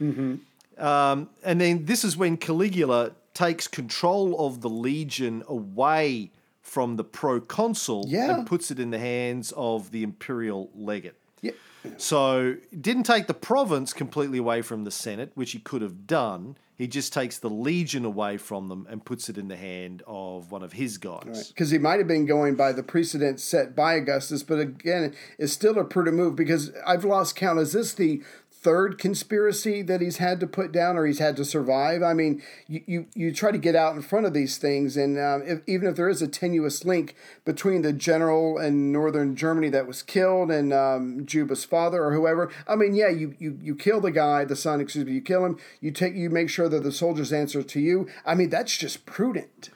Um, 0.78 1.28
and 1.44 1.60
then 1.60 1.84
this 1.86 2.04
is 2.04 2.16
when 2.16 2.36
Caligula 2.36 3.12
takes 3.32 3.66
control 3.68 4.46
of 4.46 4.60
the 4.60 4.68
legion 4.68 5.42
away 5.48 6.30
from 6.62 6.96
the 6.96 7.04
proconsul 7.04 8.06
Yeah. 8.08 8.34
and 8.38 8.46
puts 8.46 8.70
it 8.70 8.78
in 8.78 8.90
the 8.90 8.98
hands 8.98 9.52
of 9.56 9.90
the 9.90 10.02
imperial 10.02 10.70
legate. 10.74 11.14
Yeah. 11.42 11.52
So 11.96 12.56
didn't 12.78 13.04
take 13.04 13.26
the 13.26 13.34
province 13.34 13.92
completely 13.92 14.38
away 14.38 14.62
from 14.62 14.84
the 14.84 14.90
Senate, 14.90 15.32
which 15.34 15.52
he 15.52 15.58
could 15.58 15.82
have 15.82 16.06
done. 16.06 16.56
He 16.76 16.88
just 16.88 17.12
takes 17.12 17.38
the 17.38 17.50
legion 17.50 18.04
away 18.04 18.36
from 18.36 18.68
them 18.68 18.86
and 18.90 19.04
puts 19.04 19.28
it 19.28 19.38
in 19.38 19.46
the 19.46 19.56
hand 19.56 20.02
of 20.08 20.50
one 20.50 20.64
of 20.64 20.72
his 20.72 20.98
guys. 20.98 21.48
Because 21.48 21.70
he 21.70 21.78
might 21.78 21.98
have 21.98 22.08
been 22.08 22.26
going 22.26 22.56
by 22.56 22.72
the 22.72 22.82
precedent 22.82 23.38
set 23.38 23.76
by 23.76 23.94
Augustus, 23.94 24.42
but 24.42 24.58
again, 24.58 25.14
it's 25.38 25.52
still 25.52 25.78
a 25.78 25.84
prudent 25.84 26.16
move 26.16 26.34
because 26.34 26.72
I've 26.84 27.04
lost 27.04 27.36
count. 27.36 27.60
Is 27.60 27.72
this 27.72 27.94
the 27.94 28.24
third 28.64 28.96
conspiracy 28.96 29.82
that 29.82 30.00
he's 30.00 30.16
had 30.16 30.40
to 30.40 30.46
put 30.46 30.72
down 30.72 30.96
or 30.96 31.04
he's 31.04 31.18
had 31.18 31.36
to 31.36 31.44
survive. 31.44 32.02
I 32.02 32.14
mean, 32.14 32.42
you, 32.66 32.82
you, 32.86 33.06
you 33.14 33.32
try 33.32 33.52
to 33.52 33.58
get 33.58 33.76
out 33.76 33.94
in 33.94 34.00
front 34.00 34.24
of 34.24 34.32
these 34.32 34.56
things, 34.56 34.96
and 34.96 35.18
um, 35.18 35.42
if, 35.44 35.60
even 35.66 35.86
if 35.86 35.96
there 35.96 36.08
is 36.08 36.22
a 36.22 36.26
tenuous 36.26 36.82
link 36.82 37.14
between 37.44 37.82
the 37.82 37.92
general 37.92 38.58
in 38.58 38.90
northern 38.90 39.36
Germany 39.36 39.68
that 39.68 39.86
was 39.86 40.02
killed 40.02 40.50
and 40.50 40.72
um, 40.72 41.26
Juba's 41.26 41.64
father 41.64 42.02
or 42.02 42.14
whoever, 42.14 42.50
I 42.66 42.74
mean, 42.74 42.94
yeah, 42.94 43.10
you, 43.10 43.36
you, 43.38 43.58
you 43.60 43.76
kill 43.76 44.00
the 44.00 44.10
guy, 44.10 44.46
the 44.46 44.56
son, 44.56 44.80
excuse 44.80 45.04
me, 45.04 45.12
you 45.12 45.20
kill 45.20 45.44
him, 45.44 45.58
you 45.82 45.90
take 45.90 46.14
you 46.14 46.30
make 46.30 46.48
sure 46.48 46.68
that 46.70 46.82
the 46.82 46.92
soldiers 46.92 47.34
answer 47.34 47.62
to 47.62 47.80
you. 47.80 48.08
I 48.24 48.34
mean, 48.34 48.48
that's 48.48 48.76
just 48.78 49.04
prudent. 49.04 49.68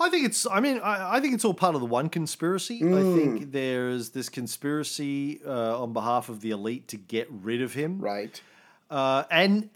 I 0.00 0.10
think 0.10 0.26
it's. 0.26 0.46
I 0.50 0.60
mean, 0.60 0.78
I, 0.80 1.16
I 1.16 1.20
think 1.20 1.34
it's 1.34 1.44
all 1.44 1.54
part 1.54 1.74
of 1.74 1.80
the 1.80 1.86
one 1.86 2.08
conspiracy. 2.08 2.80
I 2.82 2.86
Mm. 2.86 3.16
think 3.16 3.52
there's 3.52 4.10
this 4.10 4.28
conspiracy 4.28 5.40
uh, 5.46 5.80
on 5.82 5.92
behalf 5.92 6.28
of 6.28 6.40
the 6.40 6.50
elite 6.50 6.88
to 6.88 6.96
get 6.96 7.28
rid 7.30 7.62
of 7.62 7.74
him, 7.74 8.00
Right. 8.00 8.40
uh, 8.90 9.24
and 9.30 9.70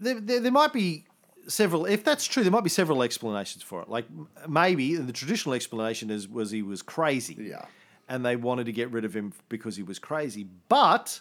there, 0.00 0.18
there, 0.20 0.40
there 0.40 0.52
might 0.52 0.72
be 0.72 1.04
several. 1.46 1.84
If 1.84 2.04
that's 2.04 2.24
true, 2.26 2.42
there 2.42 2.52
might 2.52 2.64
be 2.64 2.70
several 2.70 3.02
explanations 3.02 3.62
for 3.62 3.82
it. 3.82 3.88
Like 3.88 4.06
maybe 4.48 4.96
the 4.96 5.12
traditional 5.12 5.54
explanation 5.54 6.10
is 6.10 6.26
was 6.28 6.50
he 6.50 6.62
was 6.62 6.80
crazy, 6.80 7.36
Yeah. 7.38 7.66
and 8.08 8.24
they 8.24 8.36
wanted 8.36 8.64
to 8.66 8.72
get 8.72 8.90
rid 8.90 9.04
of 9.04 9.14
him 9.14 9.32
because 9.50 9.76
he 9.76 9.82
was 9.82 9.98
crazy. 9.98 10.46
But 10.70 11.20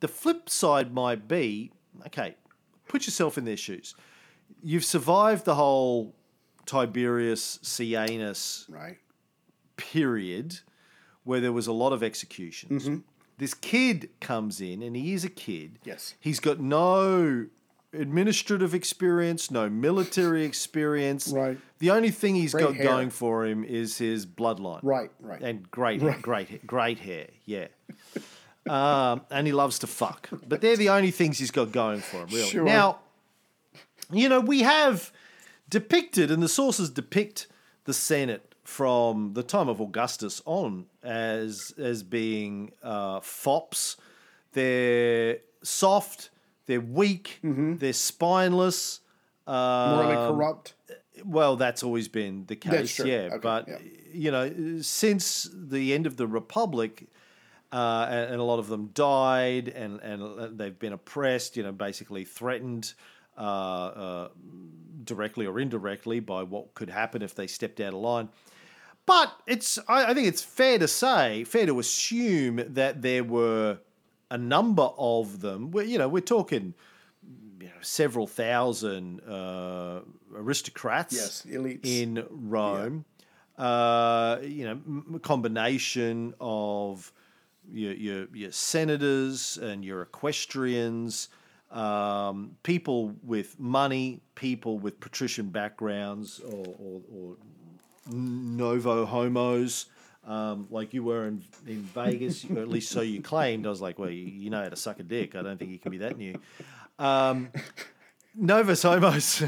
the 0.00 0.08
flip 0.08 0.48
side 0.48 0.94
might 0.94 1.26
be 1.26 1.72
okay. 2.06 2.36
Put 2.86 3.06
yourself 3.06 3.36
in 3.36 3.44
their 3.44 3.56
shoes. 3.56 3.94
You've 4.62 4.84
survived 4.84 5.44
the 5.44 5.54
whole 5.56 6.14
Tiberius 6.66 7.58
Sejanus 7.62 8.66
Right. 8.68 8.98
period 9.76 10.60
where 11.24 11.40
there 11.40 11.52
was 11.52 11.66
a 11.66 11.72
lot 11.72 11.92
of 11.92 12.02
executions. 12.02 12.88
This 13.38 13.54
kid 13.54 14.10
comes 14.20 14.60
in, 14.60 14.82
and 14.82 14.94
he 14.94 15.12
is 15.12 15.24
a 15.24 15.28
kid. 15.30 15.78
Yes. 15.84 16.14
He's 16.20 16.38
got 16.38 16.60
no 16.60 17.46
administrative 17.92 18.74
experience, 18.74 19.50
no 19.50 19.68
military 19.68 20.44
experience. 20.50 21.28
Right. 21.28 21.58
The 21.78 21.90
only 21.90 22.10
thing 22.10 22.34
he's 22.36 22.52
Great 22.52 22.64
got 22.64 22.74
hair. 22.76 22.84
going 22.84 23.10
for 23.10 23.44
him 23.44 23.64
is 23.64 23.98
his 23.98 24.24
bloodline. 24.26 24.80
Right, 24.82 25.10
right. 25.20 25.40
And 25.40 25.68
great, 25.70 26.00
great, 26.22 26.64
great 26.66 26.98
hair. 27.00 27.28
Yeah. 27.44 27.66
um, 28.68 29.22
and 29.30 29.46
he 29.46 29.52
loves 29.52 29.78
to 29.80 29.86
fuck. 29.86 30.28
But 30.46 30.60
they're 30.60 30.76
the 30.76 30.90
only 30.90 31.10
things 31.10 31.38
he's 31.38 31.50
got 31.50 31.72
going 31.72 32.00
for 32.00 32.18
him, 32.18 32.28
really. 32.30 32.48
Sure. 32.48 32.64
Now, 32.64 32.98
you 34.12 34.28
know, 34.28 34.40
we 34.40 34.60
have 34.62 35.10
depicted, 35.78 36.30
and 36.30 36.40
the 36.42 36.48
sources 36.48 36.88
depict 36.90 37.48
the 37.84 37.92
Senate 37.92 38.54
from 38.62 39.32
the 39.34 39.42
time 39.42 39.68
of 39.68 39.80
Augustus 39.80 40.40
on 40.46 40.86
as 41.02 41.74
as 41.76 42.02
being 42.02 42.70
uh, 42.82 43.18
fops. 43.20 43.96
They're 44.52 45.38
soft. 45.62 46.30
They're 46.66 46.80
weak. 47.00 47.40
They're 47.42 47.92
spineless. 47.92 49.00
Mm-hmm. 49.48 49.94
Morally 49.96 50.16
Um, 50.16 50.34
corrupt. 50.34 50.74
well, 51.24 51.56
that's 51.56 51.82
always 51.82 52.08
been 52.08 52.46
the 52.46 52.56
case, 52.56 52.98
yeah. 53.00 53.28
Okay, 53.32 53.38
but 53.42 53.68
yeah. 53.68 53.78
you 54.22 54.30
know, 54.30 54.80
since 54.80 55.50
the 55.52 55.92
end 55.92 56.06
of 56.06 56.16
the 56.16 56.26
republic, 56.26 57.08
uh, 57.72 58.06
and, 58.08 58.30
and 58.32 58.40
a 58.40 58.44
lot 58.44 58.58
of 58.60 58.68
them 58.68 58.84
died, 58.94 59.66
and 59.68 60.00
and 60.00 60.56
they've 60.58 60.78
been 60.78 60.92
oppressed. 60.94 61.56
You 61.56 61.64
know, 61.64 61.72
basically 61.72 62.24
threatened. 62.24 62.94
Uh, 63.36 63.40
uh, 63.40 64.28
directly 65.04 65.46
or 65.46 65.60
indirectly 65.60 66.20
by 66.20 66.42
what 66.42 66.74
could 66.74 66.90
happen 66.90 67.22
if 67.22 67.34
they 67.34 67.46
stepped 67.46 67.80
out 67.80 67.94
of 67.94 68.00
line. 68.00 68.28
But 69.06 69.32
it's 69.46 69.78
I, 69.88 70.10
I 70.10 70.14
think 70.14 70.26
it's 70.28 70.42
fair 70.42 70.78
to 70.78 70.88
say, 70.88 71.44
fair 71.44 71.66
to 71.66 71.78
assume 71.78 72.62
that 72.74 73.02
there 73.02 73.22
were 73.24 73.78
a 74.30 74.38
number 74.38 74.90
of 74.96 75.40
them. 75.40 75.70
Where 75.70 75.84
you 75.84 75.98
know 75.98 76.08
we're 76.08 76.20
talking 76.20 76.74
you 77.60 77.66
know, 77.66 77.72
several 77.82 78.26
thousand 78.26 79.20
uh, 79.28 80.00
aristocrats 80.34 81.14
Yes, 81.14 81.46
elites. 81.48 81.84
in 81.84 82.24
Rome. 82.30 83.04
Uh, 83.56 84.38
you 84.42 84.64
know, 84.64 85.18
combination 85.20 86.34
of 86.40 87.12
your, 87.72 87.92
your 87.92 88.26
your 88.34 88.52
senators 88.52 89.58
and 89.58 89.84
your 89.84 90.02
equestrians, 90.02 91.28
um, 91.74 92.56
people 92.62 93.14
with 93.22 93.58
money, 93.58 94.20
people 94.34 94.78
with 94.78 95.00
patrician 95.00 95.50
backgrounds, 95.50 96.40
or, 96.40 96.66
or, 96.78 97.00
or 97.14 97.36
novo 98.10 99.04
homos. 99.04 99.86
Um, 100.26 100.68
like 100.70 100.94
you 100.94 101.02
were 101.02 101.26
in, 101.26 101.42
in 101.66 101.82
Vegas, 101.82 102.44
or 102.48 102.58
at 102.62 102.68
least 102.68 102.90
so 102.90 103.02
you 103.02 103.20
claimed. 103.20 103.66
I 103.66 103.70
was 103.70 103.82
like, 103.82 103.98
well, 103.98 104.08
you, 104.08 104.24
you 104.24 104.48
know 104.50 104.62
how 104.62 104.68
to 104.70 104.76
suck 104.76 104.98
a 105.00 105.02
dick. 105.02 105.34
I 105.34 105.42
don't 105.42 105.58
think 105.58 105.70
you 105.70 105.78
can 105.78 105.90
be 105.90 105.98
that 105.98 106.16
new. 106.16 106.40
Um, 106.98 107.50
Novus 108.36 108.82
homos. 108.82 109.42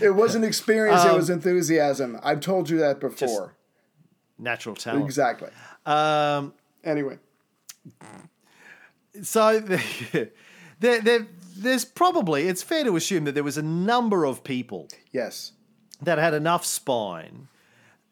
It 0.00 0.14
wasn't 0.14 0.44
experience, 0.44 1.04
it 1.04 1.10
Um, 1.10 1.16
was 1.16 1.28
enthusiasm. 1.30 2.18
I've 2.22 2.40
told 2.40 2.70
you 2.70 2.78
that 2.78 2.98
before. 3.00 3.54
natural 4.38 4.74
talent. 4.74 5.04
exactly. 5.04 5.50
Um, 5.86 6.52
Anyway, 6.84 7.18
so 9.22 9.58
there, 10.80 11.00
there, 11.00 11.26
there's 11.56 11.84
probably 11.84 12.48
it's 12.48 12.62
fair 12.62 12.84
to 12.84 12.96
assume 12.96 13.24
that 13.24 13.32
there 13.34 13.44
was 13.44 13.58
a 13.58 13.62
number 13.62 14.24
of 14.24 14.42
people 14.44 14.88
yes. 15.12 15.52
that 16.02 16.18
had 16.18 16.34
enough 16.34 16.64
spine 16.64 17.48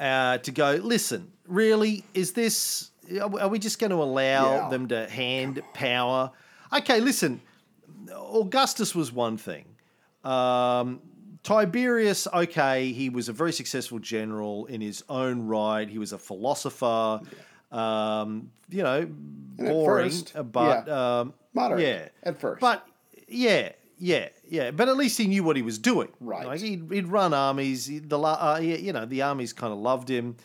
uh, 0.01 0.39
to 0.39 0.51
go. 0.51 0.73
Listen, 0.83 1.33
really, 1.47 2.05
is 2.15 2.33
this? 2.33 2.91
Are 3.21 3.29
we- 3.29 3.41
are 3.41 3.49
we 3.49 3.59
just 3.59 3.79
going 3.79 3.91
to 3.91 3.97
allow 4.03 4.55
Yeah. 4.55 4.69
them 4.69 4.89
to 4.89 5.09
hand 5.09 5.61
power? 5.75 6.31
Okay, 6.73 7.01
listen. 7.01 7.41
Augustus 8.15 8.95
was 8.95 9.13
one 9.13 9.37
thing. 9.37 9.65
Um, 10.25 11.01
Tiberius, 11.43 12.29
okay, 12.33 12.93
he 12.93 13.09
was 13.11 13.29
a 13.29 13.33
very 13.33 13.53
successful 13.53 13.99
general 13.99 14.67
in 14.67 14.81
his 14.81 15.03
own 15.09 15.47
right. 15.47 15.89
He 15.89 15.99
was 15.99 16.13
a 16.13 16.19
philosopher. 16.19 17.21
Um, 17.73 18.51
you 18.69 18.83
know, 18.83 19.07
boring, 19.07 20.11
first, 20.11 20.35
but 20.53 20.87
yeah. 20.87 21.21
um, 21.21 21.35
Moderate 21.55 21.81
yeah, 21.83 22.09
at 22.23 22.39
first. 22.39 22.61
But 22.61 22.87
yeah, 23.33 23.73
yeah, 23.99 24.29
yeah. 24.49 24.71
But 24.71 24.89
at 24.89 24.97
least 24.97 25.19
he 25.19 25.27
knew 25.27 25.45
what 25.45 25.57
he 25.57 25.63
was 25.63 25.79
doing. 25.79 26.09
Right. 26.21 26.47
Like 26.47 26.61
he'd, 26.61 26.89
he'd 26.91 27.09
run 27.09 27.33
armies. 27.35 27.87
The 27.87 28.19
uh, 28.19 28.59
you 28.61 28.93
know 28.93 29.07
the 29.07 29.23
armies 29.23 29.53
kind 29.53 29.73
of 29.73 29.79
loved 29.79 30.09
him, 30.09 30.37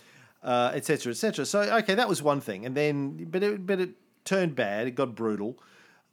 uh, 0.43 0.71
etc. 0.73 1.11
etc. 1.11 1.45
So 1.45 1.61
okay, 1.61 1.95
that 1.95 2.07
was 2.07 2.21
one 2.21 2.41
thing. 2.41 2.65
And 2.65 2.75
then, 2.75 3.25
but 3.29 3.43
it 3.43 3.65
but 3.65 3.79
it 3.79 3.91
turned 4.25 4.55
bad. 4.55 4.87
It 4.87 4.91
got 4.91 5.15
brutal. 5.15 5.57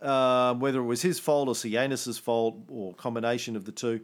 Uh, 0.00 0.52
whether 0.54 0.80
it 0.80 0.84
was 0.84 1.00
his 1.00 1.18
fault 1.18 1.48
or 1.48 1.54
Sejanus's 1.54 2.18
fault 2.18 2.56
or 2.68 2.92
combination 2.94 3.56
of 3.56 3.64
the 3.64 3.72
two. 3.72 4.00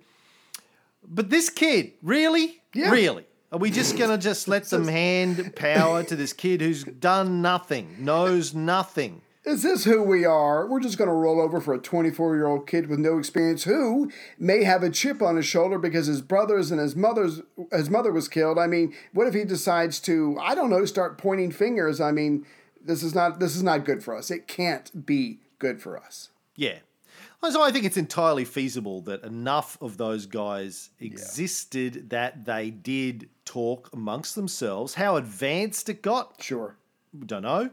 But 1.06 1.28
this 1.30 1.50
kid, 1.50 1.92
really, 2.02 2.62
Yeah. 2.72 2.90
really, 2.90 3.26
are 3.52 3.58
we 3.58 3.70
just 3.70 3.98
gonna 3.98 4.16
just 4.16 4.48
let 4.48 4.64
them 4.70 4.86
hand 4.88 5.54
power 5.56 6.02
to 6.04 6.16
this 6.16 6.32
kid 6.32 6.60
who's 6.62 6.84
done 6.84 7.42
nothing, 7.42 7.96
knows 7.98 8.54
nothing? 8.54 9.20
Is 9.44 9.62
this 9.62 9.84
who 9.84 10.02
we 10.02 10.24
are? 10.26 10.66
We're 10.66 10.80
just 10.80 10.98
going 10.98 11.08
to 11.08 11.14
roll 11.14 11.40
over 11.40 11.60
for 11.60 11.72
a 11.72 11.78
24 11.78 12.36
year 12.36 12.46
old 12.46 12.66
kid 12.66 12.88
with 12.88 12.98
no 12.98 13.18
experience 13.18 13.64
who 13.64 14.10
may 14.38 14.64
have 14.64 14.82
a 14.82 14.90
chip 14.90 15.22
on 15.22 15.36
his 15.36 15.46
shoulder 15.46 15.78
because 15.78 16.06
his 16.06 16.20
brothers 16.20 16.70
and 16.70 16.78
his 16.80 16.94
mother's 16.94 17.40
his 17.72 17.88
mother 17.88 18.12
was 18.12 18.28
killed. 18.28 18.58
I 18.58 18.66
mean, 18.66 18.94
what 19.14 19.26
if 19.26 19.34
he 19.34 19.44
decides 19.44 19.98
to 20.00 20.36
I 20.40 20.54
don't 20.54 20.68
know 20.70 20.84
start 20.84 21.16
pointing 21.16 21.52
fingers? 21.52 22.00
I 22.00 22.12
mean, 22.12 22.44
this 22.84 23.02
is 23.02 23.14
not 23.14 23.40
this 23.40 23.56
is 23.56 23.62
not 23.62 23.86
good 23.86 24.04
for 24.04 24.14
us. 24.14 24.30
It 24.30 24.46
can't 24.46 25.06
be 25.06 25.38
good 25.58 25.80
for 25.80 25.98
us. 25.98 26.30
Yeah. 26.54 26.80
So 27.50 27.62
I 27.62 27.70
think 27.70 27.86
it's 27.86 27.96
entirely 27.96 28.44
feasible 28.44 29.00
that 29.02 29.24
enough 29.24 29.78
of 29.80 29.96
those 29.96 30.26
guys 30.26 30.90
existed 31.00 32.10
that 32.10 32.44
they 32.44 32.68
did 32.70 33.30
talk 33.46 33.88
amongst 33.94 34.34
themselves. 34.34 34.94
How 34.94 35.16
advanced 35.16 35.88
it 35.88 36.02
got, 36.02 36.34
Sure. 36.42 36.76
don't 37.24 37.42
know. 37.42 37.70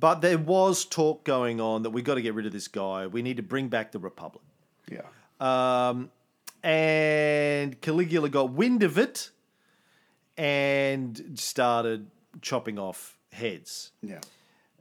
But 0.00 0.22
there 0.22 0.38
was 0.38 0.84
talk 0.86 1.24
going 1.24 1.60
on 1.60 1.82
that 1.82 1.90
we 1.90 2.00
got 2.02 2.14
to 2.14 2.22
get 2.22 2.34
rid 2.34 2.46
of 2.46 2.52
this 2.52 2.68
guy. 2.68 3.06
We 3.06 3.20
need 3.22 3.36
to 3.36 3.42
bring 3.42 3.68
back 3.68 3.92
the 3.92 3.98
Republic. 3.98 4.42
Yeah. 4.90 5.02
Um, 5.40 6.10
and 6.62 7.80
Caligula 7.80 8.28
got 8.30 8.52
wind 8.52 8.82
of 8.82 8.96
it 8.98 9.30
and 10.36 11.38
started 11.38 12.06
chopping 12.40 12.78
off 12.78 13.18
heads. 13.32 13.92
Yeah. 14.02 14.20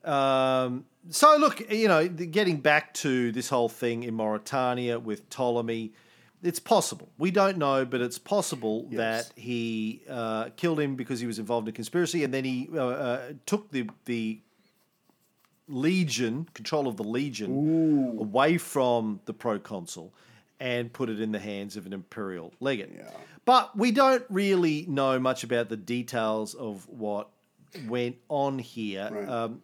Um, 0.04 0.86
so 1.10 1.36
look, 1.38 1.70
you 1.72 1.88
know, 1.88 2.08
getting 2.08 2.58
back 2.58 2.94
to 2.96 3.32
this 3.32 3.50
whole 3.50 3.70
thing 3.70 4.04
in 4.04 4.14
Mauritania 4.14 5.00
with 5.00 5.30
Ptolemy, 5.30 5.92
it's 6.42 6.60
possible. 6.60 7.10
We 7.18 7.32
don't 7.32 7.58
know, 7.58 7.84
but 7.86 8.00
it's 8.00 8.18
possible 8.18 8.88
Yes. 8.90 9.28
that 9.28 9.40
he 9.40 10.02
uh, 10.10 10.50
killed 10.56 10.80
him 10.80 10.96
because 10.96 11.20
he 11.20 11.28
was 11.28 11.38
involved 11.40 11.68
in 11.68 11.74
a 11.74 11.76
conspiracy, 11.76 12.24
and 12.24 12.34
then 12.34 12.46
he 12.46 12.70
uh, 12.74 12.88
uh, 12.88 13.32
took 13.46 13.72
the 13.72 13.90
the 14.06 14.40
legion, 15.70 16.48
control 16.54 16.88
of 16.88 16.98
the 16.98 17.04
legion, 17.04 18.18
away 18.20 18.58
from 18.58 19.22
the 19.26 19.34
proconsul, 19.34 20.14
and 20.60 20.92
put 20.92 21.10
it 21.10 21.22
in 21.22 21.32
the 21.32 21.40
hands 21.40 21.78
of 21.78 21.86
an 21.86 21.94
imperial 21.94 22.54
legate. 22.60 22.92
Yeah. 22.96 23.10
But 23.46 23.78
we 23.78 23.92
don't 23.92 24.24
really 24.30 24.86
know 24.88 25.20
much 25.20 25.44
about 25.44 25.70
the 25.70 25.78
details 25.78 26.54
of 26.54 26.88
what 26.90 27.30
went 27.88 28.18
on 28.28 28.60
here. 28.60 29.10
Right. 29.12 29.30
Um, 29.30 29.62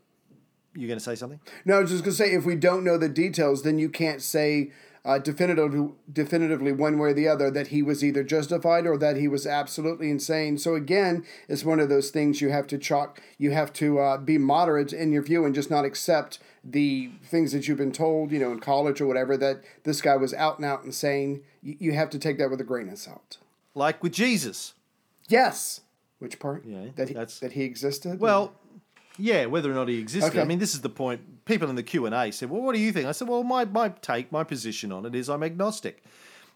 you're 0.75 0.87
going 0.87 0.99
to 0.99 1.03
say 1.03 1.15
something? 1.15 1.39
No, 1.65 1.77
I 1.77 1.79
was 1.81 1.91
just 1.91 2.03
going 2.03 2.11
to 2.11 2.17
say, 2.17 2.33
if 2.33 2.45
we 2.45 2.55
don't 2.55 2.83
know 2.83 2.97
the 2.97 3.09
details, 3.09 3.63
then 3.63 3.79
you 3.79 3.89
can't 3.89 4.21
say 4.21 4.71
uh, 5.05 5.19
definitively, 5.19 5.89
definitively 6.11 6.71
one 6.71 6.97
way 6.97 7.09
or 7.11 7.13
the 7.13 7.27
other 7.27 7.51
that 7.51 7.67
he 7.67 7.83
was 7.83 8.03
either 8.03 8.23
justified 8.23 8.87
or 8.87 8.97
that 8.97 9.15
he 9.15 9.27
was 9.27 9.45
absolutely 9.45 10.09
insane. 10.09 10.57
So 10.57 10.73
again, 10.75 11.23
it's 11.47 11.63
one 11.63 11.79
of 11.79 11.89
those 11.89 12.09
things 12.09 12.41
you 12.41 12.49
have 12.49 12.65
to 12.67 12.77
chalk. 12.79 13.21
You 13.37 13.51
have 13.51 13.71
to 13.73 13.99
uh, 13.99 14.17
be 14.17 14.37
moderate 14.39 14.91
in 14.91 15.11
your 15.13 15.21
view 15.21 15.45
and 15.45 15.53
just 15.53 15.69
not 15.69 15.85
accept 15.85 16.39
the 16.63 17.11
things 17.23 17.51
that 17.51 17.67
you've 17.67 17.77
been 17.77 17.91
told, 17.91 18.31
you 18.31 18.39
know, 18.39 18.51
in 18.51 18.59
college 18.59 18.99
or 18.99 19.05
whatever, 19.05 19.37
that 19.37 19.63
this 19.83 20.01
guy 20.01 20.15
was 20.15 20.33
out 20.33 20.57
and 20.57 20.65
out 20.65 20.83
insane. 20.83 21.43
You, 21.61 21.77
you 21.79 21.91
have 21.93 22.09
to 22.09 22.17
take 22.19 22.39
that 22.39 22.49
with 22.49 22.59
a 22.59 22.63
grain 22.65 22.89
of 22.89 22.97
salt. 22.97 23.37
Like 23.75 24.01
with 24.01 24.13
Jesus. 24.13 24.73
Yes. 25.29 25.81
Which 26.17 26.39
part? 26.39 26.63
Yeah, 26.65 26.85
that 26.95 27.09
he, 27.09 27.13
that's- 27.13 27.39
that 27.39 27.51
he 27.51 27.63
existed. 27.63 28.19
Well, 28.19 28.53
yeah, 29.17 29.45
whether 29.45 29.71
or 29.71 29.75
not 29.75 29.87
he 29.87 29.99
existed. 29.99 30.29
Okay. 30.31 30.41
I 30.41 30.45
mean, 30.45 30.59
this 30.59 30.73
is 30.73 30.81
the 30.81 30.89
point. 30.89 31.21
People 31.45 31.69
in 31.69 31.75
the 31.75 31.83
Q 31.83 32.05
and 32.05 32.15
A 32.15 32.31
said, 32.31 32.49
"Well, 32.49 32.61
what 32.61 32.73
do 32.73 32.81
you 32.81 32.91
think?" 32.91 33.07
I 33.07 33.11
said, 33.11 33.27
"Well, 33.27 33.43
my 33.43 33.65
my 33.65 33.89
take, 33.89 34.31
my 34.31 34.43
position 34.43 34.91
on 34.91 35.05
it 35.05 35.13
is 35.15 35.29
I'm 35.29 35.43
agnostic. 35.43 36.03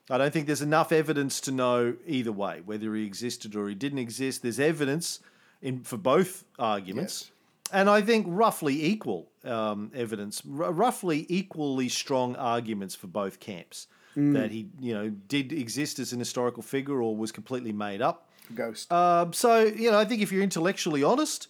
I 0.09 0.17
don't 0.17 0.33
think 0.33 0.47
there's 0.47 0.63
enough 0.63 0.91
evidence 0.91 1.39
to 1.41 1.51
know 1.51 1.95
either 2.07 2.31
way 2.31 2.61
whether 2.65 2.95
he 2.95 3.05
existed 3.05 3.55
or 3.55 3.69
he 3.69 3.75
didn't 3.75 3.99
exist. 3.99 4.41
There's 4.41 4.59
evidence 4.59 5.19
in 5.61 5.81
for 5.83 5.97
both 5.97 6.43
arguments." 6.57 7.31
And 7.71 7.87
I 7.87 8.01
think 8.01 8.25
roughly 8.27 8.83
equal 8.83 9.29
um, 9.43 9.91
evidence, 9.93 10.41
r- 10.59 10.71
roughly 10.71 11.27
equally 11.29 11.87
strong 11.87 12.35
arguments 12.35 12.95
for 12.95 13.05
both 13.05 13.39
camps 13.39 13.85
that 14.15 14.49
he, 14.51 14.67
you 14.81 14.93
know, 14.93 15.09
did 15.27 15.53
exist 15.53 15.99
as 15.99 16.11
an 16.11 16.19
historical 16.19 16.63
figure 16.63 16.99
or 17.01 17.15
was 17.15 17.31
completely 17.31 17.71
made 17.71 18.01
up. 18.01 18.27
ghost. 18.55 18.91
Um, 18.91 19.31
so 19.33 19.61
you 19.61 19.91
know, 19.91 19.99
I 19.99 20.05
think 20.05 20.23
if 20.23 20.31
you're 20.31 20.41
intellectually 20.41 21.03
honest, 21.03 21.47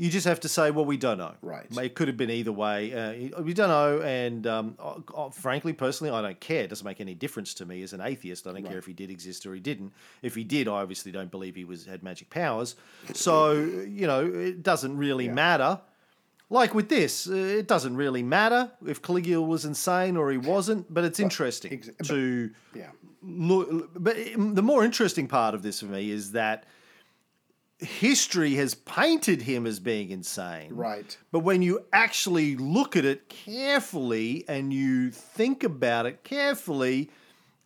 you 0.00 0.10
just 0.10 0.26
have 0.28 0.38
to 0.40 0.48
say, 0.48 0.70
well, 0.70 0.84
we 0.84 0.96
don't 0.96 1.18
know. 1.18 1.34
Right. 1.42 1.66
It 1.76 1.96
could 1.96 2.06
have 2.06 2.16
been 2.16 2.30
either 2.30 2.52
way. 2.52 2.94
Uh, 2.94 3.42
we 3.42 3.52
don't 3.52 3.68
know, 3.68 4.00
and 4.00 4.46
um, 4.46 4.76
frankly, 5.32 5.72
personally, 5.72 6.12
I 6.12 6.22
don't 6.22 6.38
care. 6.38 6.62
It 6.62 6.68
doesn't 6.70 6.84
make 6.84 7.00
any 7.00 7.16
difference 7.16 7.52
to 7.54 7.66
me 7.66 7.82
as 7.82 7.92
an 7.92 8.00
atheist. 8.00 8.46
I 8.46 8.52
don't 8.52 8.64
care 8.64 8.78
if 8.78 8.86
he 8.86 8.92
did 8.92 9.10
exist 9.10 9.44
or 9.44 9.54
he 9.54 9.60
didn't. 9.60 9.92
If 10.22 10.36
he 10.36 10.44
did, 10.44 10.68
I 10.68 10.82
obviously 10.82 11.10
don't 11.10 11.32
believe 11.32 11.56
he 11.56 11.64
was 11.64 11.84
had 11.84 12.02
magic 12.02 12.30
powers. 12.30 12.76
So 13.14 13.52
you 13.52 14.06
know, 14.06 14.24
it 14.24 14.62
doesn't 14.62 14.96
really 14.96 15.28
matter. 15.28 15.80
Like 16.50 16.74
with 16.74 16.88
this, 16.88 17.26
it 17.26 17.66
doesn't 17.66 17.96
really 17.96 18.22
matter 18.22 18.70
if 18.86 19.02
Caligula 19.02 19.44
was 19.44 19.64
insane 19.64 20.16
or 20.16 20.30
he 20.30 20.38
wasn't, 20.38 20.92
but 20.92 21.04
it's 21.04 21.18
interesting 21.20 21.72
ex- 21.72 21.90
but- 21.98 22.06
to 22.06 22.50
yeah. 22.74 22.90
look, 23.22 23.90
but 23.94 24.16
the 24.16 24.62
more 24.62 24.84
interesting 24.84 25.26
part 25.26 25.54
of 25.54 25.62
this 25.62 25.80
for 25.80 25.86
me 25.86 26.10
is 26.10 26.32
that 26.32 26.64
history 27.78 28.54
has 28.54 28.74
painted 28.74 29.42
him 29.42 29.66
as 29.66 29.78
being 29.78 30.10
insane. 30.10 30.74
Right. 30.74 31.16
But 31.30 31.40
when 31.40 31.62
you 31.62 31.84
actually 31.92 32.56
look 32.56 32.96
at 32.96 33.04
it 33.04 33.28
carefully 33.28 34.44
and 34.48 34.72
you 34.72 35.10
think 35.10 35.62
about 35.62 36.06
it 36.06 36.24
carefully, 36.24 37.10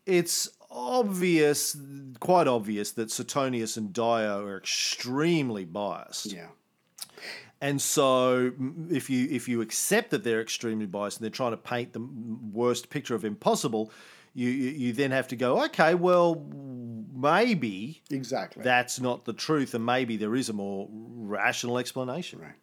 it's 0.04 0.50
obvious, 0.70 1.76
quite 2.20 2.46
obvious, 2.46 2.92
that 2.92 3.10
Suetonius 3.10 3.76
and 3.76 3.92
Dio 3.92 4.44
are 4.44 4.58
extremely 4.58 5.64
biased. 5.64 6.32
Yeah. 6.32 6.48
And 7.60 7.80
so, 7.80 8.50
if 8.90 9.08
you 9.08 9.28
if 9.30 9.48
you 9.48 9.60
accept 9.60 10.10
that 10.10 10.24
they're 10.24 10.40
extremely 10.40 10.86
biased 10.86 11.18
and 11.18 11.24
they're 11.24 11.30
trying 11.30 11.52
to 11.52 11.56
paint 11.56 11.92
the 11.92 12.04
worst 12.52 12.90
picture 12.90 13.14
of 13.14 13.24
him 13.24 13.36
possible, 13.36 13.92
you 14.34 14.48
you, 14.48 14.92
then 14.92 15.10
have 15.10 15.28
to 15.28 15.36
go, 15.36 15.64
okay, 15.64 15.94
well, 15.94 16.44
maybe 17.14 18.02
Exactly. 18.10 18.62
that's 18.62 19.00
not 19.00 19.24
the 19.24 19.32
truth, 19.32 19.74
and 19.74 19.84
maybe 19.84 20.16
there 20.16 20.34
is 20.34 20.48
a 20.48 20.52
more 20.52 20.88
rational 20.90 21.78
explanation. 21.78 22.40
Right. 22.40 22.54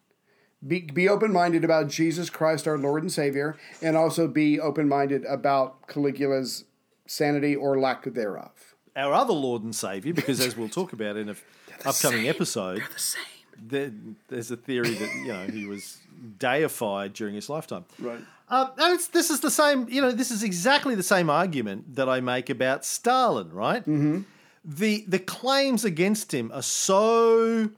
Be, 0.65 0.81
be 0.81 1.07
open 1.07 1.31
minded 1.31 1.63
about 1.63 1.87
Jesus 1.87 2.29
Christ, 2.29 2.67
our 2.67 2.77
Lord 2.77 3.01
and 3.01 3.11
Savior, 3.11 3.55
and 3.81 3.95
also 3.95 4.27
be 4.27 4.59
open 4.59 4.89
minded 4.89 5.23
about 5.25 5.87
Caligula's 5.87 6.65
sanity 7.07 7.55
or 7.55 7.79
lack 7.79 8.03
thereof. 8.03 8.51
Our 8.95 9.13
other 9.13 9.31
Lord 9.33 9.63
and 9.63 9.73
Savior, 9.73 10.13
because 10.13 10.41
as 10.41 10.57
we'll 10.57 10.67
talk 10.67 10.91
about 10.91 11.15
in 11.15 11.29
an 11.29 11.37
upcoming 11.85 12.27
episode, 12.27 12.81
The 12.93 12.99
same. 12.99 13.23
there, 13.57 13.91
there's 14.27 14.51
a 14.51 14.57
theory 14.57 14.89
that 14.95 15.13
you 15.15 15.27
know 15.27 15.45
he 15.47 15.65
was 15.65 15.97
deified 16.37 17.13
during 17.13 17.35
his 17.35 17.47
lifetime. 17.49 17.85
Right. 17.97 18.19
Um, 18.49 18.71
this 18.77 19.29
is 19.29 19.39
the 19.41 19.51
same. 19.51 19.87
You 19.89 20.01
know, 20.01 20.11
this 20.11 20.31
is 20.31 20.43
exactly 20.43 20.95
the 20.95 21.03
same 21.03 21.29
argument 21.29 21.95
that 21.95 22.09
I 22.09 22.19
make 22.19 22.49
about 22.49 22.83
Stalin, 22.85 23.51
right? 23.51 23.81
Mm-hmm. 23.81 24.21
The 24.65 25.05
the 25.07 25.19
claims 25.19 25.85
against 25.85 26.33
him 26.33 26.51
are 26.53 26.61
so 26.61 27.69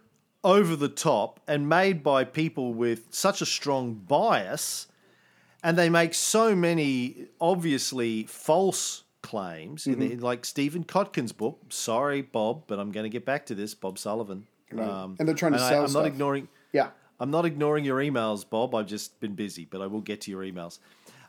over 0.43 0.76
the 0.76 0.89
top 0.89 1.39
and 1.47 1.69
made 1.69 2.01
by 2.03 2.24
people 2.24 2.74
with 2.74 3.07
such 3.11 3.41
a 3.41 3.45
strong 3.45 3.93
bias, 3.93 4.88
and 5.63 5.78
they 5.78 5.89
make 5.89 6.13
so 6.13 6.55
many 6.55 7.28
obviously 7.39 8.24
false 8.24 9.03
claims. 9.22 9.86
In 9.86 9.99
the, 9.99 10.15
like 10.17 10.45
Stephen 10.45 10.84
Kotkin's 10.84 11.32
book. 11.32 11.59
Sorry, 11.69 12.22
Bob, 12.22 12.63
but 12.67 12.80
I'm 12.80 12.91
going 12.91 13.03
to 13.03 13.09
get 13.09 13.26
back 13.26 13.45
to 13.47 13.55
this. 13.55 13.76
Bob 13.76 13.99
Sullivan. 13.99 14.47
Um, 14.78 15.17
And 15.19 15.28
they're 15.28 15.36
trying 15.36 15.51
to 15.51 15.59
I, 15.61 15.69
sell 15.69 15.82
I'm 15.84 15.89
stuff. 15.89 16.03
not 16.03 16.07
ignoring. 16.07 16.47
Yeah. 16.72 16.89
I'm 17.22 17.30
not 17.30 17.45
ignoring 17.45 17.86
your 17.86 17.99
emails, 17.99 18.49
Bob. 18.49 18.74
I've 18.74 18.88
just 18.88 19.19
been 19.19 19.36
busy, 19.36 19.65
but 19.65 19.80
I 19.80 19.86
will 19.86 20.01
get 20.01 20.22
to 20.22 20.32
your 20.32 20.41
emails. 20.41 20.80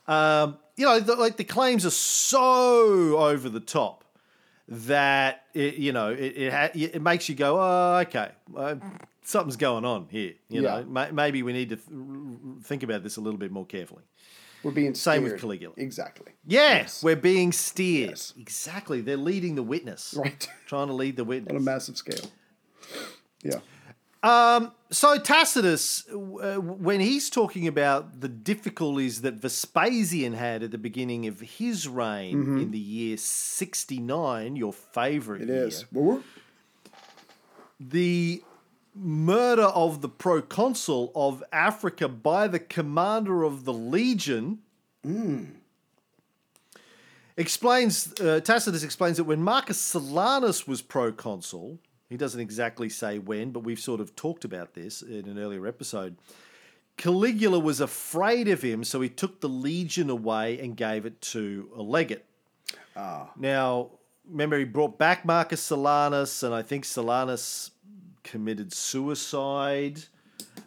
Um, 0.08 0.56
you 0.76 0.86
know, 0.86 0.98
the, 1.00 1.14
like 1.16 1.36
the 1.36 1.44
claims 1.44 1.84
are 1.84 1.90
so 1.90 3.18
over 3.18 3.48
the 3.50 3.60
top 3.60 4.04
that 4.68 5.42
it, 5.52 5.74
you 5.74 5.92
know 5.92 6.08
it 6.10 6.18
it, 6.36 6.52
ha- 6.52 6.70
it 6.72 7.02
makes 7.02 7.28
you 7.28 7.34
go, 7.34 7.58
oh, 7.60 7.98
okay, 8.06 8.30
uh, 8.56 8.76
something's 9.22 9.56
going 9.58 9.84
on 9.84 10.06
here. 10.10 10.32
You 10.48 10.62
Yeah. 10.62 10.78
know, 10.80 10.84
Ma- 10.88 11.10
maybe 11.12 11.42
we 11.42 11.52
need 11.52 11.68
to 11.68 11.76
th- 11.76 12.64
think 12.64 12.82
about 12.82 13.02
this 13.02 13.18
a 13.18 13.20
little 13.20 13.38
bit 13.38 13.52
more 13.52 13.66
carefully. 13.66 14.02
We're 14.62 14.70
being 14.70 14.94
Same 14.94 15.24
with. 15.24 15.38
Caligula. 15.40 15.74
Exactly. 15.76 16.32
Yes, 16.46 17.02
we're 17.02 17.16
being 17.16 17.52
steered. 17.52 18.10
Yes. 18.10 18.32
Exactly, 18.38 19.02
they're 19.02 19.16
leading 19.18 19.56
the 19.56 19.62
witness. 19.62 20.14
Right. 20.16 20.48
Trying 20.66 20.86
to 20.86 20.94
lead 20.94 21.16
the 21.16 21.24
witness 21.24 21.50
On 21.54 21.56
a 21.56 21.60
massive 21.60 21.96
scale. 21.98 22.30
Yeah. 23.42 23.58
So 24.22 25.18
Tacitus, 25.18 26.06
uh, 26.10 26.56
when 26.56 27.00
he's 27.00 27.30
talking 27.30 27.66
about 27.66 28.20
the 28.20 28.28
difficulties 28.28 29.22
that 29.22 29.34
Vespasian 29.34 30.34
had 30.34 30.62
at 30.62 30.70
the 30.70 30.78
beginning 30.78 31.26
of 31.26 31.40
his 31.40 31.88
reign 31.88 32.58
in 32.58 32.70
the 32.70 32.78
year 32.78 33.16
69, 33.16 34.56
your 34.56 34.72
favorite 34.72 35.42
Mm-hmm. 35.42 35.50
It 35.50 35.54
year, 35.54 35.66
is. 35.66 35.84
The 37.80 38.42
murder 38.94 39.62
of 39.62 40.02
the 40.02 40.08
proconsul 40.08 41.10
of 41.14 41.42
Africa 41.52 42.06
by 42.08 42.46
the 42.46 42.58
commander 42.58 43.42
of 43.42 43.64
the 43.64 43.72
legion 43.72 44.58
explains 47.36 48.12
uh, 48.20 48.40
Tacitus 48.44 48.82
explains 48.84 49.16
that 49.16 49.24
when 49.24 49.42
Marcus 49.42 49.78
Silanus 49.78 50.68
was 50.68 50.82
proconsul, 50.82 51.78
he 52.12 52.18
doesn't 52.18 52.40
exactly 52.40 52.88
say 52.88 53.18
when, 53.18 53.50
but 53.50 53.60
we've 53.60 53.80
sort 53.80 54.00
of 54.00 54.14
talked 54.14 54.44
about 54.44 54.74
this 54.74 55.02
in 55.02 55.26
an 55.28 55.38
earlier 55.38 55.66
episode. 55.66 56.16
Caligula 56.98 57.58
was 57.58 57.80
afraid 57.80 58.48
of 58.48 58.62
him, 58.62 58.84
so 58.84 59.00
he 59.00 59.08
took 59.08 59.40
the 59.40 59.48
legion 59.48 60.10
away 60.10 60.58
and 60.60 60.76
gave 60.76 61.06
it 61.06 61.20
to 61.22 61.70
a 61.74 61.82
legate. 61.82 62.24
Now, 63.36 63.92
remember, 64.28 64.58
he 64.58 64.64
brought 64.64 64.98
back 64.98 65.24
Marcus 65.24 65.66
Silanus, 65.66 66.42
and 66.42 66.54
I 66.54 66.60
think 66.62 66.84
Silanus 66.84 67.70
committed 68.22 68.72
suicide. 68.72 70.04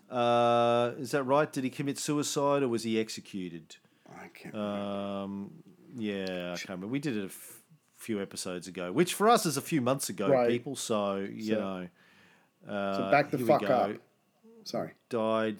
Uh, 0.09 0.93
is 0.97 1.11
that 1.11 1.23
right? 1.23 1.51
Did 1.51 1.63
he 1.63 1.69
commit 1.69 1.99
suicide 1.99 2.63
or 2.63 2.67
was 2.67 2.83
he 2.83 2.99
executed? 2.99 3.75
I 4.09 4.27
can't. 4.29 4.55
Um, 4.55 5.51
yeah, 5.95 6.53
I 6.53 6.57
can't 6.57 6.69
remember. 6.69 6.87
We 6.87 6.99
did 6.99 7.17
it 7.17 7.21
a 7.21 7.25
f- 7.25 7.61
few 8.05 8.21
episodes 8.21 8.67
ago, 8.67 8.91
which 8.91 9.13
for 9.15 9.27
us 9.27 9.45
is 9.47 9.57
a 9.57 9.61
few 9.61 9.81
months 9.81 10.09
ago, 10.09 10.27
Right. 10.29 10.47
people. 10.49 10.75
So, 10.75 11.15
you 11.17 11.55
So- 11.55 11.59
know. 11.59 11.87
Uh, 12.71 12.97
so 12.97 13.11
back 13.11 13.31
the 13.31 13.39
fuck 13.39 13.63
up. 13.69 13.91
Sorry. 14.63 14.91
Died 15.09 15.57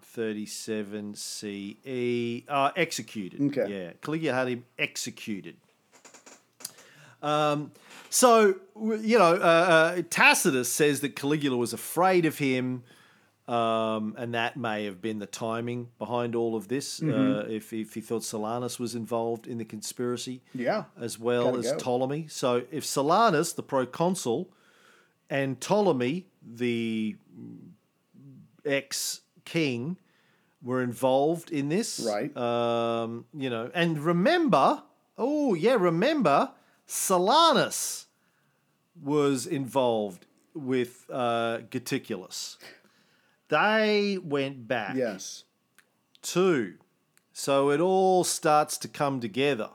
37 0.00 1.14
CE. 1.14 2.44
Uh, 2.48 2.70
executed. 2.76 3.40
Okay. 3.56 3.70
Yeah. 3.72 3.92
Caligula 4.02 4.34
had 4.34 4.48
him 4.48 4.64
executed. 4.78 5.56
Um, 7.22 7.70
so, 8.10 8.56
you 8.76 9.18
know, 9.18 9.34
uh, 9.34 9.36
uh, 9.96 10.02
Tacitus 10.10 10.70
says 10.70 11.00
that 11.00 11.14
Caligula 11.14 11.56
was 11.56 11.72
afraid 11.72 12.26
of 12.26 12.38
him, 12.38 12.82
um, 13.48 14.14
and 14.16 14.34
that 14.34 14.56
may 14.56 14.84
have 14.84 15.00
been 15.02 15.18
the 15.18 15.26
timing 15.26 15.88
behind 15.98 16.34
all 16.34 16.54
of 16.54 16.68
this. 16.68 17.00
Mm-hmm. 17.00 17.12
Uh, 17.12 17.40
if, 17.52 17.72
if 17.72 17.94
he 17.94 18.00
thought 18.00 18.22
Silanus 18.22 18.78
was 18.78 18.94
involved 18.94 19.46
in 19.46 19.58
the 19.58 19.64
conspiracy, 19.64 20.42
Yeah. 20.54 20.84
as 21.00 21.18
well 21.18 21.46
Gotta 21.46 21.58
as 21.58 21.72
go. 21.72 21.78
Ptolemy. 21.78 22.26
So, 22.28 22.62
if 22.70 22.84
Silanus, 22.84 23.54
the 23.54 23.62
proconsul, 23.62 24.48
and 25.28 25.58
Ptolemy, 25.60 26.26
the 26.42 27.16
ex 28.64 29.22
king, 29.44 29.96
were 30.62 30.82
involved 30.82 31.50
in 31.50 31.68
this, 31.68 31.98
Right. 32.00 32.34
Um, 32.36 33.24
you 33.36 33.50
know, 33.50 33.70
and 33.74 33.98
remember, 33.98 34.82
oh 35.18 35.54
yeah, 35.54 35.74
remember, 35.74 36.52
Silanus 36.86 38.06
was 39.02 39.46
involved 39.46 40.26
with 40.54 41.06
uh, 41.10 41.58
Geticulus. 41.70 42.56
They 43.52 44.16
went 44.24 44.66
back 44.66 44.96
Yes. 44.96 45.44
too. 46.22 46.74
So 47.34 47.70
it 47.70 47.80
all 47.80 48.24
starts 48.24 48.78
to 48.78 48.88
come 48.88 49.20
together. 49.20 49.68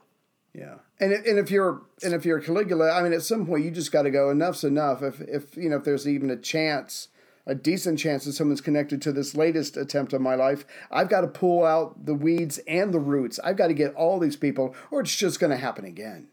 Yeah, 0.54 0.76
and 1.00 1.14
if- 1.14 1.26
and 1.28 1.38
if 1.38 1.52
you're 1.52 1.84
and 2.02 2.14
if 2.16 2.26
you're 2.26 2.40
Caligula, 2.40 2.90
I 2.92 3.04
mean, 3.04 3.14
at 3.14 3.22
some 3.22 3.46
point 3.46 3.64
you 3.66 3.70
just 3.70 3.92
got 3.92 4.04
to 4.04 4.10
go. 4.10 4.32
Enough's 4.32 4.64
enough. 4.64 5.04
If 5.04 5.22
if 5.22 5.56
you 5.56 5.70
know 5.70 5.78
if 5.78 5.84
there's 5.84 6.08
even 6.08 6.32
a 6.32 6.36
chance, 6.36 7.10
a 7.46 7.54
decent 7.54 8.00
chance 8.00 8.26
that 8.26 8.34
someone's 8.34 8.62
connected 8.62 9.00
to 9.04 9.12
this 9.12 9.36
latest 9.36 9.78
attempt 9.78 10.12
on 10.16 10.24
my 10.24 10.34
life, 10.34 10.66
I've 10.90 11.10
got 11.10 11.22
to 11.22 11.28
pull 11.28 11.64
out 11.64 12.06
the 12.08 12.16
weeds 12.16 12.58
and 12.68 12.92
the 12.92 13.00
roots. 13.00 13.40
I've 13.44 13.58
got 13.58 13.68
to 13.68 13.76
get 13.76 13.94
all 13.94 14.18
these 14.20 14.36
people, 14.36 14.74
or 14.90 15.02
it's 15.02 15.16
just 15.16 15.40
going 15.40 15.52
to 15.52 15.58
happen 15.58 15.86
again. 15.86 16.30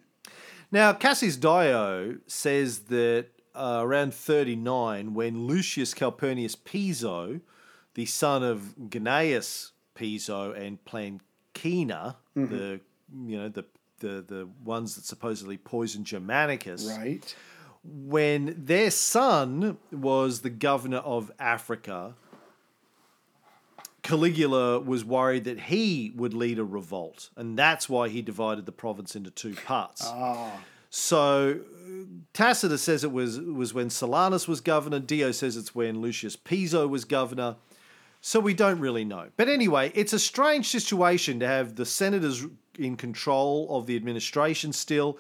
Now, 0.73 0.95
Cassius 0.95 1.37
Dio 1.37 2.17
says 2.27 2.79
that 2.89 3.27
uh, 3.55 3.79
around 3.83 4.15
39, 4.15 5.15
when 5.15 5.47
Lucius 5.47 5.95
Calpurnius 5.95 6.57
Piso, 6.57 7.41
the 7.95 8.07
son 8.07 8.43
of 8.43 8.75
Gnaeus 8.79 9.73
Piso 9.95 10.53
and 10.53 10.79
Plancina, 10.85 12.17
the 12.35 12.81
you 13.27 13.39
know 13.39 13.49
the, 13.49 13.65
the 14.01 14.25
the 14.27 14.49
ones 14.65 14.97
that 14.97 15.05
supposedly 15.05 15.57
poisoned 15.57 16.05
Germanicus, 16.07 16.85
Right. 16.99 17.35
when 17.85 18.55
their 18.59 18.91
son 18.91 19.79
was 19.93 20.41
the 20.41 20.51
governor 20.51 20.99
of 20.99 21.31
Africa, 21.39 22.15
Caligula 24.03 24.81
was 24.81 25.05
worried 25.05 25.45
that 25.45 25.61
he 25.61 26.13
would 26.17 26.35
lead 26.35 26.59
a 26.59 26.65
revolt, 26.65 27.31
and 27.37 27.59
that's 27.59 27.89
why 27.89 28.09
he 28.09 28.21
divided 28.21 28.67
the 28.67 28.73
province 28.73 29.17
into 29.17 29.31
two 29.31 29.55
parts. 29.55 30.05
So 30.97 31.59
Tacitus 32.35 32.85
says 32.85 33.03
it 33.03 33.11
was 33.11 33.41
was 33.41 33.75
when 33.75 33.89
Silanus 33.89 34.47
was 34.47 34.61
governor. 34.61 35.01
Dio 35.01 35.33
says 35.33 35.57
it's 35.57 35.75
when 35.75 36.01
Lucius 36.01 36.37
Piso 36.37 36.87
was 36.87 37.05
governor. 37.05 37.57
So 38.21 38.39
we 38.39 38.55
don't 38.55 38.79
really 38.79 39.05
know. 39.05 39.27
But 39.37 39.49
anyway, 39.49 39.91
it's 39.97 40.13
a 40.13 40.21
strange 40.21 40.69
situation 40.69 41.41
to 41.41 41.49
have 41.49 41.75
the 41.75 41.85
senators 41.85 42.47
in 42.79 42.97
control 42.97 43.77
of 43.77 43.87
the 43.87 43.97
administration 43.97 44.73
still, 44.73 45.19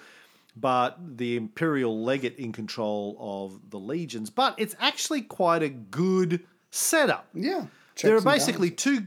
but 0.57 0.97
the 1.17 1.37
imperial 1.37 2.05
legate 2.05 2.39
in 2.39 2.53
control 2.53 3.17
of 3.19 3.71
the 3.71 3.81
legions. 3.81 4.31
But 4.31 4.55
it's 4.59 4.77
actually 4.79 5.23
quite 5.23 5.65
a 5.65 5.71
good 5.71 6.45
setup. 6.71 7.27
Yeah. 7.35 7.67
there 8.01 8.17
are 8.17 8.21
basically 8.21 8.71
two. 8.71 9.07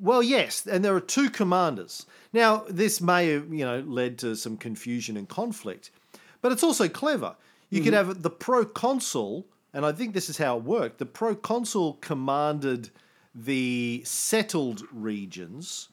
Well, 0.00 0.22
yes, 0.22 0.66
and 0.66 0.84
there 0.84 0.94
are 0.94 1.00
two 1.00 1.30
commanders. 1.30 2.06
Now, 2.32 2.64
this 2.68 3.00
may 3.00 3.28
have 3.28 3.52
you 3.52 3.64
know 3.64 3.80
led 3.80 4.18
to 4.18 4.36
some 4.36 4.56
confusion 4.56 5.16
and 5.16 5.28
conflict, 5.28 5.90
but 6.42 6.52
it's 6.52 6.62
also 6.62 6.88
clever. 6.88 7.36
You 7.70 7.82
could 7.82 7.94
mm-hmm. 7.94 8.08
have 8.08 8.22
the 8.22 8.30
proconsul, 8.30 9.46
and 9.72 9.86
I 9.86 9.92
think 9.92 10.12
this 10.12 10.28
is 10.28 10.38
how 10.38 10.56
it 10.56 10.64
worked. 10.64 10.98
The 10.98 11.06
proconsul 11.06 11.94
commanded 12.00 12.90
the 13.34 14.02
settled 14.04 14.82
regions, 14.92 15.88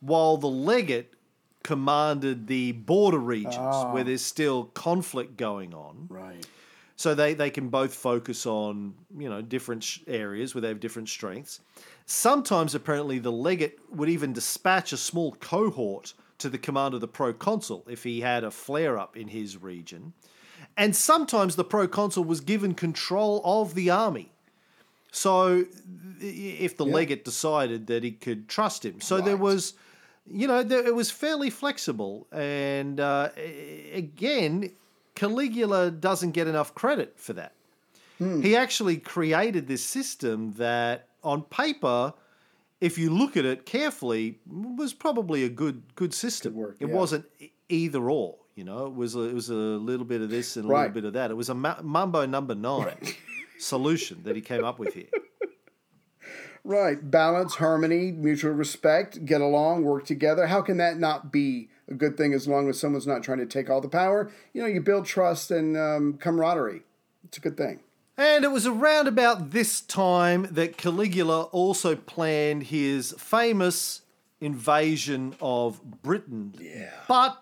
while 0.00 0.36
the 0.36 0.48
legate 0.48 1.14
commanded 1.62 2.46
the 2.46 2.72
border 2.72 3.18
regions 3.18 3.54
where 3.56 4.00
ah. 4.00 4.02
there's 4.02 4.24
still 4.24 4.64
conflict 4.64 5.36
going 5.36 5.74
on. 5.74 6.06
Right. 6.08 6.46
So 7.00 7.14
they, 7.14 7.32
they 7.32 7.48
can 7.48 7.70
both 7.70 7.94
focus 7.94 8.44
on 8.44 8.92
you 9.16 9.30
know 9.30 9.40
different 9.40 9.82
sh- 9.82 10.00
areas 10.06 10.54
where 10.54 10.60
they 10.60 10.68
have 10.68 10.80
different 10.80 11.08
strengths. 11.08 11.60
Sometimes 12.04 12.74
apparently 12.74 13.18
the 13.18 13.32
legate 13.32 13.78
would 13.90 14.10
even 14.10 14.34
dispatch 14.34 14.92
a 14.92 14.98
small 14.98 15.32
cohort 15.40 16.12
to 16.40 16.50
the 16.50 16.58
command 16.58 16.92
of 16.92 17.00
the 17.00 17.08
proconsul 17.08 17.86
if 17.88 18.04
he 18.04 18.20
had 18.20 18.44
a 18.44 18.50
flare 18.50 18.98
up 18.98 19.16
in 19.16 19.28
his 19.28 19.56
region. 19.56 20.12
And 20.76 20.94
sometimes 20.94 21.56
the 21.56 21.64
proconsul 21.64 22.24
was 22.24 22.42
given 22.42 22.74
control 22.74 23.40
of 23.46 23.74
the 23.74 23.88
army. 23.88 24.30
So 25.10 25.64
if 26.20 26.76
the 26.76 26.84
legate 26.84 27.24
decided 27.24 27.86
that 27.86 28.04
he 28.04 28.10
could 28.10 28.46
trust 28.46 28.84
him. 28.84 29.00
So 29.00 29.22
there 29.22 29.38
was 29.38 29.72
you 30.30 30.46
know, 30.46 30.62
there, 30.62 30.86
it 30.86 30.94
was 30.94 31.10
fairly 31.10 31.48
flexible. 31.48 32.26
And 32.30 33.00
uh, 33.00 33.30
again, 33.94 34.72
Caligula 35.20 35.90
doesn't 35.90 36.30
get 36.30 36.46
enough 36.48 36.74
credit 36.74 37.12
for 37.18 37.34
that. 37.34 37.52
Hmm. 38.16 38.40
He 38.40 38.56
actually 38.56 38.96
created 38.96 39.68
this 39.68 39.84
system 39.84 40.52
that, 40.52 41.08
on 41.22 41.42
paper, 41.42 42.14
if 42.80 42.96
you 42.96 43.10
look 43.10 43.36
at 43.36 43.44
it 43.44 43.66
carefully, 43.66 44.38
was 44.50 44.94
probably 44.94 45.44
a 45.44 45.50
good 45.50 45.82
good 45.94 46.14
system. 46.14 46.54
work, 46.54 46.76
it 46.80 46.88
yeah. 46.88 46.94
wasn't 46.94 47.26
either 47.68 48.08
or. 48.10 48.36
You 48.54 48.64
know, 48.64 48.86
it 48.86 48.94
was 48.94 49.14
a, 49.14 49.20
it 49.20 49.34
was 49.34 49.50
a 49.50 49.54
little 49.54 50.06
bit 50.06 50.22
of 50.22 50.30
this 50.30 50.56
and 50.56 50.64
a 50.64 50.68
Right. 50.68 50.80
little 50.84 50.94
bit 50.94 51.04
of 51.04 51.12
that. 51.12 51.30
It 51.30 51.34
was 51.34 51.50
a 51.50 51.54
mumbo 51.54 52.24
number 52.26 52.54
nine 52.54 52.96
solution 53.58 54.22
that 54.24 54.36
he 54.36 54.42
came 54.42 54.64
up 54.64 54.78
with 54.78 54.94
here. 54.94 55.08
Right. 56.64 56.98
Balance, 57.10 57.54
harmony, 57.56 58.12
mutual 58.12 58.52
respect, 58.52 59.24
get 59.24 59.40
along, 59.40 59.84
work 59.84 60.04
together. 60.04 60.46
How 60.46 60.60
can 60.62 60.76
that 60.78 60.98
not 60.98 61.32
be 61.32 61.68
a 61.90 61.94
good 61.94 62.16
thing 62.16 62.32
as 62.32 62.46
long 62.46 62.68
as 62.68 62.78
someone's 62.78 63.06
not 63.06 63.22
trying 63.22 63.38
to 63.38 63.46
take 63.46 63.68
all 63.68 63.80
the 63.80 63.88
power? 63.88 64.30
You 64.52 64.62
know, 64.62 64.68
you 64.68 64.80
build 64.80 65.06
trust 65.06 65.50
and 65.50 65.76
um, 65.76 66.14
camaraderie. 66.14 66.82
It's 67.24 67.38
a 67.38 67.40
good 67.40 67.56
thing. 67.56 67.80
And 68.16 68.44
it 68.44 68.50
was 68.50 68.66
around 68.66 69.08
about 69.08 69.50
this 69.50 69.80
time 69.80 70.46
that 70.50 70.76
Caligula 70.76 71.44
also 71.44 71.96
planned 71.96 72.64
his 72.64 73.14
famous 73.18 74.02
invasion 74.40 75.34
of 75.40 76.02
Britain. 76.02 76.54
Yeah. 76.58 76.90
But 77.08 77.40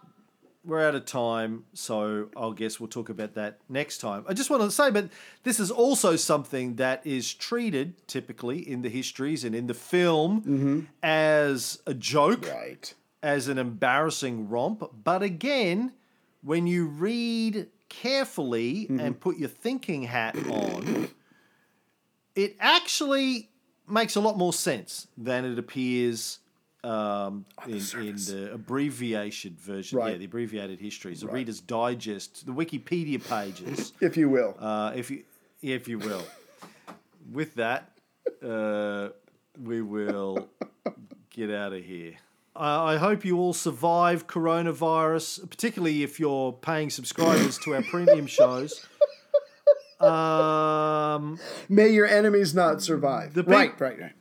we're 0.64 0.86
out 0.86 0.94
of 0.94 1.06
time, 1.06 1.64
so 1.72 2.28
I 2.36 2.52
guess 2.54 2.78
we'll 2.78 2.88
talk 2.88 3.08
about 3.08 3.34
that 3.34 3.58
next 3.68 3.98
time. 3.98 4.24
I 4.28 4.34
just 4.34 4.50
want 4.50 4.62
to 4.62 4.70
say, 4.70 4.90
but 4.90 5.08
this 5.42 5.58
is 5.58 5.70
also 5.70 6.14
something 6.16 6.76
that 6.76 7.06
is 7.06 7.32
treated 7.32 8.06
typically 8.06 8.58
in 8.58 8.82
the 8.82 8.90
histories 8.90 9.44
and 9.44 9.54
in 9.54 9.66
the 9.66 9.74
film 9.74 10.88
as 11.02 11.80
a 11.86 11.94
joke 11.94 12.46
Right. 12.46 12.94
As 13.22 13.48
an 13.48 13.58
embarrassing 13.58 14.48
romp. 14.48 14.82
But 15.04 15.22
again, 15.22 15.92
when 16.42 16.66
you 16.66 16.86
read 16.86 17.68
carefully 17.88 18.86
and 18.90 19.18
put 19.18 19.38
your 19.38 19.48
thinking 19.48 20.02
hat 20.04 20.36
on, 20.48 21.08
it 22.34 22.56
actually 22.60 23.48
makes 23.88 24.16
a 24.16 24.20
lot 24.20 24.36
more 24.36 24.52
sense 24.52 25.08
than 25.16 25.44
it 25.44 25.58
appears 25.58 26.38
um, 26.84 27.44
in, 27.66 27.74
in 27.74 28.16
the 28.16 28.50
abbreviated 28.54 29.58
version. 29.58 29.98
Yeah, 29.98 30.14
the 30.16 30.26
abbreviated 30.26 30.78
histories, 30.80 31.22
the 31.22 31.28
Reader's 31.28 31.60
Digest, 31.60 32.46
the 32.46 32.52
Wikipedia 32.52 33.26
pages, 33.26 33.92
If 34.00 34.16
you 34.16 34.28
will. 34.28 34.54
uh, 34.58 34.92
if 34.94 35.10
you 35.10 35.24
if 35.60 35.88
you 35.88 35.98
will. 35.98 36.22
With 37.32 37.54
that, 37.56 37.90
uh, 38.42 39.08
we 39.60 39.82
will 39.82 40.48
get 41.30 41.50
out 41.50 41.72
of 41.72 41.84
here. 41.84 42.14
I 42.58 42.94
I 42.94 42.96
hope 42.96 43.24
you 43.24 43.38
all 43.38 43.52
survive 43.54 44.26
coronavirus, 44.26 45.48
particularly 45.48 46.02
if 46.02 46.18
you're 46.20 46.52
paying 46.52 46.90
subscribers 46.90 47.56
to 47.58 47.74
our 47.76 47.82
premium 47.82 48.26
shows. 48.26 48.84
Um, 50.00 51.38
May 51.68 51.88
your 51.88 52.06
enemies 52.06 52.54
not 52.54 52.82
survive. 52.82 53.34
The 53.34 53.42
big- 53.42 53.52
right, 53.52 53.80
right, 53.80 53.98
right. 54.00 54.12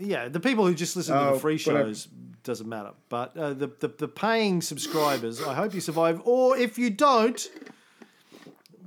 yeah, 0.00 0.28
the 0.28 0.40
people 0.40 0.66
who 0.66 0.74
just 0.74 0.96
listen 0.96 1.14
to 1.14 1.20
Oh, 1.28 1.34
the 1.34 1.40
free 1.40 1.56
whatever. 1.58 1.88
shows 1.88 2.08
doesn't 2.42 2.68
matter. 2.68 2.92
But 3.08 3.36
uh, 3.36 3.52
the, 3.54 3.66
the 3.80 3.88
the 3.88 4.08
paying 4.08 4.62
subscribers, 4.62 5.42
I 5.42 5.54
hope 5.54 5.74
you 5.74 5.80
survive. 5.80 6.20
Or 6.24 6.56
if 6.56 6.78
you 6.78 6.88
don't, 6.90 7.38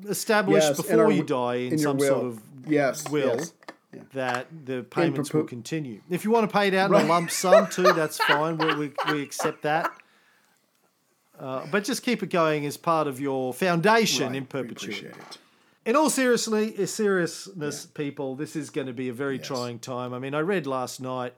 establish 0.08 0.64
Yes, 0.64 0.78
before 0.78 1.06
our 1.06 1.12
you 1.12 1.24
die 1.24 1.56
in, 1.56 1.74
in 1.74 1.80
some 1.80 1.98
will. 1.98 2.08
sort 2.08 2.26
of 2.26 2.42
Yes, 2.68 3.08
will 3.10 3.36
yes. 3.38 3.54
That 4.14 4.48
the 4.66 4.84
payments 4.84 5.34
will 5.34 5.44
continue. 5.44 6.02
If 6.10 6.24
you 6.26 6.32
want 6.32 6.50
to 6.50 6.54
pay 6.54 6.68
it 6.68 6.74
out 6.74 6.92
in 6.92 6.96
a 6.96 7.06
lump 7.06 7.32
sum 7.32 7.68
too, 7.68 7.84
that's 7.94 8.18
fine. 8.18 8.58
We, 8.58 8.76
we, 8.76 8.92
we 9.12 9.22
accept 9.22 9.62
that. 9.64 9.92
Uh, 11.40 11.66
but 11.72 11.84
just 11.86 12.04
keep 12.04 12.22
it 12.22 12.30
going 12.30 12.66
as 12.66 12.76
part 12.76 13.08
of 13.08 13.20
your 13.20 13.54
foundation 13.54 14.28
Right, 14.28 14.36
in 14.36 14.46
perpetuity. 14.46 15.08
In 15.86 15.96
all 15.96 16.10
seriously, 16.10 16.86
seriousness, 16.86 17.86
people, 17.86 18.36
this 18.36 18.56
is 18.56 18.70
going 18.70 18.88
to 18.88 18.94
be 18.94 19.08
a 19.10 19.14
very 19.14 19.38
Yes. 19.38 19.48
trying 19.48 19.80
time. 19.80 20.14
I 20.14 20.20
mean, 20.20 20.36
I 20.36 20.40
read 20.40 20.68
last 20.68 21.00
night 21.00 21.34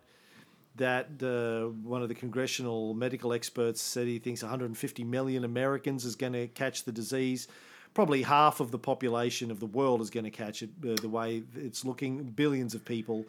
that 0.77 1.07
uh, 1.21 1.69
one 1.87 2.01
of 2.01 2.09
the 2.09 2.15
congressional 2.15 2.93
medical 2.95 3.33
experts 3.33 3.81
said 3.81 4.07
he 4.07 4.17
thinks 4.17 4.41
150 4.41 5.03
million 5.03 5.43
Americans 5.43 6.03
is 6.05 6.15
going 6.15 6.33
to 6.33 6.47
catch 6.47 6.83
the 6.85 6.91
disease. 6.91 7.47
Probably 7.93 8.21
half 8.21 8.59
of 8.59 8.71
the 8.71 8.79
population 8.79 9.51
of 9.51 9.59
the 9.59 9.65
world 9.65 10.01
is 10.01 10.09
going 10.09 10.23
to 10.23 10.29
catch 10.29 10.63
it 10.63 10.69
uh, 10.87 10.95
the 11.01 11.09
way 11.09 11.43
it's 11.55 11.83
looking, 11.83 12.23
billions 12.23 12.73
of 12.73 12.85
people. 12.85 13.25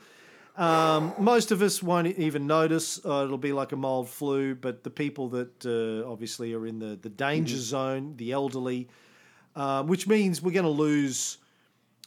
Um, 0.56 1.14
most 1.18 1.50
of 1.50 1.62
us 1.62 1.82
won't 1.82 2.06
even 2.18 2.46
notice. 2.46 3.00
Uh, 3.04 3.24
it'll 3.24 3.38
be 3.38 3.52
like 3.52 3.72
a 3.72 3.76
mild 3.76 4.08
flu, 4.08 4.54
but 4.54 4.84
the 4.84 4.90
people 4.90 5.28
that 5.30 5.64
uh, 5.64 6.10
obviously 6.10 6.52
are 6.54 6.66
in 6.66 6.78
the, 6.78 6.98
the 7.00 7.08
danger 7.08 7.56
zone, 7.56 8.14
the 8.18 8.32
elderly, 8.32 8.88
uh, 9.56 9.82
which 9.82 10.06
means 10.06 10.42
we're 10.42 10.52
going 10.52 10.64
to 10.64 10.70
lose 10.70 11.38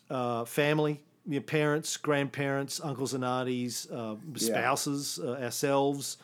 uh, 0.10 0.46
family, 0.46 1.02
your 1.28 1.42
parents, 1.42 1.98
grandparents, 1.98 2.80
uncles 2.84 3.16
and 3.16 3.26
aunties, 3.26 3.90
uh, 3.92 4.16
spouses, 4.36 5.20
uh, 5.20 5.32
ourselves, 5.44 6.18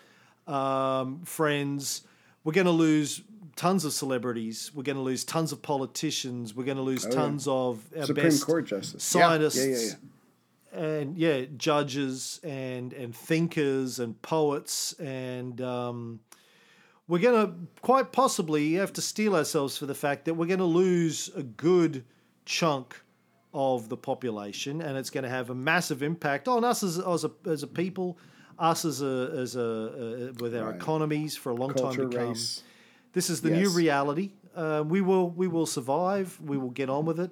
um, 0.47 1.21
friends. 1.25 2.03
We're 2.43 2.53
going 2.53 2.65
to 2.65 2.71
lose 2.71 3.21
tons 3.55 3.85
of 3.85 3.93
celebrities. 3.93 4.71
We're 4.73 4.83
going 4.83 4.97
to 4.97 5.01
lose 5.03 5.23
tons 5.23 5.51
of 5.51 5.61
politicians. 5.61 6.55
We're 6.55 6.65
going 6.65 6.77
to 6.77 6.83
lose 6.83 7.05
tons 7.05 7.47
of 7.47 7.83
our 7.97 8.05
Supreme 8.05 8.25
best 8.27 8.45
Court 8.45 8.65
justice. 8.65 9.03
scientists 9.03 9.57
Yeah, 9.57 9.65
yeah, 9.65 9.77
yeah, 9.77 10.79
and 10.79 11.17
yeah, 11.17 11.45
judges 11.57 12.39
and 12.43 12.93
and 12.93 13.15
thinkers 13.15 13.99
and 13.99 14.21
poets 14.21 14.93
and 14.99 15.59
um, 15.61 16.19
we're 17.07 17.19
going 17.19 17.45
to 17.47 17.53
quite 17.81 18.11
possibly 18.13 18.73
have 18.73 18.93
to 18.93 19.01
steel 19.01 19.35
ourselves 19.35 19.77
for 19.77 19.85
the 19.85 19.95
fact 19.95 20.25
that 20.25 20.35
we're 20.35 20.45
going 20.45 20.59
to 20.59 20.65
lose 20.65 21.29
a 21.35 21.43
good 21.43 22.05
chunk 22.45 22.95
of 23.53 23.89
the 23.89 23.97
population, 23.97 24.81
and 24.81 24.97
it's 24.97 25.09
going 25.09 25.25
to 25.25 25.29
have 25.29 25.49
a 25.49 25.55
massive 25.55 26.01
impact 26.03 26.47
on 26.47 26.63
us 26.63 26.83
as, 26.83 26.97
as 26.99 27.25
a 27.25 27.31
as 27.45 27.63
a 27.63 27.67
people, 27.67 28.17
us 28.57 28.85
as 28.85 29.01
a 29.01 29.33
as 29.37 29.57
a 29.57 30.29
uh, 30.29 30.33
with 30.39 30.55
our 30.55 30.67
Right. 30.67 30.75
economies 30.75 31.35
for 31.35 31.49
a 31.49 31.53
long 31.55 31.73
Culture, 31.73 32.03
time 32.03 32.11
to 32.11 32.17
come. 32.17 32.29
race. 32.29 32.63
This 33.13 33.29
is 33.29 33.41
the 33.41 33.49
new 33.49 33.69
reality. 33.69 34.31
Uh, 34.55 34.83
we 34.85 35.01
will 35.01 35.29
we 35.29 35.47
will 35.47 35.65
survive. 35.65 36.39
We 36.41 36.57
will 36.57 36.69
get 36.69 36.89
on 36.89 37.05
with 37.05 37.19
it. 37.19 37.31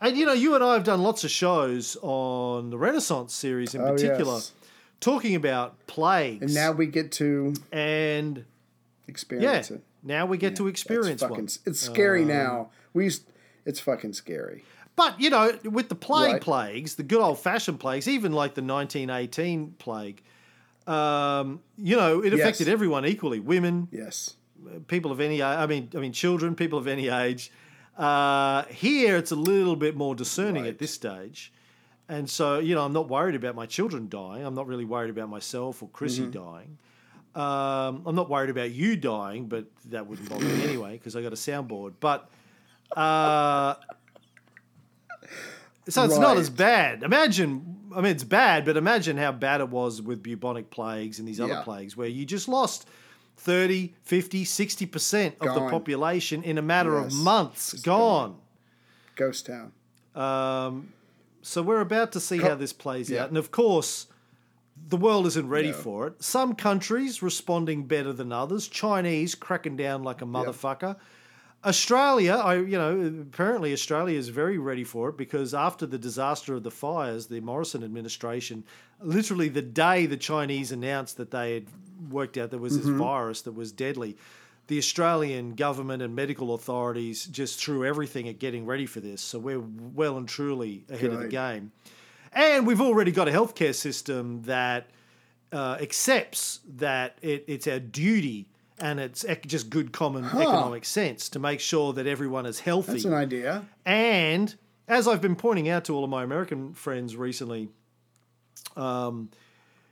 And 0.00 0.16
you 0.16 0.26
know, 0.26 0.32
you 0.34 0.54
and 0.54 0.62
I 0.62 0.74
have 0.74 0.84
done 0.84 1.02
lots 1.02 1.24
of 1.24 1.30
shows 1.30 1.96
on 2.02 2.70
the 2.70 2.76
Renaissance 2.78 3.32
series 3.34 3.74
in 3.74 3.80
Oh, 3.80 3.92
particular, 3.92 4.34
yes. 4.34 4.52
talking 5.00 5.34
about 5.34 5.86
plagues. 5.86 6.42
And 6.42 6.54
now 6.54 6.72
we 6.72 6.86
get 6.86 7.12
to 7.12 7.54
and 7.72 8.38
yeah, 8.38 8.44
experience 9.08 9.70
it. 9.70 9.82
now 10.02 10.26
we 10.26 10.36
get 10.36 10.56
to 10.56 10.66
It's 10.66 10.80
experience 10.80 11.22
fucking, 11.22 11.30
one. 11.36 11.40
Um, 11.44 11.58
It's 11.66 11.80
scary 11.80 12.24
now. 12.26 12.70
We 12.92 13.04
used, 13.04 13.24
it's 13.64 13.80
fucking 13.80 14.12
scary. 14.12 14.64
But 14.96 15.18
you 15.20 15.30
know, 15.30 15.58
with 15.64 15.88
the 15.88 15.94
plague 15.94 16.32
Right. 16.34 16.42
plagues, 16.42 16.96
the 16.96 17.02
good 17.02 17.20
old 17.20 17.38
fashioned 17.38 17.80
plagues, 17.80 18.06
even 18.08 18.32
like 18.32 18.54
the 18.54 18.62
1918 18.62 19.76
plague, 19.78 20.22
um, 20.86 21.60
you 21.78 21.96
know, 21.96 22.20
it 22.22 22.32
Yes. 22.32 22.40
affected 22.40 22.68
everyone 22.68 23.04
equally: 23.06 23.40
women, 23.40 23.88
Yes. 23.90 24.34
People 24.88 25.10
of 25.12 25.20
any, 25.20 25.42
I 25.42 25.66
mean, 25.66 25.88
I 25.94 25.98
mean, 25.98 26.12
children, 26.12 26.54
people 26.54 26.78
of 26.78 26.86
any 26.86 27.08
age. 27.08 27.50
Uh, 27.96 28.64
here, 28.64 29.16
it's 29.16 29.30
a 29.30 29.36
little 29.36 29.74
bit 29.76 29.96
more 29.96 30.14
discerning 30.14 30.66
at 30.66 30.78
this 30.78 30.92
stage, 30.92 31.50
and 32.08 32.28
so 32.28 32.58
you 32.58 32.74
know, 32.74 32.84
I'm 32.84 32.92
not 32.92 33.08
worried 33.08 33.34
about 33.34 33.54
my 33.54 33.64
children 33.66 34.08
dying. 34.10 34.44
I'm 34.44 34.54
not 34.54 34.66
really 34.66 34.84
worried 34.84 35.08
about 35.10 35.30
myself 35.30 35.82
or 35.82 35.88
Chrissy 35.88 36.22
Mm-hmm. 36.24 36.30
dying. 36.32 36.78
Um, 37.34 38.02
I'm 38.06 38.14
not 38.14 38.28
worried 38.30 38.50
about 38.50 38.70
you 38.72 38.96
dying, 38.96 39.46
but 39.46 39.66
that 39.86 40.06
wouldn't 40.06 40.28
bother 40.28 40.44
me 40.44 40.62
anyway 40.64 40.92
because 40.92 41.16
I 41.16 41.22
got 41.22 41.32
a 41.32 41.36
soundboard. 41.36 41.94
But 42.00 42.30
uh, 42.96 43.74
so 45.88 46.02
it's 46.04 46.18
not 46.18 46.36
as 46.36 46.50
bad. 46.50 47.02
Imagine, 47.02 47.76
I 47.94 48.00
mean, 48.00 48.12
it's 48.12 48.24
bad, 48.24 48.64
but 48.64 48.76
imagine 48.76 49.16
how 49.16 49.32
bad 49.32 49.60
it 49.60 49.68
was 49.68 50.02
with 50.02 50.22
bubonic 50.22 50.70
plagues 50.70 51.18
and 51.18 51.28
these 51.28 51.40
other 51.40 51.54
Yeah. 51.54 51.62
plagues 51.62 51.96
where 51.96 52.08
you 52.08 52.24
just 52.24 52.48
lost 52.48 52.88
30, 53.36 53.94
50, 54.02 54.44
60% 54.44 55.34
of 55.40 55.54
the 55.54 55.68
population 55.70 56.42
in 56.42 56.58
a 56.58 56.62
matter 56.62 56.96
of 56.96 57.04
Yes. 57.10 57.14
months. 57.14 57.70
Just 57.72 57.84
Gone. 57.84 58.36
Ghost 59.14 59.46
town. 59.46 59.72
Um, 60.14 60.92
so 61.42 61.62
we're 61.62 61.80
about 61.80 62.12
to 62.12 62.20
see 62.20 62.38
how 62.38 62.54
this 62.54 62.72
plays 62.72 63.08
Yeah. 63.10 63.22
out. 63.24 63.28
And 63.28 63.38
of 63.38 63.50
course, 63.50 64.06
the 64.88 64.96
world 64.96 65.26
isn't 65.26 65.48
ready 65.48 65.70
No. 65.70 65.74
for 65.76 66.06
it. 66.08 66.22
Some 66.22 66.54
countries 66.54 67.22
responding 67.22 67.86
better 67.86 68.12
than 68.12 68.32
others. 68.32 68.68
Chinese 68.68 69.34
cracking 69.34 69.76
down 69.76 70.02
like 70.02 70.22
a 70.22 70.26
motherfucker. 70.26 70.96
Australia, 71.64 72.34
I 72.34 72.56
you 72.56 72.78
know, 72.78 73.22
apparently 73.22 73.72
Australia 73.72 74.18
is 74.18 74.28
very 74.28 74.58
ready 74.58 74.84
for 74.84 75.08
it 75.08 75.16
because 75.16 75.52
after 75.54 75.84
the 75.86 75.98
disaster 75.98 76.54
of 76.54 76.62
the 76.62 76.70
fires, 76.70 77.26
the 77.26 77.40
Morrison 77.40 77.82
administration, 77.82 78.62
literally 79.00 79.48
the 79.48 79.62
day 79.62 80.06
the 80.06 80.16
Chinese 80.16 80.70
announced 80.70 81.16
that 81.16 81.30
they 81.30 81.54
had 81.54 81.66
worked 82.10 82.36
out 82.36 82.50
there 82.50 82.60
was 82.60 82.76
Mm-hmm. 82.78 82.90
this 82.90 82.98
virus 82.98 83.42
that 83.42 83.52
was 83.52 83.72
deadly, 83.72 84.16
the 84.68 84.78
Australian 84.78 85.54
government 85.54 86.02
and 86.02 86.14
medical 86.14 86.54
authorities 86.54 87.24
just 87.26 87.58
threw 87.58 87.84
everything 87.84 88.28
at 88.28 88.38
getting 88.38 88.66
ready 88.66 88.86
for 88.86 89.00
this. 89.00 89.20
So 89.20 89.38
we're 89.38 89.60
well 89.60 90.16
and 90.18 90.28
truly 90.28 90.84
ahead 90.90 91.10
of 91.12 91.20
the 91.20 91.28
game. 91.28 91.72
And 92.32 92.66
we've 92.66 92.80
already 92.80 93.12
got 93.12 93.28
a 93.28 93.30
healthcare 93.30 93.74
system 93.74 94.42
that 94.42 94.88
uh, 95.52 95.78
accepts 95.80 96.60
that 96.76 97.18
it, 97.22 97.44
it's 97.48 97.66
our 97.66 97.78
duty 97.78 98.48
and 98.78 99.00
it's 99.00 99.24
ec- 99.24 99.46
just 99.46 99.70
good 99.70 99.92
common 99.92 100.24
economic 100.24 100.84
sense 100.84 101.28
to 101.30 101.38
make 101.38 101.60
sure 101.60 101.92
that 101.94 102.06
everyone 102.06 102.46
is 102.46 102.60
healthy. 102.60 102.92
That's 102.92 103.04
an 103.04 103.14
idea. 103.14 103.64
And 103.84 104.54
as 104.88 105.08
I've 105.08 105.20
been 105.22 105.36
pointing 105.36 105.68
out 105.68 105.84
to 105.86 105.94
all 105.94 106.04
of 106.04 106.10
my 106.10 106.22
American 106.22 106.74
friends 106.74 107.16
recently, 107.16 107.68
um, 108.76 109.30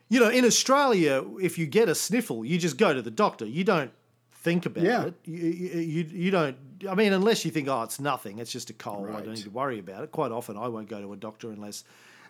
you 0.09 0.21
know, 0.21 0.29
in 0.29 0.45
Australia, 0.45 1.25
if 1.41 1.59
you 1.59 1.67
get 1.67 1.89
a 1.89 1.95
sniffle, 1.95 2.45
you 2.45 2.59
just 2.59 2.77
go 2.77 2.93
to 2.93 3.03
the 3.03 3.11
doctor. 3.11 3.47
You 3.47 3.65
don't 3.65 3.91
think 4.33 4.67
about 4.67 4.85
Yeah. 4.85 5.05
it. 5.07 5.15
You, 5.25 5.37
you, 5.39 5.81
you, 5.81 6.05
you 6.13 6.31
don't, 6.31 6.57
I 6.89 6.95
mean, 6.95 7.13
unless 7.15 7.45
you 7.45 7.51
think, 7.51 7.67
oh, 7.69 7.83
it's 7.83 7.99
nothing, 7.99 8.39
it's 8.39 8.53
just 8.53 8.69
a 8.69 8.75
cold, 8.75 9.09
I 9.09 9.21
don't 9.23 9.35
need 9.35 9.45
to 9.45 9.51
worry 9.51 9.79
about 9.79 10.05
it. 10.05 10.13
Quite 10.13 10.33
often, 10.33 10.57
I 10.59 10.69
won't 10.69 10.89
go 10.89 11.01
to 11.01 11.13
a 11.13 11.17
doctor 11.17 11.51
unless. 11.51 11.85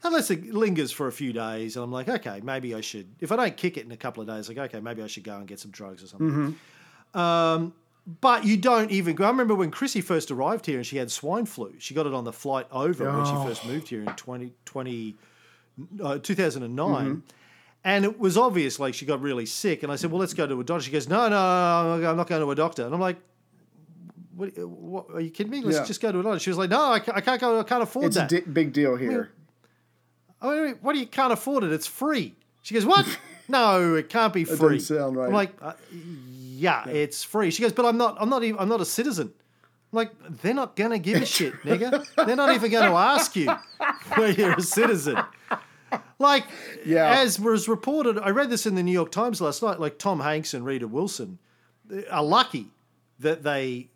Unless 0.05 0.31
it 0.31 0.53
lingers 0.53 0.93
for 0.93 1.07
a 1.09 1.13
few 1.13 1.33
days, 1.33 1.77
and 1.77 1.83
I'm 1.85 1.91
like, 1.91 2.09
okay, 2.09 2.41
maybe 2.43 2.75
I 2.75 2.83
should. 2.83 3.07
If 3.21 3.33
I 3.33 3.37
don't 3.37 3.57
kick 3.57 3.77
it 3.79 3.87
in 3.87 3.93
a 3.93 3.97
couple 3.97 4.21
of 4.21 4.29
days, 4.29 4.49
like, 4.49 4.59
okay, 4.59 4.79
maybe 4.81 5.03
I 5.03 5.07
should 5.07 5.25
go 5.25 5.37
and 5.39 5.47
get 5.47 5.59
some 5.61 5.71
drugs 5.71 6.03
or 6.03 6.07
something. 6.09 6.57
Um, 7.15 7.73
but 8.21 8.45
you 8.45 8.59
don't 8.59 8.91
even 8.91 9.17
go. 9.17 9.25
I 9.25 9.29
remember 9.29 9.55
when 9.55 9.71
Chrissy 9.71 10.03
first 10.03 10.31
arrived 10.31 10.67
here 10.67 10.77
and 10.77 10.87
she 10.87 10.99
had 10.99 11.11
swine 11.11 11.47
flu. 11.47 11.75
She 11.79 11.95
got 11.95 12.05
it 12.07 12.13
on 12.13 12.25
the 12.25 12.33
flight 12.35 12.67
over 12.71 13.05
when 13.11 13.25
she 13.25 13.33
Oh. 13.33 13.45
first 13.47 13.65
moved 13.65 13.89
here 13.89 14.01
in 14.01 14.07
2020, 14.15 15.15
uh, 16.03 16.19
2009. 16.19 17.23
And 17.83 18.05
it 18.05 18.19
was 18.19 18.37
obvious, 18.37 18.79
like 18.79 18.93
she 18.95 19.07
got 19.07 19.23
really 19.23 19.47
sick. 19.47 19.83
And 19.83 19.91
I 19.93 19.97
said, 19.97 20.11
"Well, 20.11 20.21
let's 20.21 20.35
go 20.35 20.47
to 20.47 20.61
a 20.61 20.65
doctor." 20.65 20.83
She 20.85 20.91
goes, 20.91 21.09
"No, 21.09 21.29
no, 21.29 21.99
no, 21.99 22.11
I'm 22.11 22.17
not 22.17 22.27
going 22.29 22.43
to 22.43 22.51
a 22.51 22.55
doctor." 22.55 22.85
And 22.85 22.95
I'm 22.95 23.01
like, 23.01 23.17
"What? 24.37 24.57
what 24.59 25.07
are 25.15 25.21
you 25.21 25.31
kidding 25.31 25.51
me? 25.51 25.61
Let's 25.63 25.79
Yeah. 25.79 25.85
just 25.85 26.01
go 26.01 26.11
to 26.13 26.21
a 26.21 26.23
doctor." 26.23 26.39
She 26.41 26.51
was 26.51 26.59
like, 26.59 26.71
"No, 26.71 26.81
I, 26.81 26.97
I 26.97 27.21
can't 27.21 27.41
go. 27.41 27.61
I 27.61 27.63
can't 27.63 27.83
afford 27.83 28.07
It's 28.07 28.17
that." 28.17 28.33
It's 28.33 28.43
a 28.43 28.47
di- 28.47 28.53
big 28.53 28.73
deal 28.73 28.97
here. 28.97 29.31
I 30.51 30.61
mean, 30.67 30.79
what 30.83 30.93
do 30.93 30.99
you 30.99 31.07
can't 31.07 31.33
afford 31.33 31.65
it? 31.65 31.73
It's 31.73 31.87
free. 31.87 32.35
She 32.63 32.75
goes, 32.75 32.85
what? 32.87 33.07
no, 33.49 33.95
it 33.95 34.09
can't 34.09 34.33
be 34.33 34.45
free. 34.45 34.79
doesn't 34.79 34.97
sound 34.97 35.17
right. 35.17 35.27
I'm 35.27 35.33
like, 35.33 35.53
uh, 35.61 35.73
yeah, 35.93 36.87
it's 36.89 37.23
free. 37.25 37.51
She 37.51 37.63
goes, 37.63 37.73
but 37.73 37.85
I'm 37.87 37.97
not. 37.97 38.17
I'm 38.21 38.29
not 38.29 38.45
even. 38.45 38.61
I'm 38.61 38.69
not 38.69 38.81
a 38.81 38.85
citizen. 38.85 39.33
I'm 39.93 39.97
like, 39.97 40.11
they're 40.43 40.55
not 40.55 40.77
gonna 40.77 40.99
give 40.99 41.23
a 41.23 41.27
shit, 41.27 41.55
nigga. 41.63 42.05
They're 42.27 42.37
not 42.37 42.55
even 42.55 42.71
going 42.71 42.91
to 42.91 42.97
ask 42.97 43.37
you 43.37 43.49
whether 44.17 44.33
you're 44.33 44.55
a 44.55 44.63
citizen. 44.63 45.17
Like, 46.19 46.45
Yeah. 46.85 47.21
as 47.21 47.39
was 47.39 47.69
reported, 47.69 48.19
I 48.19 48.31
read 48.31 48.51
this 48.51 48.67
in 48.67 48.75
the 48.75 48.83
New 48.83 48.93
York 48.93 49.11
Times 49.13 49.41
last 49.41 49.63
night. 49.63 49.79
Like 49.81 49.99
Tom 49.99 50.21
Hanks 50.21 50.55
and 50.55 50.65
Rita 50.65 50.89
Wilson 50.89 51.39
are 52.11 52.25
lucky 52.25 52.69
that 53.21 53.43
they 53.43 53.91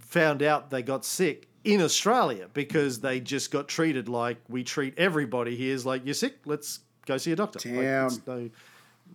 found 0.00 0.42
out 0.42 0.70
they 0.70 0.82
got 0.82 1.04
sick 1.04 1.48
in 1.66 1.82
Australia 1.82 2.48
because 2.54 3.00
they 3.00 3.20
just 3.20 3.50
got 3.50 3.68
treated 3.68 4.08
like 4.08 4.38
we 4.48 4.62
treat 4.64 4.94
everybody 4.98 5.56
here. 5.56 5.74
Is 5.74 5.84
like 5.84 6.04
you're 6.04 6.14
sick, 6.14 6.36
let's 6.44 6.80
go 7.06 7.16
see 7.18 7.32
a 7.32 7.36
doctor. 7.36 7.58
Like, 7.68 7.78
Damn. 7.80 8.06
it's, 8.06 8.26
no, 8.26 8.50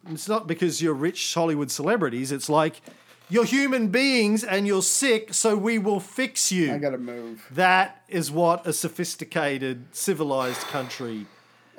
it's 0.09 0.27
not 0.29 0.47
because 0.47 0.81
you're 0.81 0.93
rich 0.93 1.33
Hollywood 1.33 1.71
celebrities. 1.71 2.31
It's 2.31 2.49
like 2.49 2.81
you're 3.29 3.45
human 3.45 3.87
beings 3.87 4.43
and 4.43 4.67
you're 4.67 4.81
sick, 4.81 5.33
so 5.33 5.55
we 5.55 5.79
will 5.79 5.99
fix 6.01 6.51
you. 6.51 6.73
I 6.73 6.77
gotta 6.77 6.97
move. 6.97 7.45
that 7.51 8.03
is 8.09 8.29
what 8.29 8.67
a 8.67 8.73
sophisticated, 8.73 9.85
civilized 9.93 10.61
country 10.67 11.25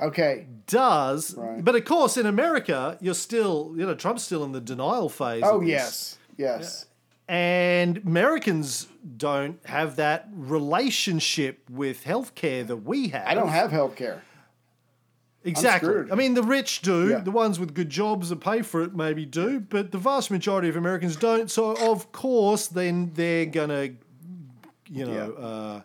Okay. 0.01 0.47
does. 0.66 1.35
Right. 1.37 1.62
But 1.62 1.77
of 1.77 1.85
course, 1.85 2.16
in 2.16 2.27
America, 2.27 2.97
you're 3.01 3.14
still, 3.14 3.75
you 3.77 3.85
know, 3.87 3.95
Trump's 3.95 4.25
still 4.25 4.43
in 4.45 4.53
the 4.53 4.61
denial 4.61 5.09
phase. 5.09 5.43
Oh 5.47 5.61
this. 5.61 5.68
yes, 5.68 6.18
yes. 6.39 6.87
And 7.35 7.97
Americans 7.99 8.89
don't 9.16 9.59
have 9.64 9.97
that 9.97 10.28
relationship 10.35 11.61
with 11.70 12.05
healthcare 12.05 12.66
that 12.66 12.76
we 12.76 13.09
have. 13.09 13.26
I 13.26 13.33
don't 13.35 13.49
have 13.49 13.70
health 13.70 13.97
care. 13.97 14.22
exactly. 15.45 16.11
I 16.12 16.14
mean, 16.14 16.35
the 16.35 16.43
rich 16.43 16.83
do. 16.83 17.09
Yeah. 17.09 17.18
The 17.20 17.30
ones 17.30 17.59
with 17.59 17.72
good 17.74 17.89
jobs 17.89 18.28
that 18.28 18.41
pay 18.41 18.61
for 18.61 18.83
it 18.83 18.95
maybe 18.95 19.24
do, 19.24 19.61
but 19.61 19.93
the 19.93 19.99
vast 19.99 20.30
majority 20.30 20.68
of 20.68 20.76
Americans 20.76 21.16
don't. 21.16 21.51
So, 21.51 21.74
of 21.91 22.12
course, 22.12 22.66
then 22.66 23.12
they're 23.14 23.47
gonna, 23.47 23.91
you 24.91 25.07
know, 25.07 25.35
Yeah. 25.39 25.45
uh, 25.47 25.80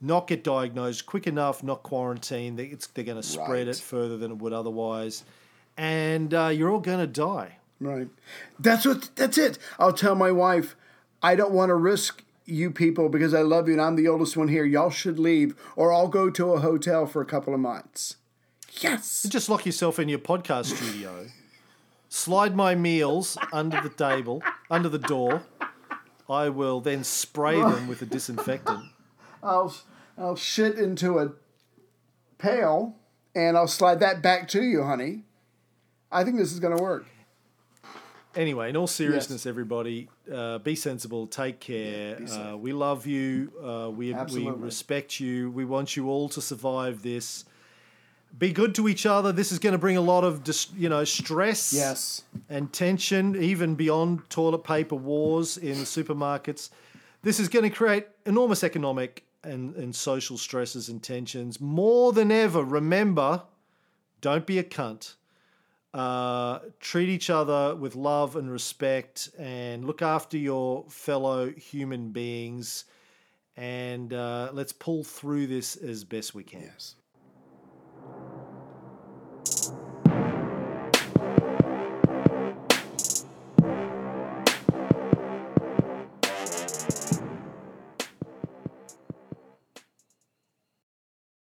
not 0.00 0.28
get 0.28 0.44
diagnosed 0.44 1.06
quick 1.06 1.26
enough, 1.26 1.64
not 1.64 1.82
quarantine. 1.82 2.54
They, 2.54 2.66
it's, 2.66 2.86
they're 2.86 3.04
going 3.04 3.20
to 3.20 3.28
spread 3.28 3.66
Right. 3.66 3.68
it 3.68 3.76
further 3.78 4.16
than 4.16 4.30
it 4.30 4.38
would 4.38 4.52
otherwise, 4.52 5.24
and 5.76 6.32
uh, 6.32 6.46
you're 6.54 6.70
all 6.70 6.78
going 6.78 7.00
to 7.00 7.06
die. 7.08 7.57
Right. 7.80 8.08
That's 8.58 8.84
what. 8.84 9.10
That's 9.16 9.38
it. 9.38 9.58
I'll 9.78 9.92
tell 9.92 10.14
my 10.14 10.32
wife, 10.32 10.74
I 11.22 11.34
don't 11.34 11.52
want 11.52 11.70
to 11.70 11.74
risk 11.74 12.24
you 12.44 12.70
people 12.70 13.08
because 13.08 13.34
I 13.34 13.42
love 13.42 13.68
you 13.68 13.74
and 13.74 13.82
I'm 13.82 13.96
the 13.96 14.08
oldest 14.08 14.36
one 14.36 14.48
here. 14.48 14.64
Y'all 14.64 14.90
should 14.90 15.18
leave, 15.18 15.54
or 15.76 15.92
I'll 15.92 16.08
go 16.08 16.30
to 16.30 16.52
a 16.54 16.60
hotel 16.60 17.06
for 17.06 17.20
a 17.20 17.26
couple 17.26 17.54
of 17.54 17.60
months. 17.60 18.16
Yes. 18.80 19.26
Just 19.28 19.48
lock 19.48 19.66
yourself 19.66 19.98
in 19.98 20.08
your 20.08 20.18
podcast 20.18 20.76
studio. 20.76 21.26
Slide 22.08 22.56
my 22.56 22.74
meals 22.74 23.36
under 23.52 23.80
the 23.80 23.90
table, 23.90 24.42
under 24.70 24.88
the 24.88 24.98
door. 24.98 25.42
I 26.28 26.48
will 26.48 26.80
then 26.80 27.04
spray 27.04 27.60
them 27.60 27.88
with 27.88 28.02
a 28.02 28.06
disinfectant. 28.06 28.84
I'll 29.42 29.74
I'll 30.16 30.36
shit 30.36 30.78
into 30.78 31.18
a 31.18 31.32
pail 32.38 32.96
and 33.34 33.56
I'll 33.56 33.68
slide 33.68 34.00
that 34.00 34.22
back 34.22 34.48
to 34.48 34.62
you, 34.62 34.84
honey. 34.84 35.24
I 36.10 36.24
think 36.24 36.38
this 36.38 36.52
is 36.52 36.60
gonna 36.60 36.80
work. 36.80 37.06
Anyway, 38.38 38.70
in 38.70 38.76
all 38.76 38.86
seriousness, 38.86 39.46
everybody, 39.46 40.08
uh, 40.32 40.58
be 40.58 40.76
sensible, 40.76 41.26
take 41.26 41.58
care. 41.58 42.18
uh, 42.30 42.56
we 42.56 42.72
love 42.72 43.04
you. 43.04 43.50
Uh, 43.60 43.90
we, 43.90 44.14
we 44.14 44.48
respect 44.50 45.18
you. 45.18 45.50
We 45.50 45.64
want 45.64 45.96
you 45.96 46.08
all 46.08 46.28
to 46.28 46.40
survive 46.40 47.02
this. 47.02 47.44
Be 48.38 48.52
good 48.52 48.76
to 48.76 48.86
each 48.86 49.06
other. 49.06 49.32
This 49.32 49.50
is 49.50 49.58
going 49.58 49.72
to 49.72 49.78
bring 49.78 49.96
a 49.96 50.00
lot 50.00 50.22
of 50.22 50.44
dis- 50.44 50.68
you 50.76 50.88
know 50.88 51.02
stress 51.02 51.72
Yes. 51.72 52.22
and 52.48 52.72
tension, 52.72 53.34
even 53.42 53.74
beyond 53.74 54.30
toilet 54.30 54.62
paper 54.62 54.94
wars 54.94 55.56
in 55.58 55.78
supermarkets. 55.78 56.70
This 57.22 57.40
is 57.40 57.48
going 57.48 57.64
to 57.68 57.74
create 57.76 58.06
enormous 58.24 58.62
economic 58.62 59.24
and, 59.42 59.74
and 59.74 59.96
social 59.96 60.38
stresses 60.38 60.88
and 60.88 61.02
tensions. 61.02 61.60
More 61.60 62.12
than 62.12 62.30
ever, 62.30 62.62
remember 62.62 63.42
don't 64.20 64.46
be 64.46 64.58
a 64.60 64.64
cunt. 64.64 65.14
Uh, 65.94 66.58
treat 66.80 67.08
each 67.08 67.30
other 67.30 67.74
with 67.74 67.96
love 67.96 68.36
and 68.36 68.50
respect 68.50 69.30
and 69.38 69.86
look 69.86 70.02
after 70.02 70.36
your 70.36 70.84
fellow 70.88 71.50
human 71.50 72.10
beings. 72.10 72.84
And 73.56 74.12
uh, 74.12 74.50
let's 74.52 74.72
pull 74.72 75.02
through 75.02 75.46
this 75.46 75.76
as 75.76 76.04
best 76.04 76.34
we 76.34 76.44
can. 76.44 76.60
Yes. 76.60 76.94